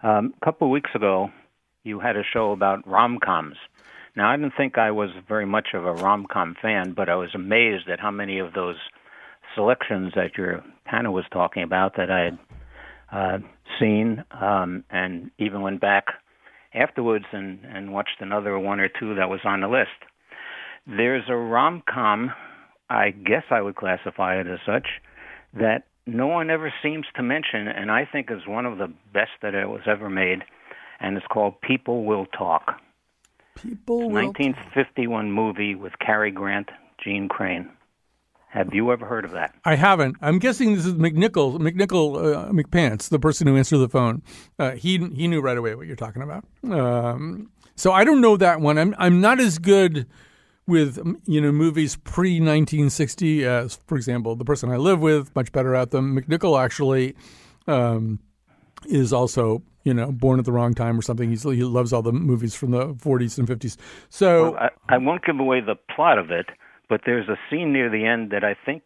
Um, 0.04 0.34
a 0.40 0.46
couple 0.46 0.68
of 0.68 0.72
weeks 0.72 0.92
ago, 0.94 1.30
you 1.84 2.00
had 2.00 2.16
a 2.16 2.24
show 2.32 2.52
about 2.52 2.88
rom 2.88 3.18
coms. 3.24 3.58
Now, 4.16 4.30
I 4.30 4.38
didn't 4.38 4.54
think 4.56 4.78
I 4.78 4.92
was 4.92 5.10
very 5.28 5.46
much 5.46 5.70
of 5.74 5.86
a 5.86 5.94
rom 5.94 6.26
com 6.32 6.56
fan, 6.62 6.94
but 6.94 7.10
I 7.10 7.16
was 7.16 7.30
amazed 7.34 7.90
at 7.90 8.00
how 8.00 8.12
many 8.12 8.40
of 8.40 8.54
those 8.54 8.78
selections 9.56 10.14
that 10.16 10.38
your 10.38 10.64
panel 10.86 11.14
was 11.14 11.26
talking 11.32 11.64
about 11.64 11.96
that 11.98 12.12
I 12.12 12.24
had 12.26 12.40
uh, 13.12 13.38
seen, 13.80 14.24
um, 14.32 14.84
and 14.90 15.32
even 15.38 15.62
went 15.62 15.82
back 15.82 16.06
afterwards 16.74 17.26
and, 17.32 17.60
and 17.64 17.94
watched 17.94 18.20
another 18.20 18.58
one 18.60 18.80
or 18.80 18.90
two 18.90 19.16
that 19.16 19.30
was 19.30 19.40
on 19.46 19.62
the 19.62 19.68
list. 19.68 19.90
There's 20.86 21.24
a 21.30 21.36
rom 21.36 21.82
com, 21.90 22.32
I 22.90 23.12
guess 23.12 23.44
I 23.50 23.62
would 23.62 23.76
classify 23.76 24.40
it 24.40 24.48
as 24.48 24.60
such, 24.66 24.88
that 25.54 25.84
no 26.06 26.28
one 26.28 26.50
ever 26.50 26.72
seems 26.84 27.06
to 27.16 27.24
mention, 27.24 27.68
and 27.68 27.90
I 27.90 28.08
think 28.12 28.30
is 28.30 28.46
one 28.48 28.66
of 28.66 28.78
the 28.78 28.94
best 29.14 29.32
that 29.42 29.56
it 29.56 29.68
was 29.68 29.82
ever 29.88 30.10
made, 30.10 30.44
and 31.00 31.18
it's 31.18 31.26
called 31.28 31.60
People 31.62 32.06
Will 32.06 32.26
Talk. 32.28 32.80
People 33.56 34.00
will 34.02 34.10
1951 34.10 35.32
movie 35.32 35.76
with 35.76 35.94
Cary 36.00 36.32
Grant, 36.32 36.70
Jeanne 37.04 37.30
Crain. 37.30 37.70
Have 38.56 38.74
you 38.74 38.90
ever 38.94 39.06
heard 39.06 39.26
of 39.26 39.32
that? 39.32 39.54
I 39.66 39.76
haven't. 39.76 40.16
I'm 40.22 40.40
guessing 40.40 40.76
this 40.76 40.86
is 40.86 40.94
McNicol, 40.94 41.60
McNicol, 41.60 42.16
uh, 42.16 42.52
McPants, 42.54 43.10
the 43.10 43.20
person 43.20 43.48
who 43.48 43.58
answered 43.58 43.80
the 43.80 43.90
phone. 43.90 44.24
Uh, 44.58 44.72
he 44.72 44.98
he 45.14 45.28
knew 45.28 45.42
right 45.42 45.58
away 45.58 45.76
what 45.76 45.88
you're 45.88 45.98
talking 45.98 46.22
about. 46.22 46.46
Um, 46.64 47.52
so 47.76 47.92
I 47.92 48.06
don't 48.06 48.22
know 48.22 48.38
that 48.38 48.62
one. 48.62 48.78
I'm 48.78 48.96
I'm 48.98 49.20
not 49.20 49.42
as 49.42 49.60
good 49.60 50.08
with 50.68 50.98
you 51.26 51.42
know 51.42 51.52
movies 51.52 51.98
pre 51.98 52.40
1960 52.40 53.46
as, 53.46 53.78
for 53.88 53.98
example, 53.98 54.38
the 54.38 54.46
person 54.46 54.72
I 54.72 54.78
live 54.78 55.02
with. 55.02 55.36
Much 55.36 55.52
better 55.52 55.76
at 55.76 55.92
them. 55.92 56.18
McNicol 56.18 56.58
actually 56.58 57.14
um, 57.68 58.20
is 58.88 59.12
also 59.12 59.64
you 59.84 59.94
know 59.94 60.14
born 60.14 60.40
at 60.40 60.46
the 60.46 60.54
wrong 60.54 60.74
time 60.74 60.98
or 60.98 61.02
something. 61.02 61.30
He's, 61.30 61.44
he 61.44 61.66
loves 61.66 61.92
all 61.92 62.02
the 62.02 62.14
movies 62.14 62.56
from 62.56 62.72
the 62.72 62.94
40s 62.94 63.38
and 63.38 63.50
50s. 63.50 63.76
So 64.08 64.52
Well, 64.52 64.56
I, 64.88 64.96
I 64.96 64.98
won't 64.98 65.26
give 65.26 65.42
away 65.42 65.60
the 65.60 65.76
plot 65.94 66.18
of 66.18 66.32
it, 66.32 66.46
but 66.90 67.02
there's 67.06 67.28
a 67.30 67.38
scene 67.50 67.74
near 67.74 67.90
the 67.90 68.06
end 68.06 68.32
that 68.32 68.44
I 68.44 68.56
think 68.66 68.84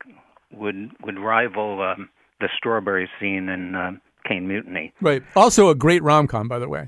would 0.51 0.91
would 1.03 1.19
rival 1.19 1.81
um, 1.81 2.09
the 2.39 2.49
strawberry 2.57 3.09
scene 3.19 3.49
in 3.49 3.75
uh, 3.75 3.91
Caine 4.27 4.47
Mutiny. 4.47 4.93
right, 5.01 5.23
also 5.35 5.69
a 5.69 5.75
great 5.75 6.03
rom 6.03 6.27
com, 6.27 6.47
by 6.47 6.59
the 6.59 6.69
way. 6.69 6.87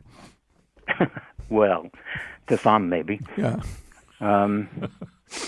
Well, 1.52 1.90
to 2.48 2.58
some 2.58 2.88
maybe. 2.90 3.20
Yeah. 3.38 3.58
Um, 4.22 4.70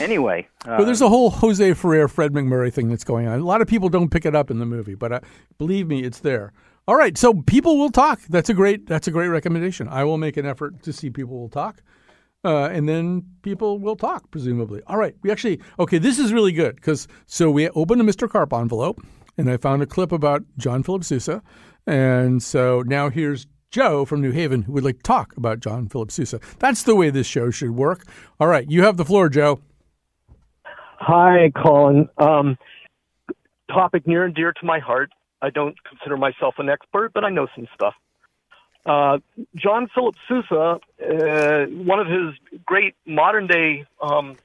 anyway, 0.02 0.48
uh, 0.66 0.78
But 0.78 0.86
there's 0.86 1.02
a 1.02 1.08
whole 1.08 1.30
Jose 1.30 1.74
Ferrer, 1.76 2.10
Fred 2.10 2.34
MacMurray 2.34 2.74
thing 2.74 2.90
that's 2.90 3.06
going 3.06 3.28
on. 3.28 3.40
A 3.40 3.46
lot 3.46 3.62
of 3.62 3.70
people 3.70 3.88
don't 3.88 4.10
pick 4.10 4.26
it 4.26 4.36
up 4.36 4.52
in 4.52 4.60
the 4.60 4.66
movie, 4.66 4.96
but 4.96 5.14
uh, 5.14 5.20
believe 5.58 5.88
me, 5.88 6.04
it's 6.04 6.20
there. 6.20 6.52
All 6.90 6.98
right, 6.98 7.18
so 7.18 7.36
people 7.48 7.78
will 7.78 7.90
talk. 7.90 8.20
That's 8.30 8.50
a 8.50 8.54
great. 8.54 8.86
That's 8.88 9.08
a 9.08 9.12
great 9.12 9.30
recommendation. 9.30 9.88
I 9.88 10.04
will 10.04 10.18
make 10.18 10.36
an 10.36 10.46
effort 10.46 10.84
to 10.84 10.92
see 10.92 11.10
people 11.10 11.40
will 11.40 11.48
talk, 11.50 11.82
uh, 12.44 12.66
and 12.66 12.88
then 12.88 13.24
people 13.42 13.80
will 13.80 13.96
talk 13.96 14.30
presumably. 14.32 14.82
All 14.88 14.98
right, 14.98 15.16
we 15.22 15.32
actually 15.32 15.60
okay. 15.80 15.98
This 15.98 16.20
is 16.20 16.34
really 16.34 16.52
good 16.52 16.76
because 16.76 17.08
so 17.26 17.50
we 17.50 17.70
opened 17.70 18.02
a 18.02 18.04
Mr. 18.04 18.30
Carp 18.30 18.54
envelope, 18.54 19.02
and 19.38 19.50
I 19.50 19.58
found 19.58 19.82
a 19.82 19.86
clip 19.86 20.12
about 20.12 20.44
John 20.58 20.84
Philip 20.84 21.04
Sousa, 21.04 21.42
and 21.88 22.42
so 22.42 22.84
now 22.86 23.10
here's 23.10 23.48
Joe 23.72 24.06
from 24.06 24.22
New 24.22 24.32
Haven 24.32 24.64
who 24.64 24.74
would 24.74 24.84
like 24.84 24.98
to 24.98 25.04
talk 25.04 25.36
about 25.38 25.60
John 25.60 25.88
Philip 25.88 26.12
Sousa. 26.12 26.40
That's 26.60 26.84
the 26.84 26.96
way 26.96 27.10
this 27.10 27.28
show 27.28 27.50
should 27.50 27.72
work. 27.72 28.06
All 28.40 28.48
right, 28.48 28.70
you 28.70 28.84
have 28.84 28.98
the 28.98 29.06
floor, 29.06 29.30
Joe. 29.30 29.62
Hi, 31.00 31.52
Colin. 31.62 32.08
Um, 32.18 32.58
topic 33.70 34.08
near 34.08 34.26
and 34.26 34.36
dear 34.36 34.54
to 34.54 34.66
my 34.66 34.80
heart. 34.80 35.12
I 35.42 35.50
don't 35.50 35.76
consider 35.84 36.16
myself 36.16 36.56
an 36.60 36.70
expert, 36.70 37.12
but 37.14 37.26
I 37.26 37.30
know 37.30 37.48
some 37.56 37.68
stuff. 37.74 37.94
Uh, 38.86 39.20
John 39.56 39.88
Philip 39.94 40.16
Sousa, 40.28 40.80
uh, 41.02 41.66
one 41.68 42.00
of 42.00 42.08
his 42.08 42.34
great 42.66 42.96
modern 43.06 43.48
day 43.48 43.86
um, 44.02 44.38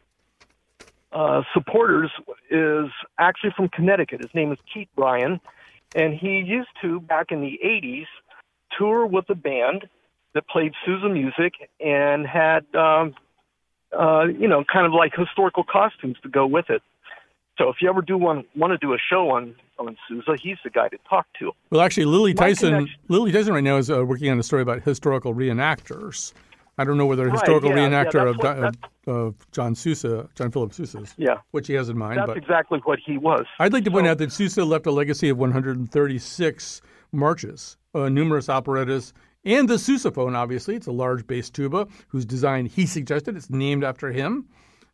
uh, 1.12 1.43
supporters, 1.53 2.11
is 2.51 2.91
actually 3.19 3.51
from 3.57 3.69
Connecticut. 3.69 4.21
His 4.21 4.31
name 4.35 4.53
is 4.53 4.59
Keith 4.73 4.89
Brion, 4.95 5.41
and 5.95 6.15
he 6.15 6.39
used 6.39 6.69
to, 6.83 7.01
back 7.01 7.27
in 7.31 7.41
the 7.41 7.59
80s, 7.65 8.07
tour 8.79 9.07
with 9.07 9.29
a 9.29 9.35
band 9.35 9.89
that 10.35 10.47
played 10.49 10.73
Sousa 10.85 11.09
music 11.09 11.55
and 11.81 12.27
had, 12.27 12.65
um, 12.75 13.15
uh, 13.99 14.27
you 14.27 14.47
know, 14.47 14.62
kind 14.71 14.87
of 14.87 14.93
like 14.93 15.12
historical 15.17 15.65
costumes 15.65 16.17
to 16.23 16.29
go 16.29 16.47
with 16.47 16.71
it. 16.71 16.83
So 17.59 17.69
if 17.69 17.77
you 17.83 17.89
ever 17.89 18.03
do 18.03 18.17
want 18.17 18.47
want 18.57 18.71
to 18.73 18.79
do 18.79 18.95
a 18.95 18.99
show 19.11 19.31
on 19.31 19.55
on 19.79 19.97
Sousa, 20.09 20.37
he's 20.41 20.57
the 20.65 20.71
guy 20.71 20.89
to 20.89 20.97
talk 21.09 21.27
to. 21.41 21.53
Well, 21.71 21.81
actually, 21.81 22.07
Lily 22.07 22.33
My 22.35 22.49
Tyson. 22.49 22.71
connection- 22.75 23.01
Lily 23.09 23.33
Tyson 23.33 23.53
right 23.53 23.65
now 23.65 23.77
is 23.77 23.91
uh, 23.91 24.05
working 24.05 24.31
on 24.31 24.39
a 24.39 24.43
story 24.43 24.63
about 24.63 24.83
historical 24.83 25.35
reenactors. 25.35 26.33
I 26.81 26.85
don't 26.85 26.97
know 26.97 27.07
whether 27.07 27.27
a 27.27 27.33
historical 27.33 27.71
yeah, 27.71 27.89
yeah, 27.89 28.05
reenactor 28.05 28.25
that's 28.25 28.31
of, 28.31 28.37
what- 28.39 28.75
of, 29.09 29.17
of 29.27 29.51
John 29.51 29.75
Sousa, 29.75 30.29
John 30.37 30.53
Philip 30.53 30.73
Sousa's, 30.73 31.13
Yeah. 31.17 31.39
which 31.51 31.67
he 31.67 31.75
has 31.75 31.89
in 31.89 31.99
mind. 31.99 32.19
That's 32.19 32.29
but 32.29 32.37
exactly 32.37 32.79
what 32.85 33.01
he 33.05 33.19
was. 33.19 33.47
I'd 33.59 33.73
like 33.73 33.83
to 33.85 33.91
point 33.91 34.07
out 34.07 34.19
that 34.19 34.31
Sousa 34.31 34.65
left 34.65 34.87
a 34.87 34.93
legacy 34.93 35.29
of 35.29 35.39
136 35.39 36.83
marches, 37.13 37.77
uh, 37.95 38.09
numerous 38.09 38.49
operettas, 38.49 39.13
and 39.45 39.69
the 39.69 39.75
sousaphone, 39.75 40.37
obviously. 40.37 40.77
It's 40.77 40.87
a 40.87 40.93
large 40.93 41.27
bass 41.27 41.51
tuba 41.51 41.89
whose 42.09 42.25
design 42.25 42.67
he 42.67 42.87
suggested. 42.87 43.37
It's 43.37 43.51
named 43.51 43.83
after 43.83 44.13
him. 44.13 44.47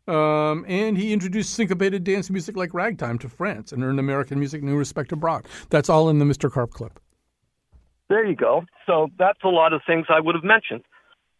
Um, 0.07 0.65
and 0.67 0.97
he 0.97 1.13
introduced 1.13 1.53
syncopated 1.53 2.03
dance 2.03 2.29
music 2.29 2.55
like 2.55 2.73
ragtime 2.73 3.17
to 3.19 3.29
France 3.29 3.71
and 3.71 3.83
earned 3.83 3.99
American 3.99 4.37
music 4.37 4.61
new 4.61 4.75
respect 4.75 5.11
abroad. 5.11 5.47
That's 5.69 5.89
all 5.89 6.09
in 6.09 6.19
the 6.19 6.25
Mr. 6.25 6.51
Carp 6.51 6.71
clip. 6.71 6.99
There 8.07 8.23
you 8.23 8.35
go. 8.35 8.65
So 8.85 9.09
that's 9.17 9.39
a 9.43 9.47
lot 9.47 9.73
of 9.73 9.81
things 9.87 10.05
I 10.09 10.19
would 10.19 10.35
have 10.35 10.43
mentioned. 10.43 10.83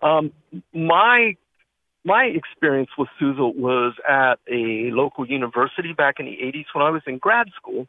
Um, 0.01 0.31
my 0.73 1.35
my 2.03 2.25
experience 2.25 2.89
with 2.97 3.09
Sousa 3.19 3.47
was 3.47 3.93
at 4.07 4.35
a 4.47 4.91
local 4.91 5.27
university 5.27 5.91
back 5.91 6.19
in 6.19 6.27
the 6.27 6.33
80s 6.33 6.65
when 6.73 6.83
I 6.85 6.91
was 6.91 7.01
in 7.07 7.17
grad 7.17 7.47
school, 7.55 7.87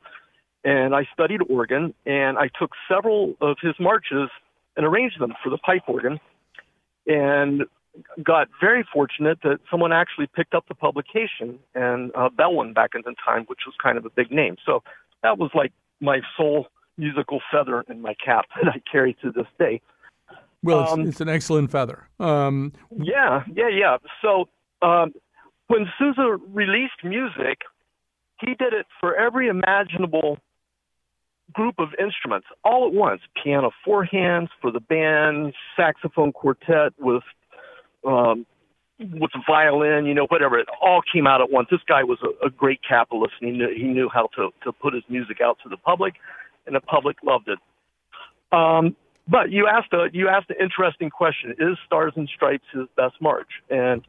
and 0.65 0.95
I 0.95 1.07
studied 1.13 1.41
organ, 1.51 1.93
and 2.07 2.39
I 2.39 2.49
took 2.59 2.71
several 2.89 3.35
of 3.43 3.59
his 3.61 3.75
marches 3.79 4.31
and 4.75 4.87
arranged 4.87 5.21
them 5.21 5.35
for 5.43 5.51
the 5.51 5.59
pipe 5.59 5.83
organ, 5.87 6.19
and 7.07 7.65
got 8.23 8.49
very 8.61 8.87
fortunate 8.93 9.39
that 9.43 9.59
someone 9.71 9.93
actually 9.93 10.27
picked 10.27 10.55
up 10.55 10.67
the 10.69 10.75
publication 10.75 11.59
and 11.75 12.11
uh, 12.15 12.29
Belwin 12.29 12.75
back 12.75 12.91
in 12.95 13.03
the 13.05 13.15
time, 13.25 13.45
which 13.47 13.61
was 13.67 13.75
kind 13.83 13.99
of 13.99 14.05
a 14.05 14.11
big 14.11 14.31
name. 14.31 14.57
So 14.65 14.83
that 15.23 15.39
was 15.39 15.51
like 15.55 15.73
my 16.01 16.21
sole 16.37 16.67
musical 16.99 17.41
feather 17.53 17.85
in 17.89 18.01
my 18.01 18.15
cap 18.15 18.47
that 18.63 18.73
I 18.75 18.83
carry 18.91 19.17
to 19.23 19.31
this 19.31 19.47
day. 19.59 19.81
Well, 20.63 20.83
it's, 20.83 20.93
Um, 20.93 21.01
it's 21.09 21.21
an 21.21 21.29
excellent 21.29 21.71
feather. 21.71 22.09
Um, 22.19 22.73
Yeah, 22.91 23.45
yeah, 23.55 23.69
yeah. 23.69 23.99
So 24.23 24.49
um, 24.83 25.13
when 25.69 25.87
Sousa 25.99 26.39
released 26.53 27.05
music, 27.05 27.61
he 28.41 28.55
did 28.55 28.73
it 28.73 28.87
for 29.01 29.15
every 29.17 29.49
imaginable 29.49 30.39
group 31.53 31.77
of 31.79 31.89
instruments 31.99 32.47
all 32.65 32.87
at 32.87 32.93
once 32.93 33.21
piano 33.43 33.71
four 33.85 34.05
hands 34.05 34.49
for 34.61 34.71
the 34.71 34.81
band, 34.81 35.55
saxophone 35.77 36.33
quartet 36.33 36.93
with. 36.99 37.23
Um, 38.07 38.47
with 38.99 39.31
violin, 39.47 40.07
you 40.07 40.15
know, 40.15 40.27
whatever. 40.29 40.59
It 40.59 40.69
all 40.81 41.03
came 41.13 41.27
out 41.27 41.41
at 41.41 41.51
once. 41.51 41.69
This 41.71 41.81
guy 41.87 42.03
was 42.03 42.19
a, 42.23 42.47
a 42.47 42.51
great 42.51 42.81
capitalist, 42.87 43.35
and 43.41 43.51
he 43.51 43.59
knew, 43.59 43.69
he 43.77 43.85
knew 43.85 44.09
how 44.13 44.29
to, 44.37 44.51
to 44.65 44.73
put 44.73 44.95
his 44.95 45.03
music 45.09 45.39
out 45.43 45.59
to 45.65 45.69
the 45.69 45.77
public, 45.77 46.15
and 46.67 46.75
the 46.75 46.81
public 46.81 47.17
loved 47.23 47.49
it. 47.49 47.59
Um, 48.57 48.97
but 49.29 49.51
you 49.51 49.67
asked 49.67 49.93
a 49.93 50.07
you 50.13 50.29
asked 50.29 50.51
an 50.51 50.57
interesting 50.61 51.11
question: 51.11 51.55
Is 51.59 51.77
Stars 51.85 52.13
and 52.17 52.29
Stripes 52.35 52.65
his 52.73 52.87
best 52.97 53.17
march? 53.21 53.49
And 53.69 54.03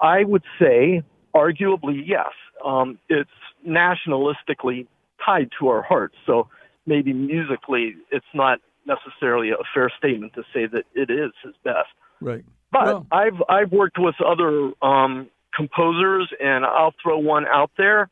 I 0.00 0.24
would 0.24 0.44
say, 0.60 1.02
arguably, 1.34 2.02
yes. 2.06 2.30
Um, 2.64 2.98
it's 3.08 3.30
nationalistically 3.66 4.86
tied 5.24 5.50
to 5.58 5.68
our 5.68 5.82
hearts, 5.82 6.14
so 6.24 6.48
maybe 6.86 7.12
musically, 7.12 7.94
it's 8.10 8.24
not 8.32 8.60
necessarily 8.86 9.50
a 9.50 9.56
fair 9.74 9.90
statement 9.98 10.34
to 10.34 10.42
say 10.54 10.66
that 10.66 10.84
it 10.94 11.10
is 11.10 11.32
his 11.42 11.54
best. 11.64 11.88
right. 12.20 12.44
But 12.74 13.04
I've 13.12 13.40
I've 13.48 13.72
worked 13.72 13.98
with 13.98 14.16
other 14.20 14.72
um, 14.82 15.28
composers, 15.54 16.28
and 16.40 16.64
I'll 16.64 16.94
throw 17.02 17.18
one 17.18 17.46
out 17.46 17.70
there: 17.78 18.10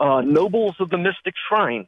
uh, 0.00 0.22
Nobles 0.22 0.76
of 0.80 0.90
the 0.90 0.98
Mystic 0.98 1.34
Shrine. 1.48 1.86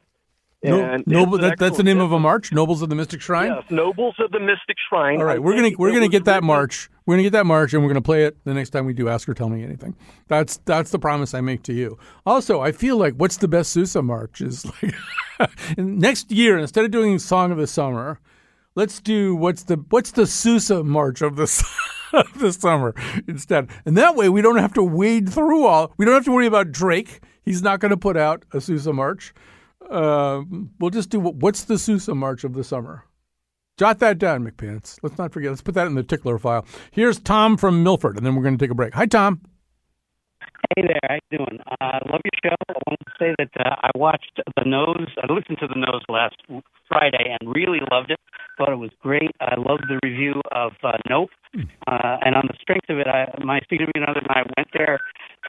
No, 0.63 0.97
Noble, 1.07 1.39
that, 1.39 1.57
that's 1.57 1.77
the 1.77 1.83
name 1.83 1.99
of 1.99 2.11
a 2.11 2.19
march, 2.19 2.51
Nobles 2.51 2.83
of 2.83 2.89
the 2.89 2.95
Mystic 2.95 3.19
Shrine. 3.19 3.51
Yes, 3.51 3.63
Nobles 3.71 4.13
of 4.19 4.31
the 4.31 4.39
Mystic 4.39 4.77
Shrine. 4.87 5.17
All 5.17 5.25
right, 5.25 5.37
I 5.37 5.39
we're 5.39 5.55
gonna 5.55 5.71
we're 5.75 5.91
gonna 5.91 6.07
get 6.07 6.25
that 6.25 6.35
written- 6.35 6.47
march. 6.47 6.87
We're 7.07 7.15
gonna 7.15 7.23
get 7.23 7.31
that 7.31 7.47
march, 7.47 7.73
and 7.73 7.81
we're 7.81 7.89
gonna 7.89 8.01
play 8.03 8.25
it 8.25 8.37
the 8.45 8.53
next 8.53 8.69
time 8.69 8.85
we 8.85 8.93
do 8.93 9.09
Ask 9.09 9.27
or 9.27 9.33
Tell 9.33 9.49
Me 9.49 9.63
Anything. 9.63 9.95
That's 10.27 10.57
that's 10.65 10.91
the 10.91 10.99
promise 10.99 11.33
I 11.33 11.41
make 11.41 11.63
to 11.63 11.73
you. 11.73 11.97
Also, 12.27 12.61
I 12.61 12.71
feel 12.71 12.97
like 12.97 13.15
what's 13.15 13.37
the 13.37 13.47
best 13.47 13.71
Sousa 13.71 14.03
march 14.03 14.39
is 14.39 14.67
like 14.83 14.93
next 15.77 16.31
year 16.31 16.59
instead 16.59 16.85
of 16.85 16.91
doing 16.91 17.17
Song 17.17 17.51
of 17.51 17.57
the 17.57 17.65
Summer, 17.65 18.19
let's 18.75 19.01
do 19.01 19.35
what's 19.35 19.63
the 19.63 19.77
what's 19.89 20.11
the 20.11 20.27
Sousa 20.27 20.83
march 20.83 21.23
of 21.23 21.37
the 21.37 21.47
of 22.19 22.39
the 22.39 22.51
summer 22.53 22.93
instead, 23.27 23.69
and 23.85 23.97
that 23.97 24.15
way 24.15 24.29
we 24.29 24.41
don't 24.41 24.57
have 24.57 24.73
to 24.73 24.83
wade 24.83 25.29
through 25.31 25.65
all. 25.65 25.93
We 25.97 26.05
don't 26.05 26.13
have 26.15 26.25
to 26.25 26.31
worry 26.31 26.47
about 26.47 26.71
Drake. 26.71 27.21
He's 27.43 27.61
not 27.61 27.79
going 27.79 27.91
to 27.91 27.97
put 27.97 28.17
out 28.17 28.43
a 28.53 28.61
Sousa 28.61 28.93
march. 28.93 29.33
Uh, 29.89 30.43
we'll 30.79 30.91
just 30.91 31.09
do 31.09 31.19
what- 31.19 31.35
what's 31.35 31.63
the 31.63 31.77
Sousa 31.77 32.13
march 32.15 32.43
of 32.43 32.53
the 32.53 32.63
summer. 32.63 33.05
Jot 33.77 33.99
that 33.99 34.19
down, 34.19 34.45
McPants. 34.45 34.99
Let's 35.01 35.17
not 35.17 35.33
forget. 35.33 35.49
Let's 35.49 35.61
put 35.61 35.73
that 35.75 35.87
in 35.87 35.95
the 35.95 36.03
tickler 36.03 36.37
file. 36.37 36.65
Here's 36.91 37.19
Tom 37.19 37.57
from 37.57 37.83
Milford, 37.83 38.15
and 38.17 38.25
then 38.25 38.35
we're 38.35 38.43
going 38.43 38.57
to 38.57 38.63
take 38.63 38.71
a 38.71 38.75
break. 38.75 38.93
Hi, 38.93 39.05
Tom. 39.05 39.41
Hey 40.75 40.83
there, 40.87 40.99
how 41.09 41.15
you 41.15 41.37
doing? 41.39 41.59
Uh, 41.69 41.75
I 41.81 41.99
love 42.11 42.21
your 42.23 42.51
show. 42.51 42.55
I 42.69 42.73
wanted 42.87 43.05
to 43.05 43.11
say 43.19 43.35
that 43.39 43.65
uh, 43.65 43.75
I 43.81 43.89
watched 43.95 44.39
The 44.55 44.63
Nose. 44.65 45.07
I 45.21 45.31
listened 45.33 45.57
to 45.59 45.67
The 45.67 45.75
Nose 45.79 46.01
last 46.07 46.35
Friday 46.87 47.35
and 47.39 47.53
really 47.55 47.79
loved 47.91 48.11
it. 48.11 48.19
Thought 48.61 48.73
it 48.73 48.75
was 48.75 48.91
great. 49.01 49.31
I 49.39 49.55
loved 49.57 49.85
the 49.89 49.99
review 50.03 50.39
of 50.51 50.73
uh, 50.83 50.91
Nope. 51.09 51.29
Uh, 51.55 52.17
and 52.21 52.35
on 52.35 52.43
the 52.47 52.53
strength 52.61 52.87
of 52.89 52.99
it, 52.99 53.07
I, 53.07 53.25
my 53.43 53.59
significant 53.67 54.07
other 54.07 54.19
and 54.19 54.29
I 54.29 54.43
went 54.55 54.67
there 54.71 54.99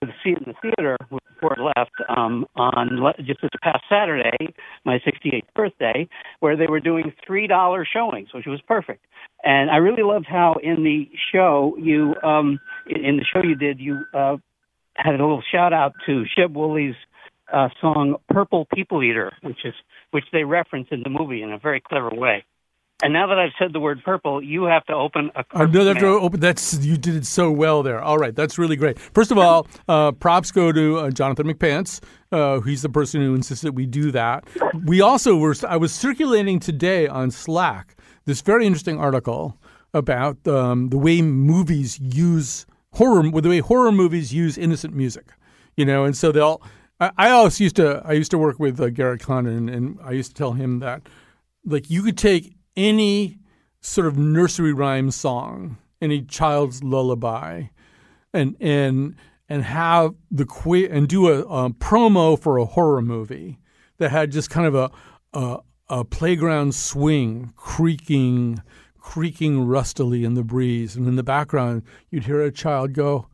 to 0.02 0.08
see 0.24 0.30
it 0.30 0.38
in 0.38 0.44
the 0.46 0.54
theater 0.62 0.96
before 1.10 1.52
it 1.52 1.60
left 1.60 1.90
um, 2.08 2.46
on 2.56 2.88
just 3.26 3.42
this 3.42 3.50
past 3.62 3.84
Saturday, 3.90 4.54
my 4.86 4.98
68th 5.00 5.42
birthday, 5.54 6.08
where 6.40 6.56
they 6.56 6.66
were 6.66 6.80
doing 6.80 7.12
three 7.26 7.46
dollar 7.46 7.86
showings, 7.90 8.28
which 8.32 8.46
was 8.46 8.62
perfect. 8.66 9.04
And 9.44 9.70
I 9.70 9.76
really 9.76 10.02
loved 10.02 10.26
how 10.26 10.56
in 10.62 10.82
the 10.82 11.10
show 11.32 11.76
you, 11.78 12.14
um, 12.22 12.60
in 12.88 13.04
in 13.04 13.16
the 13.18 13.24
show 13.30 13.46
you 13.46 13.56
did, 13.56 13.78
you 13.78 14.04
uh, 14.14 14.38
had 14.96 15.16
a 15.16 15.18
little 15.18 15.42
shout 15.52 15.74
out 15.74 15.92
to 16.06 16.24
Sheb 16.34 16.54
Wooley's 16.54 16.94
uh, 17.52 17.68
song 17.78 18.16
"Purple 18.30 18.66
People 18.74 19.02
Eater," 19.02 19.32
which 19.42 19.66
is 19.66 19.74
which 20.12 20.24
they 20.32 20.44
reference 20.44 20.88
in 20.90 21.02
the 21.02 21.10
movie 21.10 21.42
in 21.42 21.52
a 21.52 21.58
very 21.58 21.80
clever 21.80 22.10
way. 22.10 22.44
And 23.02 23.12
now 23.12 23.26
that 23.26 23.36
I've 23.36 23.50
said 23.58 23.72
the 23.72 23.80
word 23.80 24.00
purple, 24.04 24.40
you 24.40 24.62
have 24.62 24.84
to 24.86 24.94
open 24.94 25.32
a. 25.34 25.66
Know 25.66 25.84
that 25.84 25.98
to 25.98 26.06
open. 26.06 26.38
That's 26.38 26.78
you 26.78 26.96
did 26.96 27.16
it 27.16 27.26
so 27.26 27.50
well 27.50 27.82
there. 27.82 28.00
All 28.00 28.16
right, 28.16 28.34
that's 28.34 28.58
really 28.58 28.76
great. 28.76 28.96
First 28.96 29.32
of 29.32 29.38
all, 29.38 29.66
uh, 29.88 30.12
props 30.12 30.52
go 30.52 30.70
to 30.70 30.98
uh, 30.98 31.10
Jonathan 31.10 31.52
McPants. 31.52 32.00
Uh, 32.30 32.60
he's 32.60 32.80
the 32.82 32.88
person 32.88 33.20
who 33.20 33.34
insisted 33.34 33.76
we 33.76 33.86
do 33.86 34.12
that. 34.12 34.44
We 34.84 35.00
also 35.00 35.36
were. 35.36 35.56
I 35.68 35.76
was 35.76 35.92
circulating 35.92 36.60
today 36.60 37.08
on 37.08 37.32
Slack 37.32 37.96
this 38.24 38.40
very 38.40 38.66
interesting 38.66 39.00
article 39.00 39.58
about 39.92 40.46
um, 40.46 40.90
the 40.90 40.98
way 40.98 41.22
movies 41.22 41.98
use 41.98 42.66
horror, 42.92 43.28
the 43.40 43.48
way 43.48 43.58
horror 43.58 43.90
movies 43.90 44.32
use 44.32 44.56
innocent 44.56 44.94
music. 44.94 45.32
You 45.76 45.84
know, 45.84 46.04
and 46.04 46.16
so 46.16 46.30
they'll. 46.30 46.62
I, 47.00 47.10
I 47.18 47.30
always 47.30 47.58
used 47.58 47.74
to. 47.76 48.00
I 48.04 48.12
used 48.12 48.30
to 48.30 48.38
work 48.38 48.60
with 48.60 48.80
uh, 48.80 48.90
Garrett 48.90 49.22
Condon, 49.22 49.68
and 49.68 49.98
I 50.04 50.12
used 50.12 50.30
to 50.30 50.34
tell 50.34 50.52
him 50.52 50.78
that, 50.78 51.02
like, 51.64 51.90
you 51.90 52.04
could 52.04 52.16
take 52.16 52.54
any 52.76 53.38
sort 53.80 54.06
of 54.06 54.16
nursery 54.16 54.72
rhyme 54.72 55.10
song, 55.10 55.76
any 56.00 56.22
child's 56.22 56.82
lullaby, 56.82 57.64
and 58.32 58.56
and 58.60 59.16
and 59.48 59.64
have 59.64 60.14
the 60.30 60.46
que- 60.46 60.88
and 60.88 61.08
do 61.08 61.28
a, 61.28 61.40
a 61.42 61.70
promo 61.70 62.38
for 62.38 62.56
a 62.58 62.64
horror 62.64 63.02
movie 63.02 63.58
that 63.98 64.10
had 64.10 64.32
just 64.32 64.50
kind 64.50 64.66
of 64.66 64.74
a 64.74 64.90
a, 65.32 65.58
a 65.88 66.04
playground 66.04 66.74
swing 66.74 67.52
creaking 67.56 68.62
creaking 68.98 69.66
rustily 69.66 70.24
in 70.24 70.34
the 70.34 70.44
breeze, 70.44 70.96
and 70.96 71.06
in 71.08 71.16
the 71.16 71.22
background 71.22 71.82
you'd 72.10 72.24
hear 72.24 72.40
a 72.40 72.52
child 72.52 72.92
go, 72.92 73.26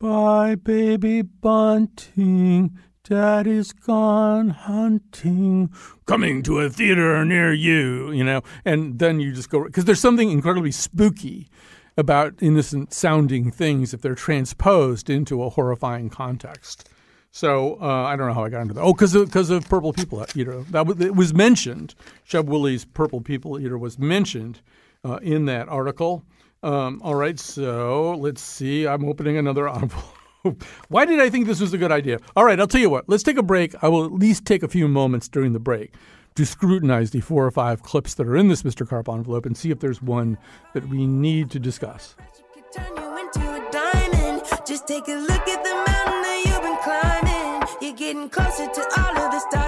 "Bye, 0.00 0.54
baby 0.54 1.22
bunting." 1.22 2.78
Daddy's 3.04 3.72
gone 3.72 4.50
hunting, 4.50 5.70
coming 6.06 6.40
to 6.44 6.60
a 6.60 6.70
theater 6.70 7.24
near 7.24 7.52
you, 7.52 8.12
you 8.12 8.22
know, 8.22 8.42
and 8.64 9.00
then 9.00 9.18
you 9.18 9.32
just 9.32 9.50
go 9.50 9.64
because 9.64 9.86
there's 9.86 9.98
something 9.98 10.30
incredibly 10.30 10.70
spooky 10.70 11.48
about 11.96 12.34
innocent 12.40 12.92
sounding 12.92 13.50
things 13.50 13.92
if 13.92 14.02
they're 14.02 14.14
transposed 14.14 15.10
into 15.10 15.42
a 15.42 15.50
horrifying 15.50 16.10
context. 16.10 16.88
So 17.32 17.76
uh, 17.80 18.04
I 18.04 18.14
don't 18.14 18.28
know 18.28 18.34
how 18.34 18.44
I 18.44 18.50
got 18.50 18.62
into 18.62 18.74
that. 18.74 18.82
Oh, 18.82 18.92
because 18.92 19.14
because 19.14 19.50
of, 19.50 19.68
Purple 19.68 19.92
People 19.92 20.24
Eater. 20.36 20.62
That 20.70 20.86
was, 20.86 21.00
it 21.00 21.16
was 21.16 21.34
mentioned. 21.34 21.96
Sheb 22.28 22.44
Wooley's 22.44 22.84
Purple 22.84 23.20
People 23.20 23.58
Eater 23.58 23.78
was 23.78 23.98
mentioned 23.98 24.60
uh, 25.04 25.16
in 25.22 25.46
that 25.46 25.68
article. 25.68 26.22
Um, 26.62 27.00
all 27.02 27.16
right, 27.16 27.38
so 27.38 28.12
let's 28.12 28.42
see. 28.42 28.86
I'm 28.86 29.04
opening 29.06 29.38
another 29.38 29.68
envelope. 29.74 30.18
Why 30.88 31.04
did 31.04 31.20
I 31.20 31.30
think 31.30 31.46
this 31.46 31.60
was 31.60 31.72
a 31.72 31.78
good 31.78 31.92
idea? 31.92 32.18
All 32.36 32.44
right, 32.44 32.58
I'll 32.58 32.66
tell 32.66 32.80
you 32.80 32.90
what. 32.90 33.08
Let's 33.08 33.22
take 33.22 33.36
a 33.36 33.42
break. 33.42 33.74
I 33.82 33.88
will 33.88 34.04
at 34.04 34.12
least 34.12 34.44
take 34.44 34.62
a 34.62 34.68
few 34.68 34.88
moments 34.88 35.28
during 35.28 35.52
the 35.52 35.60
break 35.60 35.94
to 36.34 36.46
scrutinize 36.46 37.10
the 37.10 37.20
four 37.20 37.46
or 37.46 37.50
five 37.50 37.82
clips 37.82 38.14
that 38.14 38.26
are 38.26 38.36
in 38.36 38.48
this 38.48 38.62
Mr. 38.62 38.88
Carp 38.88 39.08
envelope 39.08 39.46
and 39.46 39.56
see 39.56 39.70
if 39.70 39.80
there's 39.80 40.00
one 40.00 40.38
that 40.72 40.88
we 40.88 41.06
need 41.06 41.50
to 41.50 41.58
discuss. 41.58 42.16
Just 44.64 44.86
take 44.86 45.08
a 45.08 45.14
look 45.14 45.48
at 45.48 45.64
the 45.64 45.74
mountain 45.74 46.22
that 46.22 46.42
you've 46.46 46.62
been 46.62 46.76
climbing. 46.78 47.68
You're 47.80 47.96
getting 47.96 48.30
closer 48.30 48.66
to 48.66 49.00
all 49.00 49.18
of 49.18 49.32
the 49.32 49.40
stars 49.40 49.61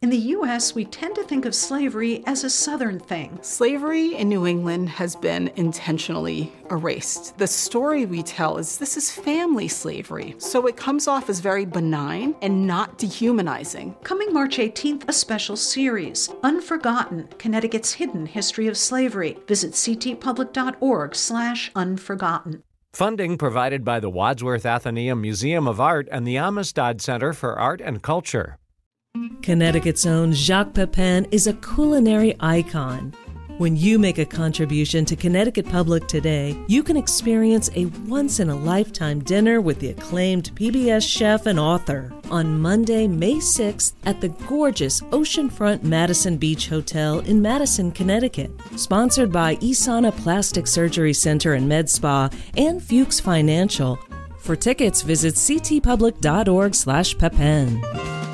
In 0.00 0.10
the 0.10 0.16
U.S., 0.38 0.76
we 0.76 0.84
tend 0.84 1.16
to 1.16 1.24
think 1.24 1.44
of 1.44 1.56
slavery 1.56 2.22
as 2.24 2.44
a 2.44 2.50
Southern 2.50 3.00
thing. 3.00 3.36
Slavery 3.42 4.14
in 4.14 4.28
New 4.28 4.46
England 4.46 4.90
has 4.90 5.16
been 5.16 5.50
intentionally 5.56 6.52
erased. 6.70 7.36
The 7.36 7.48
story 7.48 8.06
we 8.06 8.22
tell 8.22 8.58
is 8.58 8.78
this 8.78 8.96
is 8.96 9.10
family 9.10 9.66
slavery, 9.66 10.36
so 10.38 10.68
it 10.68 10.76
comes 10.76 11.08
off 11.08 11.28
as 11.28 11.40
very 11.40 11.64
benign 11.64 12.36
and 12.42 12.64
not 12.64 12.96
dehumanizing. 12.96 13.96
Coming 14.04 14.32
March 14.32 14.58
18th, 14.58 15.08
a 15.08 15.12
special 15.12 15.56
series, 15.56 16.30
Unforgotten, 16.44 17.26
Connecticut's 17.36 17.94
Hidden 17.94 18.26
History 18.26 18.68
of 18.68 18.78
Slavery. 18.78 19.36
Visit 19.48 19.72
ctpublic.org 19.72 21.16
slash 21.16 21.72
unforgotten. 21.74 22.62
Funding 22.92 23.36
provided 23.36 23.84
by 23.84 23.98
the 23.98 24.10
Wadsworth 24.10 24.62
Atheneum 24.62 25.20
Museum 25.20 25.66
of 25.66 25.80
Art 25.80 26.06
and 26.12 26.24
the 26.24 26.36
Amistad 26.36 27.00
Center 27.00 27.32
for 27.32 27.58
Art 27.58 27.80
and 27.80 28.00
Culture. 28.00 28.58
Connecticut's 29.42 30.06
own 30.06 30.32
Jacques 30.32 30.74
Pepin 30.74 31.26
is 31.30 31.46
a 31.46 31.52
culinary 31.54 32.34
icon. 32.40 33.14
When 33.58 33.76
you 33.76 33.98
make 33.98 34.18
a 34.18 34.24
contribution 34.24 35.04
to 35.06 35.16
Connecticut 35.16 35.68
Public 35.68 36.06
today, 36.06 36.56
you 36.68 36.84
can 36.84 36.96
experience 36.96 37.68
a 37.74 37.86
once 38.06 38.38
in 38.38 38.50
a 38.50 38.56
lifetime 38.56 39.24
dinner 39.24 39.60
with 39.60 39.80
the 39.80 39.88
acclaimed 39.88 40.52
PBS 40.54 41.08
chef 41.08 41.46
and 41.46 41.58
author 41.58 42.12
on 42.30 42.60
Monday, 42.60 43.08
May 43.08 43.36
6th 43.36 43.94
at 44.04 44.20
the 44.20 44.28
gorgeous 44.46 45.00
Oceanfront 45.00 45.82
Madison 45.82 46.36
Beach 46.36 46.68
Hotel 46.68 47.18
in 47.20 47.40
Madison, 47.42 47.90
Connecticut. 47.90 48.52
Sponsored 48.76 49.32
by 49.32 49.56
Isana 49.56 50.16
Plastic 50.16 50.68
Surgery 50.68 51.12
Center 51.12 51.54
and 51.54 51.68
Med 51.68 51.90
Spa 51.90 52.30
and 52.56 52.80
Fuchs 52.80 53.18
Financial. 53.18 53.98
For 54.38 54.54
tickets, 54.54 55.02
visit 55.02 55.34
ctpublic.org/pepin. 55.34 58.27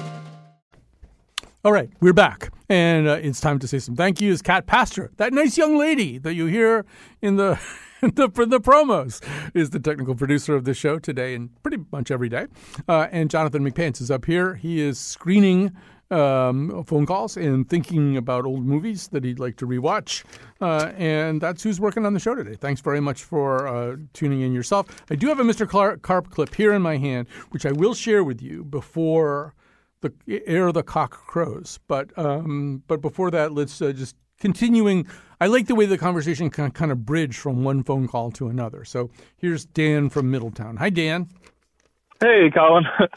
All 1.65 1.73
right, 1.73 1.89
we're 1.99 2.13
back, 2.13 2.53
and 2.69 3.09
uh, 3.09 3.13
it's 3.23 3.41
time 3.41 3.59
to 3.61 3.67
say 3.67 3.79
some 3.79 3.97
thank 3.97 4.21
yous. 4.21 4.43
Cat 4.43 4.67
Pastor, 4.67 5.11
that 5.17 5.33
nice 5.33 5.57
young 5.57 5.79
lady 5.79 6.19
that 6.19 6.35
you 6.35 6.45
hear 6.45 6.85
in 7.23 7.37
the 7.37 7.59
the, 8.03 8.29
the 8.29 8.61
promos, 8.61 9.23
is 9.55 9.71
the 9.71 9.81
technical 9.81 10.15
producer 10.15 10.55
of 10.55 10.67
the 10.67 10.75
show 10.75 10.99
today 10.99 11.35
and 11.35 11.49
pretty 11.63 11.79
much 11.91 12.11
every 12.11 12.29
day. 12.29 12.49
Uh, 12.87 13.09
and 13.11 13.31
Jonathan 13.31 13.65
McPants 13.67 14.03
is 14.03 14.11
up 14.11 14.27
here. 14.27 14.57
He 14.57 14.79
is 14.83 14.99
screening 14.99 15.75
um, 16.11 16.85
phone 16.85 17.07
calls 17.07 17.39
and 17.39 17.67
thinking 17.67 18.19
about 18.19 18.45
old 18.45 18.67
movies 18.67 19.09
that 19.09 19.25
he'd 19.25 19.39
like 19.39 19.57
to 19.57 19.67
rewatch. 19.67 20.23
Uh, 20.61 20.93
and 20.99 21.41
that's 21.41 21.63
who's 21.63 21.81
working 21.81 22.05
on 22.05 22.13
the 22.13 22.21
show 22.21 22.35
today. 22.35 22.57
Thanks 22.57 22.83
very 22.83 23.01
much 23.01 23.23
for 23.23 23.67
uh, 23.67 23.97
tuning 24.13 24.43
in 24.43 24.53
yourself. 24.53 25.03
I 25.09 25.15
do 25.15 25.29
have 25.29 25.41
a 25.41 25.45
Mr. 25.45 25.67
Carp 26.03 26.29
clip 26.29 26.55
here 26.55 26.75
in 26.75 26.83
my 26.83 26.99
hand, 26.99 27.27
which 27.53 27.65
I 27.65 27.73
will 27.73 27.95
share 27.95 28.23
with 28.23 28.43
you 28.43 28.65
before 28.65 29.55
the 30.05 30.43
ere 30.47 30.73
the 30.73 30.83
cock 30.83 31.13
crows. 31.27 31.79
But 31.89 32.17
um, 32.19 32.83
but 32.87 33.01
before 33.01 33.31
that, 33.31 33.53
let's 33.53 33.81
uh, 33.83 33.93
just 33.93 34.17
continuing. 34.39 35.07
I 35.41 35.47
like 35.47 35.67
the 35.67 35.75
way 35.75 35.87
the 35.87 35.99
conversation 35.99 36.51
can 36.51 36.71
kind 36.71 36.93
of 36.93 37.05
bridge 37.05 37.37
from 37.37 37.65
one 37.65 37.83
phone 37.83 38.07
call 38.07 38.31
to 38.33 38.49
another. 38.49 38.85
So 38.85 39.11
here's 39.37 39.65
Dan 39.65 40.09
from 40.09 40.31
Middletown. 40.31 40.77
Hi, 40.77 40.91
Dan. 40.91 41.29
Hey, 42.21 42.51
Colin. 42.55 42.85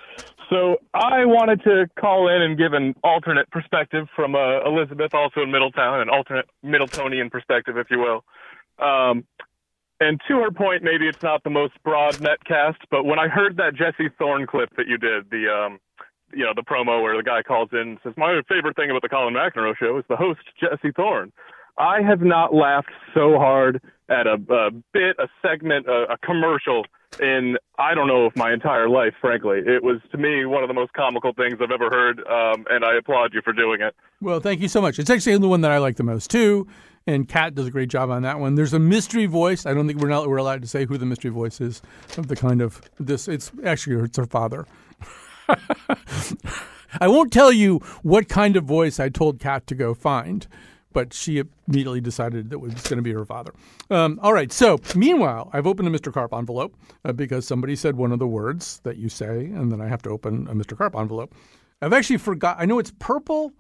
So 0.50 0.78
I 0.94 1.26
wanted 1.26 1.62
to 1.64 1.88
call 2.00 2.30
in 2.34 2.42
and 2.42 2.58
give 2.58 2.72
an 2.72 2.96
alternate 3.04 3.50
perspective 3.52 4.08
from 4.16 4.34
uh, 4.34 4.64
Elizabeth, 4.66 5.14
also 5.14 5.42
in 5.42 5.52
Middletown, 5.52 6.00
an 6.00 6.10
alternate 6.10 6.46
Middletonian 6.64 7.30
perspective, 7.30 7.78
if 7.78 7.88
you 7.92 8.00
will. 8.00 8.24
Um, 8.80 9.26
and 10.00 10.22
to 10.28 10.38
her 10.38 10.52
point, 10.52 10.84
maybe 10.84 11.08
it's 11.08 11.22
not 11.22 11.44
the 11.44 11.50
most 11.50 11.74
broad 11.84 12.16
netcast, 12.16 12.78
but 12.90 13.04
when 13.04 13.20
I 13.20 13.28
heard 13.28 13.58
that 13.58 13.76
Jesse 13.76 14.10
Thorn 14.18 14.48
clip 14.48 14.70
that 14.78 14.88
you 14.88 14.98
did, 14.98 15.30
the 15.32 15.50
um, 15.50 15.80
you 16.34 16.44
know 16.44 16.54
the 16.56 16.64
promo 16.64 17.02
where 17.02 17.16
the 17.16 17.24
guy 17.24 17.42
calls 17.42 17.70
in 17.72 17.80
and 17.80 18.00
says, 18.04 18.14
"My 18.18 18.40
favorite 18.48 18.76
thing 18.76 18.90
about 18.90 19.02
the 19.02 19.10
Colin 19.10 19.34
McEnroe 19.34 19.76
show 19.78 19.98
is 19.98 20.06
the 20.10 20.16
host 20.16 20.42
Jesse 20.60 20.92
Thorn." 20.96 21.32
I 21.78 22.02
have 22.02 22.22
not 22.22 22.54
laughed 22.54 22.92
so 23.14 23.38
hard 23.38 23.82
at 24.10 24.26
a, 24.26 24.34
a 24.50 24.72
bit, 24.94 25.16
a 25.20 25.28
segment, 25.42 25.88
a, 25.88 26.14
a 26.14 26.18
commercial 26.18 26.86
in 27.22 27.58
I 27.78 27.94
don't 27.94 28.08
know 28.08 28.26
if 28.26 28.36
my 28.36 28.52
entire 28.52 28.90
life. 28.90 29.14
Frankly, 29.22 29.60
it 29.66 29.84
was 29.84 30.00
to 30.12 30.18
me 30.18 30.46
one 30.46 30.64
of 30.64 30.68
the 30.68 30.74
most 30.74 30.94
comical 30.94 31.34
things 31.34 31.56
I've 31.62 31.72
ever 31.72 31.90
heard, 31.90 32.20
um, 32.28 32.66
and 32.70 32.84
I 32.84 32.98
applaud 32.98 33.34
you 33.34 33.42
for 33.44 33.54
doing 33.54 33.82
it. 33.82 33.96
Well, 34.22 34.40
thank 34.40 34.62
you 34.62 34.68
so 34.68 34.82
much. 34.82 35.00
It's 35.00 35.10
actually 35.10 35.38
the 35.38 35.48
one 35.48 35.62
that 35.62 35.72
I 35.72 35.78
like 35.78 35.96
the 35.96 36.04
most 36.04 36.30
too. 36.30 36.68
And 37.06 37.28
Cat 37.28 37.56
does 37.56 37.68
a 37.68 37.72
great 37.72 37.90
job 37.90 38.10
on 38.10 38.24
that 38.24 38.40
one. 38.40 38.56
There's 38.56 38.74
a 38.74 38.80
mystery 38.80 39.28
voice. 39.28 39.66
I 39.66 39.74
don't 39.74 39.88
think 39.88 40.02
we're 40.02 40.10
not 40.10 40.28
we're 40.28 40.38
allowed 40.38 40.62
to 40.62 40.68
say 40.68 40.86
who 40.86 40.98
the 40.98 41.06
mystery 41.06 41.32
voice 41.32 41.62
is 41.62 41.82
of 42.18 42.28
the 42.28 42.36
kind 42.36 42.62
of 42.62 42.82
this. 43.00 43.28
It's 43.30 43.52
actually 43.64 44.04
it's 44.04 44.18
her 44.18 44.26
father. 44.26 44.66
I 47.02 47.08
won't 47.08 47.32
tell 47.32 47.52
you 47.52 47.80
what 48.02 48.30
kind 48.30 48.56
of 48.56 48.64
voice 48.64 49.00
I 49.00 49.10
told 49.10 49.40
Cat 49.40 49.68
to 49.68 49.76
go 49.76 49.94
find, 49.94 50.48
but 50.94 51.14
she 51.14 51.44
immediately 51.68 52.02
decided 52.02 52.50
that 52.50 52.56
it 52.56 52.60
was 52.60 52.74
going 52.74 52.98
to 52.98 53.04
be 53.04 53.14
her 53.14 53.26
father. 53.26 53.54
Um, 53.90 54.20
all 54.22 54.34
right. 54.34 54.52
So, 54.52 54.80
meanwhile, 54.96 55.50
I've 55.54 55.68
opened 55.68 55.88
a 55.88 55.92
Mr. 55.92 56.12
Carp 56.12 56.34
envelope 56.34 56.76
uh, 57.06 57.12
because 57.12 57.46
somebody 57.46 57.76
said 57.76 57.96
one 57.96 58.12
of 58.12 58.20
the 58.20 58.28
words 58.28 58.80
that 58.84 58.98
you 58.98 59.10
say, 59.10 59.46
and 59.46 59.72
then 59.72 59.82
I 59.82 59.88
have 59.88 60.02
to 60.04 60.10
open 60.10 60.48
a 60.48 60.56
Mr. 60.56 60.78
Carp 60.78 60.96
envelope. 60.96 61.36
I've 61.82 61.94
actually 61.94 62.18
forgot. 62.18 62.58
I 62.60 62.66
know 62.66 62.80
it's 62.80 62.94
purple 63.00 63.54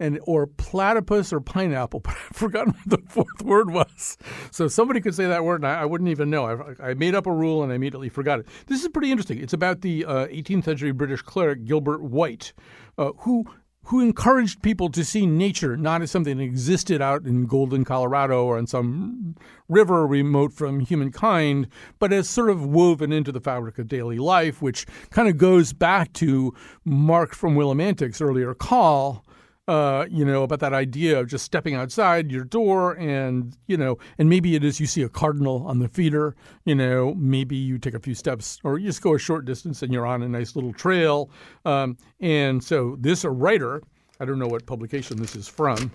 and 0.00 0.20
or 0.24 0.46
platypus 0.46 1.32
or 1.32 1.40
pineapple, 1.40 2.00
but 2.04 2.14
I've 2.14 2.36
forgotten 2.36 2.74
what 2.74 3.00
the 3.00 3.06
fourth 3.08 3.42
word 3.42 3.70
was. 3.70 4.16
So 4.50 4.68
somebody 4.68 5.00
could 5.00 5.14
say 5.14 5.26
that 5.26 5.44
word, 5.44 5.62
and 5.62 5.66
I, 5.66 5.82
I 5.82 5.84
wouldn't 5.84 6.10
even 6.10 6.30
know. 6.30 6.46
I, 6.80 6.90
I, 6.90 6.94
made 6.94 7.14
up 7.14 7.26
a 7.26 7.32
rule 7.32 7.62
and 7.62 7.72
I 7.72 7.76
immediately 7.76 8.08
forgot 8.08 8.40
it. 8.40 8.46
This 8.66 8.82
is 8.82 8.88
pretty 8.88 9.10
interesting. 9.10 9.38
It's 9.38 9.52
about 9.52 9.80
the 9.80 10.04
uh, 10.04 10.26
18th 10.26 10.64
century 10.64 10.92
British 10.92 11.22
cleric 11.22 11.64
Gilbert 11.64 12.02
White, 12.02 12.52
uh, 12.96 13.12
who 13.18 13.44
who 13.84 14.00
encouraged 14.00 14.60
people 14.60 14.90
to 14.90 15.02
see 15.02 15.24
nature 15.24 15.74
not 15.74 16.02
as 16.02 16.10
something 16.10 16.36
that 16.36 16.42
existed 16.42 17.00
out 17.00 17.24
in 17.24 17.46
Golden, 17.46 17.86
Colorado, 17.86 18.44
or 18.44 18.58
in 18.58 18.66
some 18.66 19.34
river 19.66 20.06
remote 20.06 20.52
from 20.52 20.80
humankind, 20.80 21.68
but 21.98 22.12
as 22.12 22.28
sort 22.28 22.50
of 22.50 22.66
woven 22.66 23.12
into 23.12 23.32
the 23.32 23.40
fabric 23.40 23.78
of 23.78 23.88
daily 23.88 24.18
life, 24.18 24.60
which 24.60 24.84
kind 25.08 25.26
of 25.26 25.38
goes 25.38 25.72
back 25.72 26.12
to 26.14 26.52
Mark 26.84 27.34
from 27.34 27.54
Willimantic's 27.54 28.20
earlier 28.20 28.52
call 28.52 29.24
uh, 29.68 30.06
you 30.10 30.24
know, 30.24 30.42
about 30.42 30.60
that 30.60 30.72
idea 30.72 31.20
of 31.20 31.28
just 31.28 31.44
stepping 31.44 31.74
outside 31.74 32.32
your 32.32 32.42
door 32.42 32.94
and, 32.94 33.54
you 33.66 33.76
know, 33.76 33.98
and 34.16 34.28
maybe 34.28 34.54
it 34.54 34.64
is 34.64 34.80
you 34.80 34.86
see 34.86 35.02
a 35.02 35.08
cardinal 35.10 35.66
on 35.66 35.78
the 35.78 35.88
feeder, 35.88 36.34
you 36.64 36.74
know, 36.74 37.14
maybe 37.14 37.54
you 37.54 37.78
take 37.78 37.92
a 37.92 38.00
few 38.00 38.14
steps 38.14 38.58
or 38.64 38.78
you 38.78 38.86
just 38.86 39.02
go 39.02 39.14
a 39.14 39.18
short 39.18 39.44
distance 39.44 39.82
and 39.82 39.92
you're 39.92 40.06
on 40.06 40.22
a 40.22 40.28
nice 40.28 40.56
little 40.56 40.72
trail. 40.72 41.30
Um, 41.66 41.98
and 42.18 42.64
so 42.64 42.96
this 42.98 43.26
writer, 43.26 43.82
I 44.20 44.24
don't 44.24 44.38
know 44.38 44.48
what 44.48 44.64
publication 44.64 45.18
this 45.18 45.36
is 45.36 45.46
from. 45.46 45.92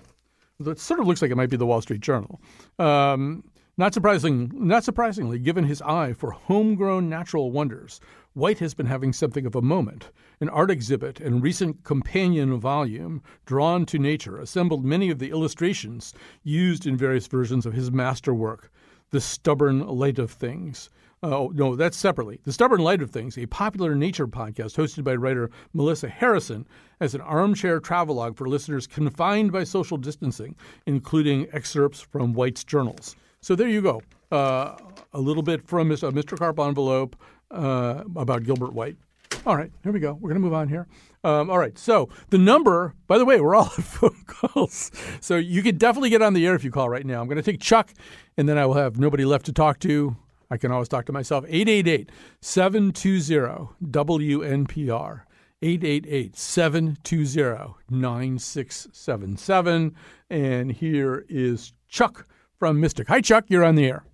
It 0.64 0.78
sort 0.78 1.00
of 1.00 1.08
looks 1.08 1.20
like 1.20 1.32
it 1.32 1.36
might 1.36 1.50
be 1.50 1.56
the 1.56 1.66
Wall 1.66 1.82
Street 1.82 2.00
Journal. 2.00 2.40
Um, 2.78 3.42
not 3.76 3.96
not 3.96 4.84
surprisingly, 4.84 5.38
given 5.40 5.64
his 5.64 5.82
eye 5.82 6.12
for 6.12 6.30
homegrown 6.30 7.08
natural 7.08 7.50
wonders, 7.50 8.00
White 8.34 8.60
has 8.60 8.72
been 8.72 8.86
having 8.86 9.12
something 9.12 9.46
of 9.46 9.56
a 9.56 9.62
moment. 9.62 10.10
An 10.40 10.48
art 10.48 10.70
exhibit 10.70 11.18
and 11.18 11.42
recent 11.42 11.82
companion 11.82 12.58
volume, 12.58 13.20
Drawn 13.46 13.84
to 13.86 13.98
Nature, 13.98 14.38
assembled 14.38 14.84
many 14.84 15.10
of 15.10 15.18
the 15.18 15.30
illustrations 15.30 16.14
used 16.44 16.86
in 16.86 16.96
various 16.96 17.26
versions 17.26 17.66
of 17.66 17.72
his 17.72 17.90
masterwork, 17.90 18.70
The 19.10 19.20
Stubborn 19.20 19.86
Light 19.86 20.20
of 20.20 20.30
Things. 20.30 20.88
Oh, 21.22 21.50
no, 21.54 21.74
that's 21.74 21.96
separately. 21.96 22.38
The 22.44 22.52
Stubborn 22.52 22.80
Light 22.80 23.02
of 23.02 23.10
Things, 23.10 23.36
a 23.38 23.46
popular 23.46 23.96
nature 23.96 24.28
podcast 24.28 24.76
hosted 24.76 25.02
by 25.02 25.16
writer 25.16 25.50
Melissa 25.72 26.08
Harrison, 26.08 26.66
as 27.00 27.14
an 27.14 27.22
armchair 27.22 27.80
travelogue 27.80 28.36
for 28.36 28.48
listeners 28.48 28.86
confined 28.86 29.50
by 29.50 29.64
social 29.64 29.96
distancing, 29.96 30.54
including 30.86 31.48
excerpts 31.52 32.00
from 32.00 32.34
White's 32.34 32.62
journals. 32.62 33.16
So 33.44 33.54
there 33.54 33.68
you 33.68 33.82
go. 33.82 34.00
Uh, 34.32 34.74
a 35.12 35.20
little 35.20 35.42
bit 35.42 35.68
from 35.68 35.90
a 35.90 35.96
Mr. 35.96 36.38
Carp 36.38 36.58
envelope 36.58 37.14
uh, 37.50 38.02
about 38.16 38.44
Gilbert 38.44 38.72
White. 38.72 38.96
All 39.44 39.54
right, 39.54 39.70
here 39.82 39.92
we 39.92 40.00
go. 40.00 40.14
We're 40.14 40.30
going 40.30 40.40
to 40.40 40.40
move 40.40 40.54
on 40.54 40.66
here. 40.66 40.86
Um, 41.24 41.50
all 41.50 41.58
right, 41.58 41.76
so 41.76 42.08
the 42.30 42.38
number, 42.38 42.94
by 43.06 43.18
the 43.18 43.26
way, 43.26 43.42
we're 43.42 43.54
all 43.54 43.66
at 43.78 43.84
phone 43.84 44.24
calls. 44.26 44.90
So 45.20 45.36
you 45.36 45.62
can 45.62 45.76
definitely 45.76 46.08
get 46.08 46.22
on 46.22 46.32
the 46.32 46.46
air 46.46 46.54
if 46.54 46.64
you 46.64 46.70
call 46.70 46.88
right 46.88 47.04
now. 47.04 47.20
I'm 47.20 47.26
going 47.26 47.36
to 47.36 47.42
take 47.42 47.60
Chuck, 47.60 47.92
and 48.38 48.48
then 48.48 48.56
I 48.56 48.64
will 48.64 48.76
have 48.76 48.98
nobody 48.98 49.26
left 49.26 49.44
to 49.44 49.52
talk 49.52 49.78
to. 49.80 50.16
I 50.50 50.56
can 50.56 50.72
always 50.72 50.88
talk 50.88 51.04
to 51.04 51.12
myself. 51.12 51.44
888 51.46 52.10
720 52.40 53.68
WNPR. 53.84 55.20
888 55.60 56.34
720 56.34 57.74
9677. 57.90 59.94
And 60.30 60.72
here 60.72 61.26
is 61.28 61.74
Chuck 61.88 62.26
from 62.64 62.80
Mystic. 62.80 63.08
Hi, 63.08 63.20
Chuck. 63.20 63.44
You're 63.48 63.62
on 63.62 63.74
the 63.74 63.84
air. 63.84 64.04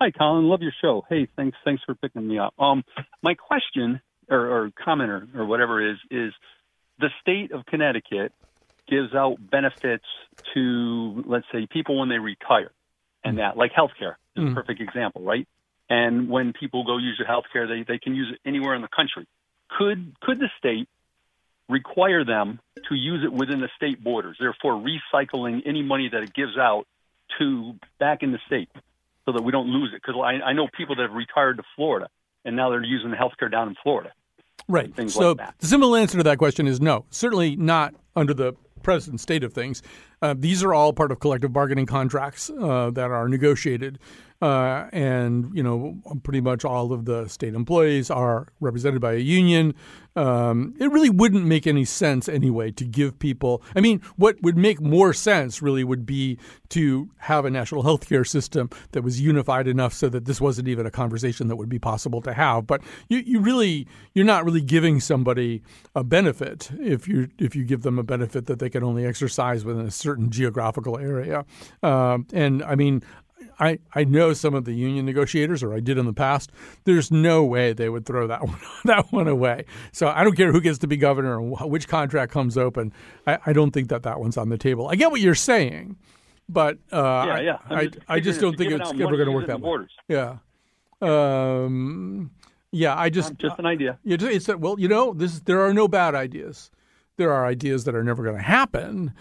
Hi, 0.00 0.12
Colin. 0.12 0.44
Love 0.44 0.62
your 0.62 0.72
show. 0.80 1.04
Hey, 1.08 1.26
thanks. 1.34 1.58
Thanks 1.64 1.82
for 1.84 1.96
picking 1.96 2.28
me 2.28 2.38
up. 2.38 2.54
Um, 2.60 2.84
my 3.22 3.34
question 3.34 4.00
or, 4.30 4.38
or 4.38 4.70
comment 4.84 5.10
or, 5.10 5.26
or 5.34 5.46
whatever 5.46 5.84
is 5.84 5.96
is 6.08 6.32
the 7.00 7.08
state 7.22 7.50
of 7.50 7.66
Connecticut 7.66 8.32
gives 8.88 9.12
out 9.16 9.38
benefits 9.50 10.04
to 10.54 11.24
let's 11.26 11.46
say 11.50 11.66
people 11.68 11.98
when 11.98 12.08
they 12.08 12.18
retire, 12.20 12.70
and 13.24 13.38
that 13.38 13.56
like 13.56 13.72
healthcare 13.72 14.14
is 14.36 14.44
Mm. 14.44 14.52
a 14.52 14.54
perfect 14.54 14.80
example, 14.80 15.22
right? 15.22 15.48
And 15.90 16.28
when 16.28 16.52
people 16.52 16.84
go 16.84 16.98
use 16.98 17.18
their 17.18 17.26
healthcare, 17.26 17.66
they 17.66 17.82
they 17.82 17.98
can 17.98 18.14
use 18.14 18.32
it 18.32 18.48
anywhere 18.48 18.76
in 18.76 18.82
the 18.82 18.88
country. 18.94 19.26
Could 19.76 20.14
could 20.20 20.38
the 20.38 20.50
state 20.56 20.88
require 21.68 22.24
them 22.24 22.60
to 22.88 22.94
use 22.94 23.24
it 23.24 23.32
within 23.32 23.58
the 23.60 23.68
state 23.74 24.04
borders, 24.04 24.36
therefore 24.38 24.74
recycling 24.74 25.62
any 25.66 25.82
money 25.82 26.08
that 26.12 26.22
it 26.22 26.32
gives 26.32 26.56
out 26.56 26.86
to 27.38 27.74
back 27.98 28.22
in 28.22 28.32
the 28.32 28.38
state 28.46 28.68
so 29.24 29.32
that 29.32 29.42
we 29.42 29.52
don't 29.52 29.68
lose 29.68 29.90
it? 29.94 30.02
Because 30.04 30.20
I, 30.22 30.48
I 30.48 30.52
know 30.52 30.68
people 30.76 30.94
that 30.96 31.02
have 31.02 31.12
retired 31.12 31.58
to 31.58 31.62
Florida 31.74 32.08
and 32.44 32.56
now 32.56 32.70
they're 32.70 32.82
using 32.82 33.10
the 33.10 33.16
healthcare 33.16 33.50
down 33.50 33.68
in 33.68 33.74
Florida. 33.82 34.12
Right. 34.68 34.94
Things 34.94 35.14
so 35.14 35.30
like 35.30 35.38
that. 35.38 35.54
the 35.58 35.66
simple 35.66 35.94
answer 35.94 36.16
to 36.16 36.24
that 36.24 36.38
question 36.38 36.66
is 36.66 36.80
no. 36.80 37.04
Certainly 37.10 37.56
not 37.56 37.94
under 38.14 38.32
the 38.32 38.54
present 38.82 39.20
state 39.20 39.44
of 39.44 39.52
things. 39.52 39.82
Uh, 40.22 40.34
these 40.36 40.62
are 40.62 40.72
all 40.72 40.92
part 40.92 41.12
of 41.12 41.20
collective 41.20 41.52
bargaining 41.52 41.86
contracts 41.86 42.50
uh, 42.60 42.90
that 42.90 43.10
are 43.10 43.28
negotiated, 43.28 43.98
uh, 44.40 44.86
and 44.92 45.50
you 45.54 45.62
know 45.62 45.98
pretty 46.22 46.40
much 46.40 46.64
all 46.64 46.92
of 46.92 47.04
the 47.04 47.28
state 47.28 47.54
employees 47.54 48.10
are 48.10 48.48
represented 48.60 49.00
by 49.00 49.12
a 49.12 49.18
union. 49.18 49.74
Um, 50.16 50.74
it 50.80 50.90
really 50.90 51.10
wouldn't 51.10 51.44
make 51.44 51.66
any 51.66 51.84
sense 51.84 52.26
anyway 52.26 52.70
to 52.72 52.84
give 52.84 53.18
people. 53.18 53.62
I 53.74 53.80
mean, 53.82 54.00
what 54.16 54.40
would 54.40 54.56
make 54.56 54.80
more 54.80 55.12
sense 55.12 55.60
really 55.60 55.84
would 55.84 56.06
be 56.06 56.38
to 56.70 57.10
have 57.18 57.44
a 57.44 57.50
national 57.50 57.82
health 57.82 58.08
care 58.08 58.24
system 58.24 58.70
that 58.92 59.02
was 59.02 59.20
unified 59.20 59.68
enough 59.68 59.92
so 59.92 60.08
that 60.08 60.24
this 60.24 60.40
wasn't 60.40 60.68
even 60.68 60.86
a 60.86 60.90
conversation 60.90 61.48
that 61.48 61.56
would 61.56 61.68
be 61.68 61.78
possible 61.78 62.22
to 62.22 62.32
have. 62.32 62.66
But 62.66 62.80
you, 63.08 63.18
you 63.18 63.40
really 63.40 63.86
you're 64.14 64.24
not 64.24 64.46
really 64.46 64.62
giving 64.62 65.00
somebody 65.00 65.62
a 65.94 66.02
benefit 66.02 66.70
if 66.80 67.06
you 67.06 67.28
if 67.38 67.54
you 67.54 67.64
give 67.64 67.82
them 67.82 67.98
a 67.98 68.02
benefit 68.02 68.46
that 68.46 68.58
they 68.58 68.70
can 68.70 68.82
only 68.82 69.04
exercise 69.04 69.66
within 69.66 69.86
a 69.86 69.90
certain 70.06 70.30
geographical 70.30 70.98
area. 70.98 71.44
Um, 71.82 72.26
and 72.32 72.62
I 72.62 72.76
mean, 72.76 73.02
I, 73.58 73.78
I 73.94 74.04
know 74.04 74.32
some 74.34 74.54
of 74.54 74.64
the 74.64 74.72
union 74.72 75.04
negotiators, 75.06 75.62
or 75.62 75.74
I 75.74 75.80
did 75.80 75.98
in 75.98 76.06
the 76.06 76.12
past. 76.12 76.52
There's 76.84 77.10
no 77.10 77.44
way 77.44 77.72
they 77.72 77.88
would 77.88 78.06
throw 78.06 78.26
that 78.26 78.42
one 78.46 78.60
that 78.84 79.12
one 79.12 79.28
away. 79.28 79.64
So 79.92 80.08
I 80.08 80.22
don't 80.24 80.36
care 80.36 80.52
who 80.52 80.60
gets 80.60 80.78
to 80.78 80.86
be 80.86 80.96
governor 80.96 81.40
or 81.40 81.68
which 81.68 81.88
contract 81.88 82.32
comes 82.32 82.56
open. 82.56 82.92
I, 83.26 83.38
I 83.46 83.52
don't 83.52 83.72
think 83.72 83.88
that 83.88 84.02
that 84.04 84.20
one's 84.20 84.36
on 84.36 84.48
the 84.48 84.58
table. 84.58 84.88
I 84.88 84.94
get 84.94 85.10
what 85.10 85.20
you're 85.20 85.34
saying, 85.34 85.96
but 86.48 86.78
uh, 86.92 87.24
Yeah, 87.26 87.40
yeah. 87.40 87.58
I, 87.68 87.86
just 87.86 87.98
I, 88.08 88.14
I 88.14 88.20
just 88.20 88.40
don't 88.40 88.56
think 88.56 88.72
it's 88.72 88.90
ever 88.92 89.16
going 89.16 89.26
to 89.26 89.32
work 89.32 89.46
that 89.48 89.60
way. 89.60 89.86
Yeah. 90.08 90.38
Um, 91.02 92.30
yeah, 92.70 92.94
I 92.96 93.10
just 93.10 93.36
just 93.38 93.58
an 93.58 93.66
idea. 93.66 93.98
Yeah, 94.04 94.16
it's 94.20 94.46
that 94.46 94.60
well, 94.60 94.78
you 94.78 94.88
know, 94.88 95.12
this 95.14 95.40
there 95.40 95.60
are 95.60 95.74
no 95.74 95.88
bad 95.88 96.14
ideas. 96.14 96.70
There 97.16 97.32
are 97.32 97.46
ideas 97.46 97.84
that 97.84 97.94
are 97.94 98.04
never 98.04 98.22
going 98.22 98.36
to 98.36 98.42
happen, 98.42 99.14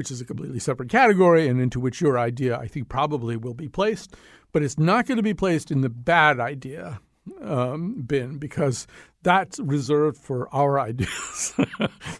which 0.00 0.10
is 0.10 0.22
a 0.22 0.24
completely 0.24 0.58
separate 0.58 0.88
category, 0.88 1.46
and 1.46 1.60
into 1.60 1.78
which 1.78 2.00
your 2.00 2.18
idea, 2.18 2.56
I 2.56 2.68
think, 2.68 2.88
probably 2.88 3.36
will 3.36 3.52
be 3.52 3.68
placed. 3.68 4.16
But 4.50 4.62
it's 4.62 4.78
not 4.78 5.06
going 5.06 5.18
to 5.18 5.22
be 5.22 5.34
placed 5.34 5.70
in 5.70 5.82
the 5.82 5.90
bad 5.90 6.40
idea 6.40 7.00
um, 7.42 8.00
bin 8.06 8.38
because 8.38 8.86
that's 9.22 9.58
reserved 9.58 10.16
for 10.16 10.48
our 10.54 10.80
ideas, 10.88 11.52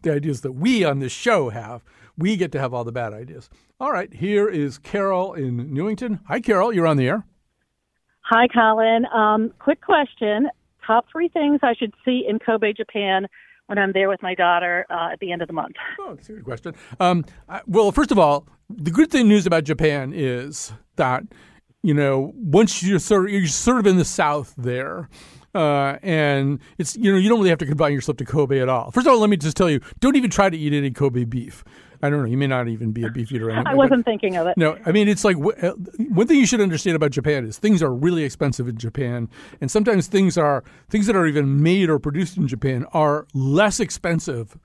the 0.02 0.12
ideas 0.12 0.42
that 0.42 0.52
we 0.52 0.84
on 0.84 0.98
this 0.98 1.10
show 1.10 1.48
have. 1.48 1.82
We 2.18 2.36
get 2.36 2.52
to 2.52 2.60
have 2.60 2.74
all 2.74 2.84
the 2.84 2.92
bad 2.92 3.14
ideas. 3.14 3.48
All 3.80 3.92
right, 3.92 4.12
here 4.12 4.46
is 4.46 4.76
Carol 4.76 5.32
in 5.32 5.72
Newington. 5.72 6.20
Hi, 6.28 6.38
Carol. 6.38 6.74
You're 6.74 6.86
on 6.86 6.98
the 6.98 7.08
air. 7.08 7.24
Hi, 8.20 8.46
Colin. 8.46 9.06
Um, 9.06 9.54
quick 9.58 9.80
question. 9.80 10.50
Top 10.86 11.06
three 11.10 11.28
things 11.28 11.60
I 11.62 11.72
should 11.72 11.94
see 12.04 12.26
in 12.28 12.40
Kobe, 12.40 12.74
Japan 12.74 13.26
when 13.70 13.78
I'm 13.78 13.92
there 13.92 14.08
with 14.08 14.20
my 14.20 14.34
daughter 14.34 14.84
uh, 14.90 15.10
at 15.12 15.20
the 15.20 15.30
end 15.30 15.42
of 15.42 15.46
the 15.46 15.54
month. 15.54 15.76
Oh, 16.00 16.14
that's 16.16 16.28
a 16.28 16.32
good 16.32 16.44
question. 16.44 16.74
Um, 16.98 17.24
I, 17.48 17.60
well, 17.68 17.92
first 17.92 18.10
of 18.10 18.18
all, 18.18 18.48
the 18.68 18.90
good 18.90 19.12
thing 19.12 19.28
news 19.28 19.46
about 19.46 19.62
Japan 19.62 20.12
is 20.12 20.72
that 20.96 21.22
you 21.82 21.94
know 21.94 22.32
once 22.34 22.82
you're 22.82 22.98
sort 22.98 23.26
of, 23.26 23.30
you're 23.30 23.46
sort 23.46 23.78
of 23.78 23.86
in 23.86 23.96
the 23.96 24.04
south 24.04 24.54
there. 24.58 25.08
Uh, 25.54 25.98
and 26.02 26.60
it's 26.78 26.96
you 26.96 27.12
know 27.12 27.18
you 27.18 27.28
don't 27.28 27.38
really 27.38 27.50
have 27.50 27.58
to 27.58 27.66
confine 27.66 27.92
yourself 27.92 28.16
to 28.18 28.24
Kobe 28.24 28.60
at 28.60 28.68
all. 28.68 28.90
First 28.90 29.06
of 29.06 29.12
all, 29.12 29.20
let 29.20 29.30
me 29.30 29.36
just 29.36 29.56
tell 29.56 29.70
you, 29.70 29.80
don't 30.00 30.16
even 30.16 30.30
try 30.30 30.50
to 30.50 30.56
eat 30.56 30.72
any 30.72 30.90
Kobe 30.90 31.24
beef. 31.24 31.62
I 32.02 32.08
don't 32.10 32.20
know, 32.20 32.26
you 32.28 32.36
may 32.38 32.46
not 32.46 32.68
even 32.68 32.92
be 32.92 33.04
a 33.04 33.10
beef 33.10 33.30
eater. 33.32 33.50
I 33.50 33.74
wasn't 33.74 34.04
thinking 34.04 34.36
of 34.36 34.46
it. 34.46 34.56
no, 34.56 34.78
I 34.86 34.92
mean 34.92 35.06
it's 35.08 35.24
like 35.24 35.36
uh, 35.36 35.72
one 36.08 36.26
thing 36.26 36.38
you 36.38 36.46
should 36.46 36.60
understand 36.60 36.96
about 36.96 37.10
Japan 37.10 37.44
is 37.44 37.58
things 37.58 37.82
are 37.82 37.92
really 37.94 38.24
expensive 38.24 38.68
in 38.68 38.76
Japan, 38.78 39.28
and 39.60 39.70
sometimes 39.70 40.06
things 40.06 40.38
are 40.38 40.64
things 40.88 41.06
that 41.06 41.16
are 41.16 41.26
even 41.26 41.62
made 41.62 41.90
or 41.90 41.98
produced 41.98 42.36
in 42.36 42.48
Japan 42.48 42.86
are 42.92 43.26
less 43.34 43.80
expensive 43.80 44.56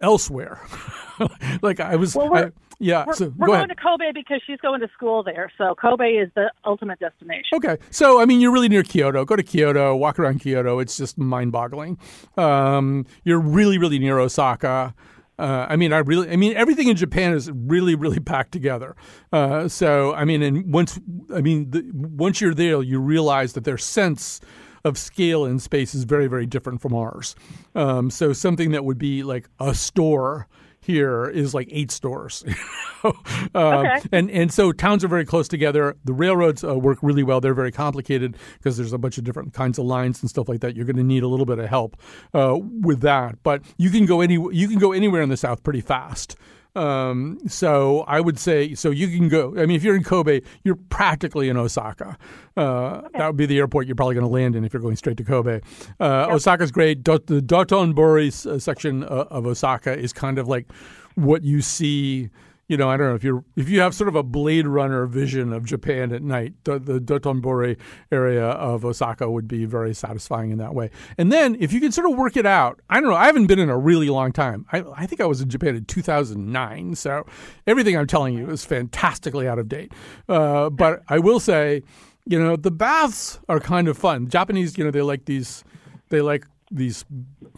elsewhere. 0.00 0.60
like 1.62 1.80
I 1.80 1.96
was, 1.96 2.14
Well, 2.14 2.34
I- 2.36 2.50
yeah. 2.80 3.04
We're, 3.06 3.14
so 3.14 3.24
we're 3.36 3.46
go 3.46 3.52
going 3.52 3.58
ahead. 3.64 3.68
to 3.70 3.76
Kobe 3.76 4.12
because 4.12 4.40
she's 4.46 4.58
going 4.60 4.80
to 4.80 4.88
school 4.94 5.22
there. 5.22 5.50
So 5.56 5.74
Kobe 5.76 6.10
is 6.14 6.28
the 6.34 6.50
ultimate 6.64 6.98
destination. 6.98 7.44
Okay, 7.54 7.78
so 7.90 8.20
I 8.20 8.24
mean, 8.26 8.40
you're 8.40 8.52
really 8.52 8.68
near 8.68 8.82
Kyoto. 8.82 9.24
Go 9.24 9.36
to 9.36 9.42
Kyoto, 9.42 9.94
walk 9.96 10.18
around 10.18 10.40
Kyoto. 10.40 10.80
It's 10.80 10.96
just 10.96 11.16
mind-boggling. 11.16 11.98
Um, 12.36 13.06
you're 13.22 13.40
really, 13.40 13.78
really 13.78 13.98
near 14.00 14.18
Osaka. 14.18 14.92
Uh, 15.38 15.66
I 15.68 15.76
mean, 15.76 15.92
I 15.92 15.98
really, 15.98 16.30
I 16.30 16.36
mean, 16.36 16.54
everything 16.56 16.88
in 16.88 16.96
Japan 16.96 17.32
is 17.32 17.50
really, 17.50 17.94
really 17.94 18.20
packed 18.20 18.52
together. 18.52 18.94
Uh, 19.32 19.68
so, 19.68 20.14
I 20.14 20.24
mean, 20.24 20.42
and 20.42 20.72
once, 20.72 21.00
I 21.34 21.40
mean, 21.40 21.70
the, 21.70 21.90
once 21.92 22.40
you're 22.40 22.54
there, 22.54 22.82
you 22.82 23.00
realize 23.00 23.54
that 23.54 23.64
their 23.64 23.78
sense 23.78 24.40
of 24.84 24.96
scale 24.98 25.44
and 25.44 25.60
space 25.60 25.94
is 25.94 26.04
very, 26.04 26.28
very 26.28 26.46
different 26.46 26.80
from 26.80 26.94
ours. 26.94 27.34
Um, 27.74 28.10
so, 28.10 28.32
something 28.32 28.70
that 28.72 28.84
would 28.84 28.98
be 28.98 29.22
like 29.22 29.48
a 29.58 29.74
store 29.74 30.46
here 30.84 31.26
is 31.26 31.54
like 31.54 31.68
eight 31.70 31.90
stores. 31.90 32.44
um, 33.04 33.12
Okay. 33.54 34.00
and 34.12 34.30
and 34.30 34.52
so 34.52 34.72
towns 34.72 35.04
are 35.04 35.08
very 35.08 35.24
close 35.24 35.48
together. 35.48 35.96
The 36.04 36.12
railroads 36.12 36.62
uh, 36.64 36.78
work 36.78 36.98
really 37.02 37.22
well. 37.22 37.40
They're 37.40 37.54
very 37.54 37.72
complicated 37.72 38.36
because 38.58 38.76
there's 38.76 38.92
a 38.92 38.98
bunch 38.98 39.18
of 39.18 39.24
different 39.24 39.52
kinds 39.52 39.78
of 39.78 39.84
lines 39.86 40.22
and 40.22 40.30
stuff 40.30 40.48
like 40.48 40.60
that. 40.60 40.76
You're 40.76 40.86
going 40.86 40.96
to 40.96 41.02
need 41.04 41.22
a 41.22 41.28
little 41.28 41.46
bit 41.46 41.58
of 41.58 41.68
help 41.68 41.96
uh, 42.32 42.58
with 42.58 43.00
that, 43.00 43.42
but 43.42 43.62
you 43.76 43.90
can 43.90 44.06
go 44.06 44.20
any 44.20 44.34
you 44.34 44.68
can 44.68 44.78
go 44.78 44.92
anywhere 44.92 45.22
in 45.22 45.28
the 45.28 45.36
south 45.36 45.62
pretty 45.62 45.80
fast. 45.80 46.36
Um, 46.74 47.38
so 47.46 48.00
I 48.08 48.20
would 48.20 48.38
say 48.38 48.74
so 48.74 48.90
you 48.90 49.08
can 49.08 49.28
go. 49.28 49.54
I 49.56 49.66
mean, 49.66 49.76
if 49.76 49.84
you're 49.84 49.96
in 49.96 50.02
Kobe, 50.02 50.40
you're 50.64 50.74
practically 50.88 51.48
in 51.48 51.56
Osaka. 51.56 52.18
Uh, 52.56 53.02
That 53.14 53.26
would 53.28 53.36
be 53.36 53.46
the 53.46 53.58
airport 53.58 53.86
you're 53.86 53.94
probably 53.96 54.14
going 54.14 54.26
to 54.26 54.32
land 54.32 54.56
in 54.56 54.64
if 54.64 54.72
you're 54.72 54.82
going 54.82 54.96
straight 54.96 55.16
to 55.18 55.24
Kobe. 55.24 55.60
Uh, 56.00 56.26
Osaka's 56.30 56.70
great. 56.72 57.02
Dot, 57.04 57.26
the 57.26 57.40
Dotonbori 57.40 58.46
uh, 58.46 58.58
section 58.58 59.04
uh, 59.04 59.26
of 59.30 59.46
Osaka 59.46 59.96
is 59.96 60.12
kind 60.12 60.38
of 60.38 60.48
like 60.48 60.66
what 61.14 61.42
you 61.44 61.60
see 61.62 62.30
you 62.66 62.78
know, 62.78 62.88
I 62.88 62.96
don't 62.96 63.08
know 63.08 63.14
if 63.14 63.22
you're 63.22 63.44
if 63.56 63.68
you 63.68 63.80
have 63.80 63.94
sort 63.94 64.08
of 64.08 64.14
a 64.14 64.22
Blade 64.22 64.66
Runner 64.66 65.04
vision 65.06 65.52
of 65.52 65.64
Japan 65.64 66.12
at 66.12 66.22
night, 66.22 66.54
the, 66.64 66.78
the 66.78 66.98
Dotonbori 66.98 67.76
area 68.10 68.44
of 68.44 68.84
Osaka 68.84 69.30
would 69.30 69.46
be 69.46 69.66
very 69.66 69.92
satisfying 69.94 70.50
in 70.50 70.58
that 70.58 70.74
way. 70.74 70.90
And 71.18 71.30
then 71.30 71.56
if 71.60 71.72
you 71.72 71.80
can 71.80 71.92
sort 71.92 72.10
of 72.10 72.16
work 72.16 72.36
it 72.36 72.46
out, 72.46 72.80
I 72.88 73.00
don't 73.00 73.10
know, 73.10 73.16
I 73.16 73.26
haven't 73.26 73.46
been 73.46 73.58
in 73.58 73.68
a 73.68 73.76
really 73.76 74.08
long 74.08 74.32
time. 74.32 74.64
I, 74.72 74.82
I 74.96 75.06
think 75.06 75.20
I 75.20 75.26
was 75.26 75.42
in 75.42 75.50
Japan 75.50 75.76
in 75.76 75.84
2009, 75.84 76.94
so 76.94 77.26
everything 77.66 77.96
I'm 77.98 78.06
telling 78.06 78.34
you 78.34 78.48
is 78.50 78.64
fantastically 78.64 79.46
out 79.46 79.58
of 79.58 79.68
date. 79.68 79.92
Uh, 80.28 80.70
but 80.70 81.02
I 81.08 81.18
will 81.18 81.40
say, 81.40 81.82
you 82.24 82.38
know, 82.38 82.56
the 82.56 82.70
baths 82.70 83.40
are 83.48 83.60
kind 83.60 83.88
of 83.88 83.98
fun. 83.98 84.28
Japanese, 84.28 84.78
you 84.78 84.84
know, 84.84 84.90
they 84.90 85.02
like 85.02 85.26
these, 85.26 85.64
they 86.08 86.22
like 86.22 86.46
these 86.70 87.04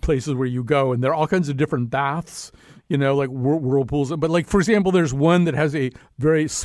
places 0.03 0.35
where 0.35 0.49
you 0.49 0.65
go, 0.65 0.93
and 0.93 1.03
there 1.03 1.13
are 1.13 1.15
all 1.15 1.29
kinds 1.29 1.49
of 1.49 1.57
different 1.57 1.91
baths 1.91 2.51
you 2.89 2.97
know, 2.97 3.15
like 3.17 3.31
whir- 3.31 3.57
whirlpools. 3.57 4.15
But 4.17 4.31
like, 4.31 4.47
for 4.47 4.61
example, 4.61 4.93
there's 4.93 5.13
one 5.13 5.45
that 5.45 5.55
has 5.55 5.75
a 5.75 5.91
very. 6.19 6.49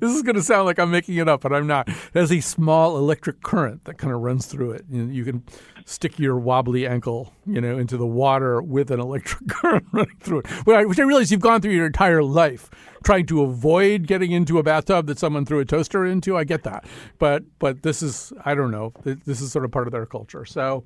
This 0.00 0.10
is 0.12 0.22
going 0.22 0.36
to 0.36 0.42
sound 0.42 0.64
like 0.64 0.78
I'm 0.78 0.90
making 0.90 1.16
it 1.16 1.28
up, 1.28 1.42
but 1.42 1.52
I'm 1.52 1.66
not. 1.66 1.88
It 1.88 2.14
has 2.14 2.32
a 2.32 2.40
small 2.40 2.96
electric 2.96 3.42
current 3.42 3.84
that 3.84 3.98
kind 3.98 4.14
of 4.14 4.20
runs 4.20 4.46
through 4.46 4.72
it. 4.72 4.86
You, 4.88 5.04
know, 5.04 5.12
you 5.12 5.24
can 5.24 5.42
stick 5.84 6.18
your 6.18 6.38
wobbly 6.38 6.86
ankle, 6.86 7.34
you 7.44 7.60
know, 7.60 7.76
into 7.76 7.98
the 7.98 8.06
water 8.06 8.62
with 8.62 8.90
an 8.90 8.98
electric 8.98 9.46
current 9.48 9.84
running 9.92 10.16
through 10.20 10.38
it. 10.38 10.46
Which 10.86 10.98
I 10.98 11.02
realize 11.02 11.30
you've 11.30 11.42
gone 11.42 11.60
through 11.60 11.72
your 11.72 11.84
entire 11.84 12.22
life 12.22 12.70
trying 13.04 13.26
to 13.26 13.42
avoid 13.42 14.06
getting 14.06 14.32
into 14.32 14.58
a 14.58 14.62
bathtub 14.62 15.06
that 15.08 15.18
someone 15.18 15.44
threw 15.44 15.60
a 15.60 15.66
toaster 15.66 16.06
into. 16.06 16.36
I 16.36 16.44
get 16.44 16.62
that, 16.62 16.86
but 17.18 17.42
but 17.58 17.82
this 17.82 18.02
is 18.02 18.32
I 18.44 18.54
don't 18.54 18.70
know. 18.70 18.94
This 19.04 19.42
is 19.42 19.52
sort 19.52 19.66
of 19.66 19.72
part 19.72 19.86
of 19.86 19.92
their 19.92 20.06
culture. 20.06 20.44
So. 20.44 20.84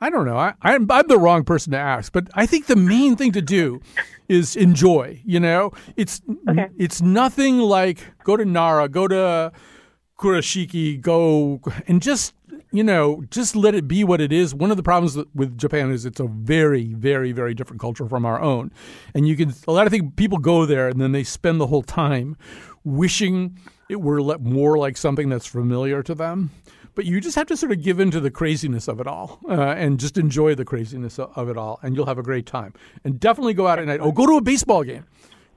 I 0.00 0.10
don't 0.10 0.26
know. 0.26 0.36
I, 0.36 0.54
I'm, 0.62 0.90
I'm 0.90 1.08
the 1.08 1.18
wrong 1.18 1.44
person 1.44 1.72
to 1.72 1.78
ask, 1.78 2.12
but 2.12 2.28
I 2.34 2.46
think 2.46 2.66
the 2.66 2.76
main 2.76 3.16
thing 3.16 3.32
to 3.32 3.42
do 3.42 3.80
is 4.28 4.54
enjoy. 4.54 5.20
You 5.24 5.40
know, 5.40 5.72
it's 5.96 6.22
it's 6.76 7.00
nothing 7.00 7.58
like 7.58 7.98
go 8.22 8.36
to 8.36 8.44
Nara, 8.44 8.88
go 8.88 9.08
to 9.08 9.52
kurashiki, 10.18 11.00
go 11.00 11.60
and 11.88 12.00
just 12.00 12.34
you 12.70 12.84
know 12.84 13.24
just 13.30 13.56
let 13.56 13.74
it 13.74 13.88
be 13.88 14.04
what 14.04 14.20
it 14.20 14.32
is. 14.32 14.54
One 14.54 14.70
of 14.70 14.76
the 14.76 14.84
problems 14.84 15.18
with 15.34 15.58
Japan 15.58 15.90
is 15.90 16.04
it's 16.06 16.20
a 16.20 16.28
very, 16.28 16.94
very, 16.94 17.32
very 17.32 17.54
different 17.54 17.80
culture 17.80 18.08
from 18.08 18.24
our 18.24 18.40
own, 18.40 18.70
and 19.14 19.26
you 19.26 19.36
can 19.36 19.52
a 19.66 19.72
lot 19.72 19.86
of 19.86 19.90
things 19.90 20.12
people 20.14 20.38
go 20.38 20.64
there 20.64 20.88
and 20.88 21.00
then 21.00 21.10
they 21.10 21.24
spend 21.24 21.60
the 21.60 21.66
whole 21.66 21.82
time 21.82 22.36
wishing 22.84 23.58
it 23.88 24.00
were 24.00 24.20
more 24.38 24.78
like 24.78 24.96
something 24.96 25.28
that's 25.28 25.46
familiar 25.46 26.02
to 26.04 26.14
them. 26.14 26.50
But 26.98 27.04
you 27.06 27.20
just 27.20 27.36
have 27.36 27.46
to 27.46 27.56
sort 27.56 27.70
of 27.70 27.80
give 27.80 28.00
in 28.00 28.10
to 28.10 28.18
the 28.18 28.28
craziness 28.28 28.88
of 28.88 28.98
it 28.98 29.06
all 29.06 29.38
uh, 29.48 29.52
and 29.52 30.00
just 30.00 30.18
enjoy 30.18 30.56
the 30.56 30.64
craziness 30.64 31.20
of 31.20 31.48
it 31.48 31.56
all, 31.56 31.78
and 31.80 31.94
you'll 31.94 32.06
have 32.06 32.18
a 32.18 32.24
great 32.24 32.44
time. 32.44 32.74
And 33.04 33.20
definitely 33.20 33.54
go 33.54 33.68
out 33.68 33.78
at 33.78 33.86
night. 33.86 34.00
Oh, 34.02 34.10
go 34.10 34.26
to 34.26 34.36
a 34.36 34.40
baseball 34.40 34.82
game. 34.82 35.04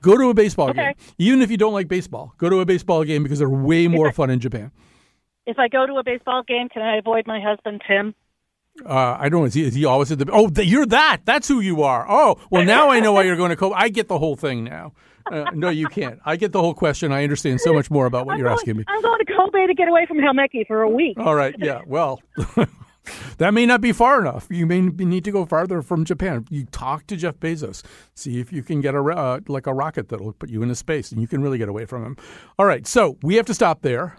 Go 0.02 0.16
to 0.16 0.30
a 0.30 0.34
baseball 0.34 0.70
Okay. 0.70 0.84
game. 0.84 0.94
Even 1.18 1.42
if 1.42 1.50
you 1.50 1.56
don't 1.56 1.72
like 1.72 1.88
baseball, 1.88 2.32
go 2.38 2.48
to 2.48 2.60
a 2.60 2.64
baseball 2.64 3.02
game 3.02 3.24
because 3.24 3.40
they're 3.40 3.50
way 3.50 3.88
more 3.88 4.12
fun 4.12 4.30
in 4.30 4.38
Japan. 4.38 4.70
If 5.44 5.58
I 5.58 5.66
go 5.66 5.84
to 5.84 5.94
a 5.94 6.04
baseball 6.04 6.44
game, 6.46 6.68
can 6.68 6.80
I 6.82 6.98
avoid 6.98 7.26
my 7.26 7.40
husband 7.40 7.82
Tim? 7.88 8.14
Uh, 8.86 9.16
I 9.18 9.28
don't 9.28 9.40
know. 9.40 9.46
Is 9.46 9.54
he, 9.54 9.64
is 9.64 9.74
he 9.74 9.84
always 9.84 10.12
at 10.12 10.20
the? 10.20 10.30
Oh, 10.32 10.48
you're 10.62 10.86
that. 10.86 11.22
That's 11.24 11.48
who 11.48 11.58
you 11.58 11.82
are. 11.82 12.06
Oh, 12.08 12.36
well, 12.52 12.64
now 12.76 12.88
I 12.90 13.00
know 13.00 13.14
why 13.14 13.24
you're 13.24 13.34
going 13.34 13.50
to 13.50 13.56
Kobe. 13.56 13.74
I 13.76 13.88
get 13.88 14.06
the 14.06 14.20
whole 14.20 14.36
thing 14.36 14.62
now. 14.62 14.92
Uh, 15.30 15.44
no, 15.54 15.68
you 15.68 15.86
can't. 15.86 16.20
I 16.24 16.36
get 16.36 16.52
the 16.52 16.60
whole 16.60 16.74
question. 16.74 17.12
I 17.12 17.22
understand 17.22 17.60
so 17.60 17.72
much 17.72 17.90
more 17.90 18.06
about 18.06 18.26
what 18.26 18.38
you're 18.38 18.48
asking 18.48 18.76
me. 18.76 18.84
I'm 18.88 19.02
going 19.02 19.18
to 19.24 19.32
Kobe 19.32 19.66
to 19.66 19.74
get 19.74 19.88
away 19.88 20.06
from 20.06 20.18
Helmeki 20.18 20.66
for 20.66 20.82
a 20.82 20.88
week. 20.88 21.18
All 21.18 21.34
right. 21.34 21.54
Yeah. 21.58 21.80
Well, 21.86 22.20
that 23.38 23.54
may 23.54 23.66
not 23.66 23.80
be 23.80 23.92
far 23.92 24.20
enough. 24.20 24.46
You 24.50 24.66
may 24.66 24.80
need 24.80 25.24
to 25.24 25.32
go 25.32 25.44
farther 25.46 25.82
from 25.82 26.04
Japan. 26.04 26.46
You 26.50 26.66
talk 26.66 27.06
to 27.08 27.16
Jeff 27.16 27.36
Bezos, 27.36 27.82
see 28.14 28.40
if 28.40 28.52
you 28.52 28.62
can 28.62 28.80
get 28.80 28.94
a 28.94 29.02
uh, 29.02 29.40
like 29.48 29.66
a 29.66 29.74
rocket 29.74 30.08
that'll 30.08 30.32
put 30.32 30.50
you 30.50 30.62
into 30.62 30.74
space, 30.74 31.12
and 31.12 31.20
you 31.20 31.26
can 31.26 31.42
really 31.42 31.58
get 31.58 31.68
away 31.68 31.84
from 31.84 32.04
him. 32.04 32.16
All 32.58 32.66
right. 32.66 32.86
So 32.86 33.18
we 33.22 33.36
have 33.36 33.46
to 33.46 33.54
stop 33.54 33.82
there. 33.82 34.16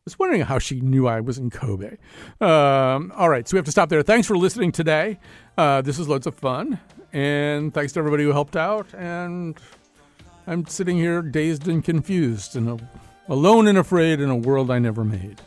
I 0.00 0.02
was 0.06 0.18
wondering 0.18 0.40
how 0.40 0.58
she 0.58 0.80
knew 0.80 1.06
I 1.06 1.20
was 1.20 1.36
in 1.36 1.50
Kobe. 1.50 1.98
Um, 2.40 3.12
all 3.14 3.28
right, 3.28 3.46
so 3.46 3.54
we 3.54 3.58
have 3.58 3.66
to 3.66 3.70
stop 3.70 3.90
there. 3.90 4.00
Thanks 4.00 4.26
for 4.26 4.34
listening 4.34 4.72
today. 4.72 5.20
Uh, 5.58 5.82
this 5.82 5.98
is 5.98 6.08
loads 6.08 6.26
of 6.26 6.34
fun, 6.34 6.80
and 7.12 7.72
thanks 7.74 7.92
to 7.92 7.98
everybody 7.98 8.24
who 8.24 8.32
helped 8.32 8.56
out. 8.56 8.86
And 8.94 9.60
I'm 10.46 10.66
sitting 10.66 10.96
here 10.96 11.22
dazed 11.22 11.68
and 11.68 11.84
confused, 11.84 12.56
and 12.56 12.82
alone 13.28 13.68
and 13.68 13.78
afraid 13.78 14.20
in 14.20 14.30
a 14.30 14.36
world 14.36 14.70
I 14.70 14.78
never 14.78 15.04
made. 15.04 15.40